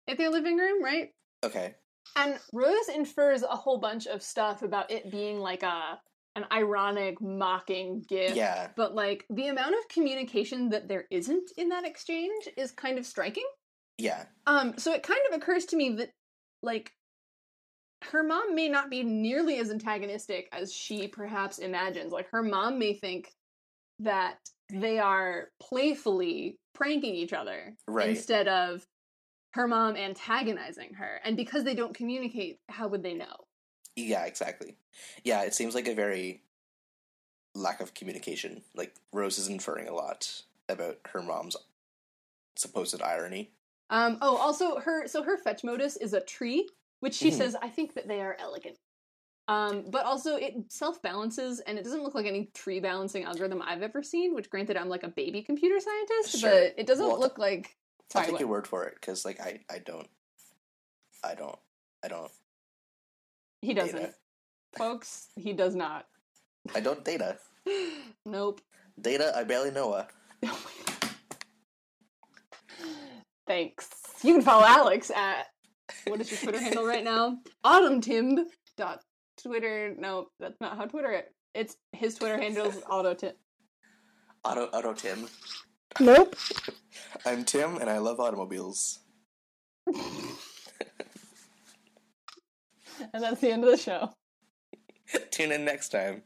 at 0.07 0.17
their 0.17 0.29
living 0.31 0.57
room, 0.57 0.83
right? 0.83 1.11
Okay. 1.43 1.75
And 2.15 2.39
Rose 2.53 2.89
infers 2.93 3.43
a 3.43 3.47
whole 3.47 3.77
bunch 3.77 4.07
of 4.07 4.21
stuff 4.21 4.61
about 4.61 4.91
it 4.91 5.11
being 5.11 5.39
like 5.39 5.63
a 5.63 5.99
an 6.35 6.45
ironic, 6.51 7.21
mocking 7.21 8.03
gift. 8.09 8.35
Yeah. 8.35 8.67
But 8.75 8.93
like 8.93 9.25
the 9.29 9.47
amount 9.47 9.75
of 9.75 9.87
communication 9.87 10.69
that 10.69 10.87
there 10.87 11.05
isn't 11.09 11.51
in 11.57 11.69
that 11.69 11.85
exchange 11.85 12.49
is 12.57 12.71
kind 12.71 12.97
of 12.97 13.05
striking. 13.05 13.45
Yeah. 13.97 14.25
Um, 14.45 14.77
so 14.77 14.91
it 14.93 15.01
kind 15.03 15.21
of 15.29 15.37
occurs 15.37 15.65
to 15.67 15.77
me 15.77 15.95
that 15.95 16.09
like 16.61 16.91
her 18.11 18.23
mom 18.23 18.53
may 18.53 18.67
not 18.67 18.89
be 18.89 19.03
nearly 19.03 19.59
as 19.59 19.71
antagonistic 19.71 20.49
as 20.51 20.73
she 20.73 21.07
perhaps 21.07 21.59
imagines. 21.59 22.11
Like 22.11 22.29
her 22.31 22.43
mom 22.43 22.77
may 22.79 22.93
think 22.93 23.31
that 23.99 24.37
they 24.69 24.99
are 24.99 25.49
playfully 25.61 26.57
pranking 26.73 27.15
each 27.15 27.31
other 27.31 27.75
Right. 27.87 28.09
instead 28.09 28.49
of 28.49 28.85
her 29.55 29.67
mom 29.69 29.95
antagonizing 29.95 30.93
her. 30.95 31.21
And 31.23 31.37
because 31.37 31.63
they 31.63 31.75
don't 31.75 31.95
communicate, 31.95 32.59
how 32.67 32.89
would 32.89 33.03
they 33.03 33.13
know? 33.13 33.47
Yeah, 33.95 34.25
exactly. 34.25 34.75
Yeah, 35.23 35.43
it 35.43 35.55
seems 35.55 35.73
like 35.73 35.87
a 35.87 35.95
very 35.95 36.43
lack 37.55 37.79
of 37.79 37.93
communication. 37.93 38.63
Like 38.75 38.93
Rose 39.13 39.39
is 39.39 39.47
inferring 39.47 39.87
a 39.87 39.93
lot 39.93 40.41
about 40.67 40.97
her 41.07 41.21
mom's 41.21 41.55
supposed 42.57 43.01
irony. 43.01 43.51
Um, 43.89 44.17
oh, 44.21 44.35
also 44.35 44.79
her 44.79 45.07
so 45.07 45.23
her 45.23 45.37
fetch 45.37 45.63
modus 45.63 45.95
is 45.95 46.13
a 46.13 46.19
tree, 46.19 46.67
which 46.99 47.13
she 47.13 47.29
Mhm. 47.29 47.37
says 47.37 47.55
I 47.61 47.69
think 47.69 47.93
that 47.93 48.09
they 48.09 48.19
are 48.19 48.35
elegant. 48.37 48.77
Um, 49.47 49.85
but 49.89 50.05
also 50.05 50.35
it 50.35 50.55
self 50.69 51.01
balances 51.01 51.61
and 51.61 51.77
it 51.79 51.83
doesn't 51.85 52.03
look 52.03 52.15
like 52.15 52.25
any 52.25 52.47
tree 52.47 52.81
balancing 52.81 53.23
algorithm 53.23 53.61
I've 53.61 53.83
ever 53.83 54.03
seen. 54.03 54.35
Which, 54.35 54.49
granted, 54.49 54.75
I'm 54.75 54.89
like 54.89 55.03
a 55.03 55.07
baby 55.07 55.43
computer 55.43 55.79
scientist, 55.79 56.39
Sure. 56.39 56.49
but 56.49 56.73
it 56.77 56.87
doesn't 56.87 57.07
Well, 57.07 57.19
look 57.19 57.37
like. 57.37 57.77
I'll 58.13 58.23
take 58.23 58.33
what? 58.33 58.39
your 58.39 58.49
word 58.49 58.67
for 58.67 58.85
it 58.85 58.95
because, 58.95 59.25
like, 59.25 59.39
I, 59.39 59.61
I 59.69 59.79
don't, 59.79 60.07
I 61.23 61.35
don't, 61.35 61.57
I 62.03 62.07
don't, 62.07 62.31
he 63.61 63.73
doesn't, 63.73 63.95
data. 63.95 64.13
folks. 64.77 65.27
He 65.35 65.53
does 65.53 65.75
not. 65.75 66.05
I 66.73 66.79
don't 66.79 67.03
data. 67.03 67.37
nope. 68.25 68.61
Data, 69.01 69.33
I 69.35 69.43
barely 69.43 69.71
know. 69.71 69.93
her. 69.93 70.07
Thanks. 73.47 73.89
You 74.23 74.33
can 74.33 74.41
follow 74.41 74.65
Alex 74.65 75.11
at 75.11 75.47
what 76.07 76.21
is 76.21 76.31
your 76.31 76.39
Twitter 76.39 76.59
handle 76.59 76.85
right 76.85 77.03
now? 77.03 77.37
Autumntimb 77.65 78.45
dot 78.77 79.01
Twitter. 79.41 79.95
No, 79.97 80.27
that's 80.39 80.59
not 80.59 80.77
how 80.77 80.85
Twitter. 80.85 81.11
It. 81.11 81.31
It's 81.53 81.77
his 81.93 82.15
Twitter 82.15 82.37
handle 82.37 82.65
is 82.67 82.77
autotim. 82.77 83.33
Auto, 84.43 84.65
Auto 84.65 84.93
Tim. 84.93 85.27
Nope. 85.99 86.35
I'm 87.25 87.45
Tim, 87.45 87.77
and 87.77 87.89
I 87.89 87.99
love 87.99 88.19
automobiles. 88.19 88.99
And 93.13 93.23
that's 93.23 93.41
the 93.41 93.51
end 93.51 93.63
of 93.63 93.71
the 93.71 93.77
show. 93.77 94.09
Tune 95.31 95.51
in 95.51 95.65
next 95.65 95.89
time. 95.89 96.23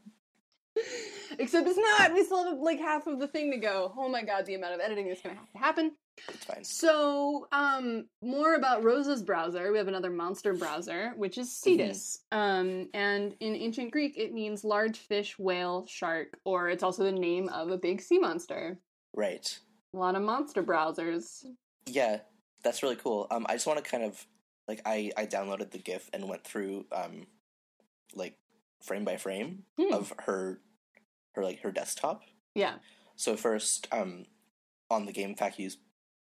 Except 1.38 1.66
it's 1.66 1.78
not. 1.78 2.12
We 2.12 2.24
still 2.24 2.44
have 2.44 2.58
like 2.58 2.78
half 2.78 3.06
of 3.06 3.18
the 3.18 3.28
thing 3.28 3.50
to 3.52 3.56
go. 3.56 3.92
Oh 3.96 4.08
my 4.08 4.22
god, 4.22 4.46
the 4.46 4.54
amount 4.54 4.74
of 4.74 4.80
editing 4.80 5.08
that's 5.08 5.22
gonna 5.22 5.36
have 5.36 5.50
to 5.52 5.58
happen. 5.58 5.92
It's 6.28 6.44
fine. 6.44 6.64
So, 6.64 7.46
um, 7.52 8.06
more 8.22 8.56
about 8.56 8.82
Rose's 8.82 9.22
browser. 9.22 9.72
We 9.72 9.78
have 9.78 9.88
another 9.88 10.10
monster 10.10 10.52
browser, 10.52 11.12
which 11.16 11.38
is 11.38 11.56
Cetus. 11.56 12.20
Um, 12.32 12.88
and 12.92 13.34
in 13.40 13.54
ancient 13.54 13.90
Greek, 13.90 14.18
it 14.18 14.32
means 14.32 14.64
large 14.64 14.98
fish, 14.98 15.38
whale, 15.38 15.86
shark, 15.86 16.38
or 16.44 16.68
it's 16.68 16.82
also 16.82 17.04
the 17.04 17.12
name 17.12 17.48
of 17.48 17.70
a 17.70 17.78
big 17.78 18.02
sea 18.02 18.18
monster. 18.18 18.78
Right. 19.14 19.58
A 19.94 19.96
lot 19.98 20.14
of 20.14 20.22
monster 20.22 20.62
browsers. 20.62 21.44
Yeah, 21.86 22.20
that's 22.62 22.82
really 22.82 22.96
cool. 22.96 23.26
Um, 23.30 23.46
I 23.48 23.54
just 23.54 23.66
want 23.66 23.82
to 23.82 23.90
kind 23.90 24.04
of 24.04 24.24
like 24.68 24.80
I 24.86 25.10
I 25.16 25.26
downloaded 25.26 25.70
the 25.72 25.78
GIF 25.78 26.08
and 26.12 26.28
went 26.28 26.44
through 26.44 26.86
um, 26.92 27.26
like 28.14 28.36
frame 28.82 29.04
by 29.04 29.16
frame 29.16 29.64
Hmm. 29.78 29.92
of 29.92 30.12
her 30.20 30.60
her 31.34 31.42
like 31.44 31.60
her 31.62 31.72
desktop. 31.72 32.22
Yeah. 32.54 32.74
So 33.16 33.36
first, 33.36 33.88
um, 33.92 34.26
on 34.90 35.06
the 35.06 35.12
game 35.12 35.34
fact 35.34 35.58
use 35.58 35.76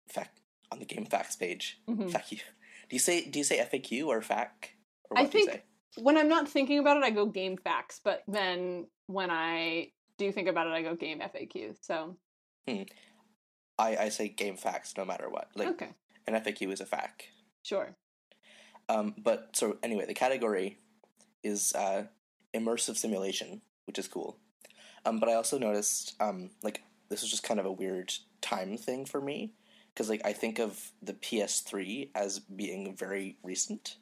fact 0.08 0.40
on 0.70 0.78
the 0.78 0.84
game 0.84 1.06
facts 1.06 1.36
page, 1.36 1.80
Mhm. 1.88 2.10
fact 2.10 2.32
you. 2.32 2.38
Do 2.88 2.94
you 2.94 3.00
say 3.00 3.24
do 3.24 3.38
you 3.38 3.44
say 3.44 3.58
FAQ 3.58 4.06
or 4.06 4.20
FAQ? 4.20 4.68
Or 5.10 5.18
I 5.18 5.22
what 5.22 5.30
do 5.32 5.38
you 5.38 5.46
think- 5.46 5.56
say? 5.58 5.62
When 6.02 6.18
I'm 6.18 6.28
not 6.28 6.46
thinking 6.48 6.78
about 6.78 6.98
it, 6.98 7.04
I 7.04 7.10
go 7.10 7.24
game 7.26 7.56
facts. 7.56 8.00
But 8.04 8.22
then 8.28 8.86
when 9.06 9.30
I 9.30 9.92
do 10.18 10.30
think 10.30 10.46
about 10.46 10.66
it, 10.66 10.70
I 10.74 10.82
go 10.82 10.94
game 10.94 11.20
FAQ. 11.20 11.74
So 11.80 12.16
I 13.78 13.96
I 13.96 14.08
say 14.08 14.28
game 14.28 14.56
facts 14.56 14.94
no 14.96 15.04
matter 15.04 15.28
what. 15.28 15.48
Like 15.54 15.68
okay, 15.68 15.90
an 16.26 16.34
FAQ 16.34 16.72
is 16.72 16.80
a 16.80 16.86
fact. 16.86 17.28
sure. 17.62 17.96
Um, 18.88 19.14
but 19.18 19.50
so 19.54 19.78
anyway, 19.82 20.06
the 20.06 20.14
category 20.14 20.78
is 21.42 21.72
uh, 21.74 22.04
immersive 22.54 22.96
simulation, 22.96 23.60
which 23.84 23.98
is 23.98 24.06
cool. 24.06 24.38
Um, 25.04 25.18
but 25.18 25.28
I 25.28 25.34
also 25.34 25.58
noticed 25.58 26.14
um, 26.20 26.50
like 26.62 26.82
this 27.08 27.22
was 27.22 27.30
just 27.30 27.42
kind 27.42 27.60
of 27.60 27.66
a 27.66 27.72
weird 27.72 28.12
time 28.40 28.76
thing 28.76 29.04
for 29.04 29.20
me 29.20 29.52
because 29.92 30.08
like 30.08 30.22
I 30.24 30.32
think 30.32 30.58
of 30.58 30.92
the 31.02 31.14
PS3 31.14 32.10
as 32.14 32.38
being 32.38 32.94
very 32.96 33.38
recent, 33.42 33.96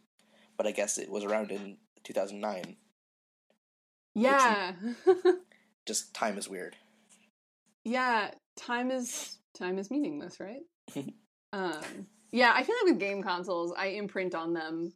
but 0.57 0.67
I 0.67 0.73
guess 0.73 0.99
it 0.99 1.11
was 1.11 1.25
around 1.25 1.51
in 1.51 1.79
2009. 2.05 2.77
Yeah. 4.15 4.73
Just 5.87 6.15
time 6.15 6.39
is 6.39 6.49
weird. 6.49 6.77
yeah 7.85 8.31
time 8.57 8.91
is 8.91 9.39
time 9.59 9.79
is 9.79 9.91
meaningless 9.91 10.41
right? 10.41 10.63
Um 11.53 12.07
yeah 12.33 12.53
i 12.57 12.65
feel 12.65 12.75
like 12.83 12.93
with 12.95 12.99
game 13.01 13.23
consoles 13.23 13.73
i 13.79 13.87
imprint 13.87 14.35
on 14.35 14.53
them 14.53 14.93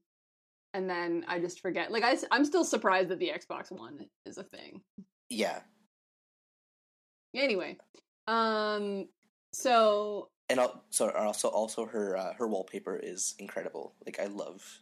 and 0.74 0.90
then 0.90 1.24
i 1.28 1.38
just 1.38 1.60
forget 1.60 1.92
like 1.92 2.02
I, 2.02 2.16
i'm 2.32 2.44
still 2.44 2.64
surprised 2.64 3.10
that 3.10 3.20
the 3.20 3.30
xbox 3.38 3.70
one 3.70 4.00
is 4.26 4.38
a 4.38 4.42
thing. 4.42 4.82
Yeah, 5.30 5.60
anyway 7.34 7.76
um 8.26 9.06
so 9.52 10.30
and 10.50 10.58
al- 10.58 10.82
so 10.90 11.10
also 11.10 11.48
also 11.48 11.86
her 11.86 12.16
uh, 12.16 12.32
her 12.38 12.48
wallpaper 12.48 12.96
is 12.96 13.34
incredible. 13.38 13.94
Like 14.04 14.18
I 14.18 14.26
love 14.26 14.80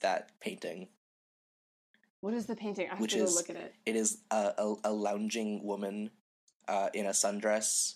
that 0.00 0.30
painting. 0.40 0.88
what 2.20 2.34
is 2.34 2.46
the 2.46 2.56
painting? 2.56 2.86
I 2.88 2.90
have 2.90 3.00
Which 3.00 3.12
to 3.12 3.18
go 3.18 3.24
is- 3.24 3.34
look 3.34 3.48
at 3.50 3.56
it. 3.56 3.74
It 3.86 3.96
is 3.96 4.18
a, 4.30 4.52
a, 4.58 4.74
a 4.84 4.92
lounging 4.92 5.64
woman 5.64 6.10
uh, 6.68 6.88
in 6.94 7.06
a 7.06 7.10
sundress 7.10 7.94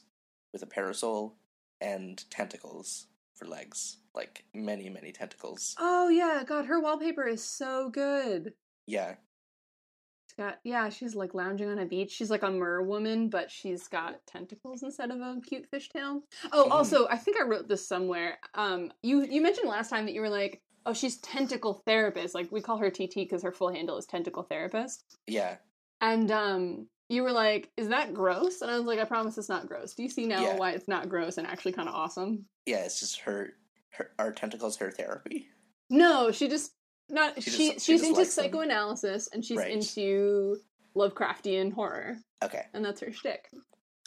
with 0.53 0.62
a 0.62 0.66
parasol 0.66 1.36
and 1.80 2.24
tentacles 2.30 3.07
for 3.34 3.46
legs. 3.46 3.99
Like 4.14 4.44
many, 4.55 4.88
many 4.88 5.12
tentacles. 5.12 5.76
oh 5.78 6.09
yeah. 6.09 6.42
God 6.46 6.66
her 6.66 6.80
wallpaper 6.80 7.26
is 7.26 7.42
so 7.44 7.88
good. 7.90 8.55
Yeah, 8.86 9.14
She's 10.28 10.36
got 10.36 10.59
yeah 10.64 10.88
she's 10.88 11.14
like 11.14 11.34
lounging 11.34 11.68
on 11.68 11.78
a 11.78 11.86
beach. 11.86 12.11
She's 12.11 12.30
like 12.30 12.42
a 12.42 12.51
mer 12.51 12.82
woman 12.82 13.28
but 13.28 13.51
she's 13.51 13.86
got 13.88 14.26
tentacles 14.26 14.82
instead 14.82 15.11
of 15.11 15.20
a 15.20 15.40
cute 15.46 15.70
fishtail. 15.70 16.22
Oh 16.53 16.64
Mhm. 16.66 16.70
also 16.72 17.07
i 17.09 17.16
think 17.16 17.38
i 17.40 17.44
wrote 17.44 17.68
this 17.68 17.86
somewhere. 17.86 18.38
Um 18.55 18.90
you 19.03 19.22
you 19.24 19.40
mentioned 19.40 19.68
last 19.68 19.90
time 19.90 20.07
that 20.07 20.14
you 20.14 20.20
were 20.20 20.28
like 20.30 20.61
oh 20.86 20.92
she's 20.94 21.18
tentacle 21.18 21.74
therapist. 21.86 22.34
Like 22.34 22.51
we 22.51 22.61
call 22.61 22.78
her 22.78 22.90
tt 22.90 23.14
because 23.14 23.42
her 23.42 23.53
full 23.53 23.72
handle 23.72 23.99
is 23.99 24.07
tentacle 24.07 24.42
therapist. 24.42 25.05
Yeah, 25.26 25.57
and 26.01 26.30
um 26.32 26.88
you 27.09 27.22
were 27.22 27.32
like 27.32 27.70
is 27.76 27.88
that 27.88 28.12
gross 28.14 28.61
and 28.62 28.70
i 28.70 28.76
was 28.76 28.86
like 28.86 28.98
i 28.98 29.04
promise 29.04 29.38
it's 29.38 29.48
not 29.48 29.66
gross 29.66 29.94
do 29.94 30.02
you 30.02 30.09
see 30.11 30.26
now 30.26 30.42
Yeah. 30.42 30.56
why 30.56 30.72
it's 30.72 30.88
not 30.88 31.09
gross 31.09 31.38
and 31.38 31.46
actually 31.46 31.72
kind 31.72 31.88
of 31.88 31.94
awesome 31.94 32.44
yeah. 32.66 32.84
It's 32.84 33.00
just 33.00 33.20
her. 33.20 33.54
Her 33.92 34.11
are 34.18 34.30
tentacles 34.30 34.76
her 34.76 34.90
therapy. 34.90 35.48
no 35.88 36.30
she 36.30 36.48
just 36.48 36.72
not 37.09 37.42
She 37.42 37.50
she, 37.50 37.70
just- 37.72 37.86
she 37.86 37.92
she's 37.94 38.02
into 38.02 38.18
likes 38.20 38.34
them. 38.34 38.44
psychoanalysis 38.44 39.28
and 39.32 39.42
she's 39.44 39.56
Right. 39.56 39.70
into 39.70 40.59
lovecraftian 40.94 41.72
horror 41.72 42.18
Okay, 42.44 42.62
and 42.74 42.84
that's 42.84 43.00
her 43.00 43.11
shtick 43.12 43.48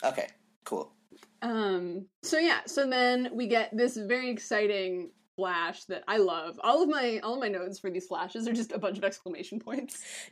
okay, 0.03 0.27
cool. 0.63 0.93
Um. 1.41 2.05
So 2.23 2.37
yeah. 2.37 2.59
So 2.67 2.87
then 2.89 3.29
we 3.33 3.47
get 3.47 3.75
this 3.75 3.97
very 3.97 4.29
exciting 4.29 5.11
flash 5.41 5.85
that 5.85 6.03
I 6.07 6.17
love. 6.17 6.59
All 6.63 6.83
of 6.83 6.89
my 6.89 7.19
all 7.23 7.33
of 7.33 7.39
my 7.39 7.47
notes 7.47 7.79
for 7.79 7.89
these 7.89 8.05
flashes 8.05 8.47
are 8.47 8.53
just 8.53 8.71
a 8.71 8.77
bunch 8.77 8.99
of 8.99 9.03
exclamation 9.03 9.59
points. 9.59 10.03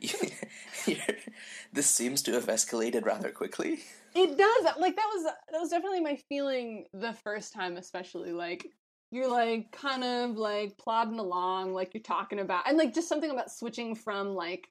this 1.72 1.86
seems 1.90 2.22
to 2.22 2.32
have 2.34 2.46
escalated 2.46 3.04
rather 3.04 3.30
quickly. 3.32 3.80
It 4.14 4.38
does. 4.38 4.64
Like 4.78 4.94
that 4.94 5.08
was 5.12 5.24
that 5.24 5.60
was 5.60 5.70
definitely 5.70 6.00
my 6.00 6.14
feeling 6.28 6.84
the 6.94 7.12
first 7.12 7.52
time, 7.52 7.76
especially 7.76 8.30
like 8.30 8.70
you're 9.10 9.28
like 9.28 9.72
kind 9.72 10.04
of 10.04 10.36
like 10.36 10.78
plodding 10.78 11.18
along, 11.18 11.74
like 11.74 11.92
you're 11.92 12.04
talking 12.04 12.38
about, 12.38 12.68
and 12.68 12.78
like 12.78 12.94
just 12.94 13.08
something 13.08 13.32
about 13.32 13.50
switching 13.50 13.96
from 13.96 14.36
like 14.36 14.68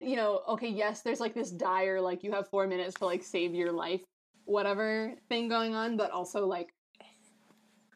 you 0.00 0.16
know, 0.16 0.42
okay, 0.48 0.68
yes, 0.68 1.02
there's 1.02 1.20
like 1.20 1.32
this 1.32 1.52
dire, 1.52 2.00
like 2.00 2.24
you 2.24 2.32
have 2.32 2.48
four 2.48 2.66
minutes 2.66 2.94
to 2.94 3.06
like 3.06 3.22
save 3.22 3.54
your 3.54 3.70
life, 3.70 4.02
whatever 4.46 5.14
thing 5.28 5.48
going 5.48 5.76
on, 5.76 5.96
but 5.96 6.10
also 6.10 6.44
like 6.44 6.74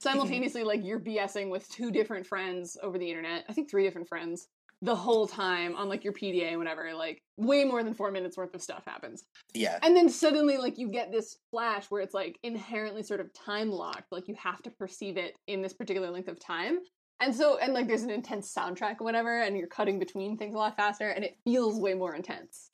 simultaneously, 0.01 0.64
like 0.64 0.84
you're 0.84 1.01
BSing 1.01 1.51
with 1.51 1.68
two 1.68 1.90
different 1.90 2.26
friends 2.26 2.76
over 2.82 2.98
the 2.98 3.09
internet. 3.09 3.44
I 3.48 3.53
think 3.53 3.70
three 3.70 3.84
different 3.84 4.09
friends 4.09 4.48
the 4.82 4.96
whole 4.96 5.26
time 5.28 5.76
on 5.76 5.90
like 5.90 6.05
your 6.05 6.14
PDA 6.14 6.48
and 6.48 6.59
whatever. 6.59 6.94
Like 6.94 7.22
way 7.36 7.64
more 7.64 7.82
than 7.84 7.92
four 7.94 8.11
minutes 8.11 8.36
worth 8.38 8.55
of 8.55 8.62
stuff 8.62 8.82
happens. 8.86 9.24
Yeah, 9.53 9.78
And 9.82 9.94
then 9.94 10.09
suddenly, 10.09 10.57
like, 10.57 10.78
you 10.78 10.88
get 10.88 11.12
this 11.12 11.36
flash 11.51 11.90
where 11.90 12.01
it's 12.01 12.14
like 12.14 12.38
inherently 12.42 13.03
sort 13.03 13.20
of 13.20 13.32
time 13.34 13.70
locked. 13.70 14.11
Like, 14.11 14.26
you 14.26 14.34
have 14.36 14.62
to 14.62 14.70
perceive 14.70 15.16
it 15.18 15.34
in 15.46 15.61
this 15.61 15.74
particular 15.74 16.11
length 16.11 16.28
of 16.28 16.40
time. 16.40 16.78
And 17.22 17.34
so, 17.34 17.59
and 17.59 17.74
like, 17.74 17.86
there's 17.86 18.03
an 18.05 18.11
intense 18.11 18.55
soundtrack 18.55 19.01
or 19.01 19.05
whatever, 19.05 19.42
and 19.42 19.55
you're 19.55 19.66
cutting 19.66 19.98
between 19.98 20.38
things 20.38 20.55
a 20.55 20.59
lot 20.59 20.76
faster, 20.76 21.11
and 21.11 21.22
it 21.22 21.36
feels 21.44 21.78
way 21.78 21.92
more 21.92 22.14
intense. 22.14 22.70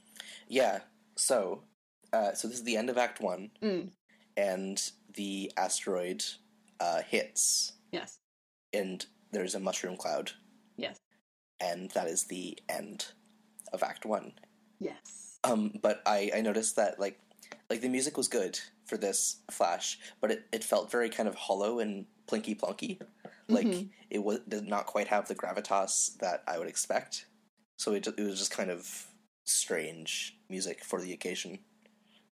yeah, 0.47 0.79
So, 1.17 1.65
uh, 2.13 2.33
so 2.35 2.47
this 2.47 2.59
is 2.59 2.63
the 2.63 2.77
end 2.77 2.89
of 2.89 2.97
Act 2.99 3.21
One, 3.21 3.51
Mm. 3.61 3.91
and 4.37 4.91
the 5.15 5.51
asteroid 5.57 6.25
uh, 6.81 7.03
hits, 7.03 7.73
Yes. 7.93 8.19
and 8.73 9.05
there's 9.33 9.55
a 9.55 9.61
mushroom 9.61 9.97
cloud, 9.97 10.33
Yes. 10.77 10.97
and 11.61 11.91
that 11.93 12.07
is 12.09 12.25
the 12.25 12.59
end 12.69 13.07
of 13.73 13.83
Act 13.83 14.05
One. 14.07 14.33
Yes. 14.79 15.39
Um, 15.45 15.79
but 15.83 16.03
I, 16.07 16.31
I 16.35 16.41
noticed 16.41 16.77
that 16.77 16.99
like 16.99 17.21
like 17.71 17.81
the 17.81 17.89
music 17.89 18.17
was 18.17 18.29
good 18.29 18.59
for 18.87 18.97
this 18.97 19.37
flash, 19.51 19.99
but 20.21 20.31
it, 20.31 20.47
it 20.53 20.65
felt 20.65 20.91
very 20.91 21.09
kind 21.09 21.29
of 21.29 21.35
hollow 21.35 21.79
and 21.81 22.07
plinky 22.27 22.57
plonky. 22.59 23.01
Like 23.49 23.67
Mhm. 23.67 23.91
it 24.11 24.19
was 24.23 24.41
did 24.49 24.67
not 24.67 24.87
quite 24.87 25.09
have 25.09 25.29
the 25.29 25.35
gravitas 25.35 26.17
that 26.19 26.43
I 26.47 26.59
would 26.59 26.69
expect. 26.69 27.27
So 27.79 27.93
it, 27.93 28.07
it 28.07 28.19
was 28.19 28.39
just 28.39 28.51
kind 28.51 28.71
of 28.71 29.07
strange 29.45 30.37
music 30.49 30.85
for 30.85 31.01
the 31.01 31.13
occasion, 31.13 31.59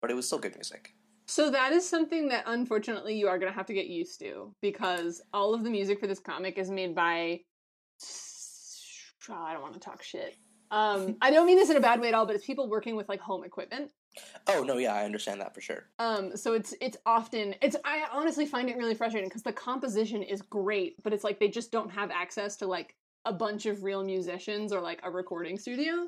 but 0.01 0.11
it 0.11 0.14
was 0.14 0.26
still 0.26 0.38
good 0.38 0.55
music. 0.55 0.95
So 1.27 1.51
that 1.51 1.73
is 1.73 1.89
something 1.89 2.29
that 2.29 2.45
unfortunately 2.47 3.16
you 3.16 3.29
are 3.29 3.39
going 3.39 3.51
to 3.51 3.57
have 3.57 3.66
to 3.66 3.75
get 3.75 3.87
used 3.87 4.18
to 4.20 4.55
because 4.61 5.23
all 5.33 5.55
of 5.55 5.64
the 5.64 5.70
music 5.70 6.01
for 6.01 6.07
this 6.07 6.18
comic 6.18 6.59
is 6.59 6.70
made 6.70 6.95
by 6.95 7.41
oh, 9.31 9.35
I 9.35 9.53
don't 9.53 9.62
want 9.62 9.75
to 9.75 9.81
talk 9.81 10.03
shit. 10.03 10.37
Um, 10.70 11.16
I 11.23 11.31
don't 11.31 11.47
mean 11.47 11.57
this 11.57 11.70
in 11.70 11.77
a 11.77 11.81
bad 11.81 12.01
way 12.01 12.09
at 12.09 12.14
all, 12.14 12.27
but 12.27 12.35
it's 12.35 12.47
people 12.47 12.68
working 12.68 12.97
with 12.97 13.09
like 13.09 13.20
home 13.20 13.45
equipment. 13.45 13.93
Oh 14.47 14.62
no, 14.62 14.77
yeah, 14.77 14.95
I 14.95 15.05
understand 15.05 15.41
that 15.41 15.55
for 15.55 15.61
sure. 15.61 15.89
Um, 15.99 16.37
so 16.37 16.53
it's 16.53 16.75
it's 16.81 16.99
often 17.07 17.55
it's 17.62 17.77
I 17.85 18.05
honestly 18.12 18.45
find 18.45 18.68
it 18.68 18.77
really 18.77 18.95
frustrating 18.95 19.29
because 19.29 19.43
the 19.43 19.53
composition 19.53 20.23
is 20.23 20.43
great, 20.43 21.03
but 21.03 21.12
it's 21.12 21.25
like 21.25 21.39
they 21.39 21.49
just 21.49 21.73
don't 21.73 21.91
have 21.91 22.11
access 22.11 22.57
to 22.57 22.66
like 22.66 22.95
a 23.25 23.33
bunch 23.33 23.66
of 23.66 23.85
real 23.85 24.05
musicians 24.05 24.73
or 24.73 24.81
like 24.81 25.01
a 25.03 25.11
recording 25.11 25.59
studio, 25.59 26.07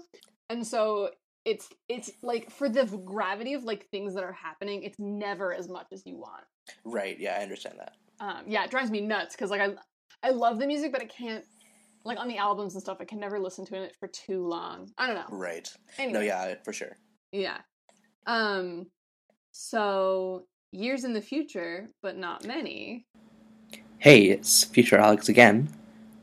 and 0.50 0.66
so 0.66 1.10
it's 1.44 1.68
it's 1.88 2.10
like 2.22 2.50
for 2.50 2.68
the 2.68 2.84
gravity 3.04 3.54
of 3.54 3.64
like 3.64 3.86
things 3.90 4.14
that 4.14 4.24
are 4.24 4.32
happening, 4.32 4.82
it's 4.82 4.98
never 4.98 5.52
as 5.54 5.68
much 5.68 5.86
as 5.92 6.02
you 6.06 6.16
want. 6.16 6.44
Right, 6.84 7.18
yeah, 7.18 7.36
I 7.38 7.42
understand 7.42 7.76
that. 7.78 7.92
Um, 8.20 8.44
yeah, 8.46 8.64
it 8.64 8.70
drives 8.70 8.90
me 8.90 9.00
nuts 9.00 9.34
because 9.34 9.50
like 9.50 9.60
I 9.60 9.74
I 10.22 10.30
love 10.30 10.58
the 10.58 10.66
music, 10.66 10.92
but 10.92 11.02
I 11.02 11.06
can't 11.06 11.44
like 12.04 12.18
on 12.18 12.28
the 12.28 12.38
albums 12.38 12.74
and 12.74 12.82
stuff. 12.82 12.98
I 13.00 13.04
can 13.04 13.18
never 13.20 13.38
listen 13.38 13.64
to 13.66 13.82
it 13.82 13.94
for 13.98 14.08
too 14.08 14.46
long. 14.46 14.90
I 14.98 15.06
don't 15.06 15.16
know. 15.16 15.36
Right. 15.36 15.68
Anyway, 15.98 16.18
No, 16.18 16.20
yeah, 16.24 16.54
for 16.64 16.72
sure. 16.72 16.96
yeah. 17.32 17.58
Um. 18.26 18.86
So 19.52 20.46
years 20.72 21.04
in 21.04 21.12
the 21.12 21.20
future, 21.20 21.88
but 22.02 22.16
not 22.16 22.44
many. 22.46 23.06
Hey, 23.98 24.24
it's 24.24 24.64
Future 24.64 24.98
Alex 24.98 25.28
again. 25.28 25.68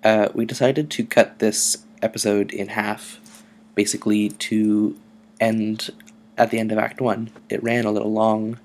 Uh, 0.04 0.30
we 0.34 0.46
decided 0.46 0.90
to 0.92 1.06
cut 1.06 1.40
this 1.40 1.86
episode 2.02 2.52
in 2.52 2.68
half, 2.70 3.44
basically 3.76 4.30
to 4.30 4.98
end 5.42 5.90
at 6.38 6.52
the 6.52 6.60
end 6.60 6.72
of 6.72 6.78
Act 6.78 7.02
1. 7.02 7.30
It 7.50 7.62
ran 7.62 7.86
a 7.86 7.92
little 7.92 8.14
long, 8.14 8.60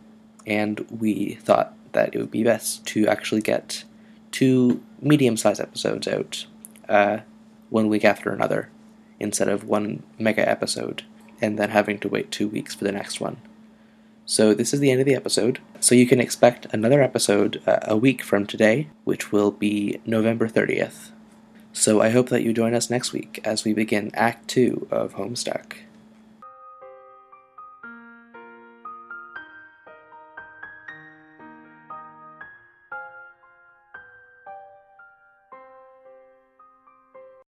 and 0.46 0.86
we 0.90 1.34
thought 1.42 1.74
that 1.92 2.14
it 2.14 2.18
would 2.18 2.30
be 2.30 2.44
best 2.44 2.86
to 2.86 3.08
actually 3.08 3.40
get 3.40 3.84
two 4.30 4.82
medium 5.00 5.36
sized 5.36 5.60
episodes 5.60 6.06
out 6.06 6.46
uh, 6.88 7.18
one 7.70 7.88
week 7.88 8.04
after 8.04 8.30
another, 8.30 8.68
instead 9.18 9.48
of 9.48 9.64
one 9.64 10.02
mega 10.18 10.48
episode, 10.48 11.02
and 11.40 11.58
then 11.58 11.70
having 11.70 11.98
to 11.98 12.08
wait 12.08 12.30
two 12.30 12.46
weeks 12.46 12.74
for 12.74 12.84
the 12.84 12.92
next 12.92 13.20
one. 13.20 13.38
So 14.28 14.54
this 14.54 14.74
is 14.74 14.80
the 14.80 14.90
end 14.90 15.00
of 15.00 15.06
the 15.06 15.14
episode. 15.14 15.60
So 15.78 15.94
you 15.94 16.06
can 16.06 16.20
expect 16.20 16.66
another 16.72 17.00
episode 17.00 17.62
uh, 17.66 17.78
a 17.82 17.96
week 17.96 18.22
from 18.22 18.44
today, 18.46 18.88
which 19.04 19.30
will 19.30 19.52
be 19.52 20.00
November 20.04 20.48
30th. 20.48 21.10
So 21.72 22.00
I 22.00 22.10
hope 22.10 22.28
that 22.30 22.42
you 22.42 22.52
join 22.52 22.74
us 22.74 22.90
next 22.90 23.12
week 23.12 23.40
as 23.44 23.64
we 23.64 23.72
begin 23.72 24.10
Act 24.14 24.48
2 24.48 24.88
of 24.90 25.14
Homestuck. 25.14 25.74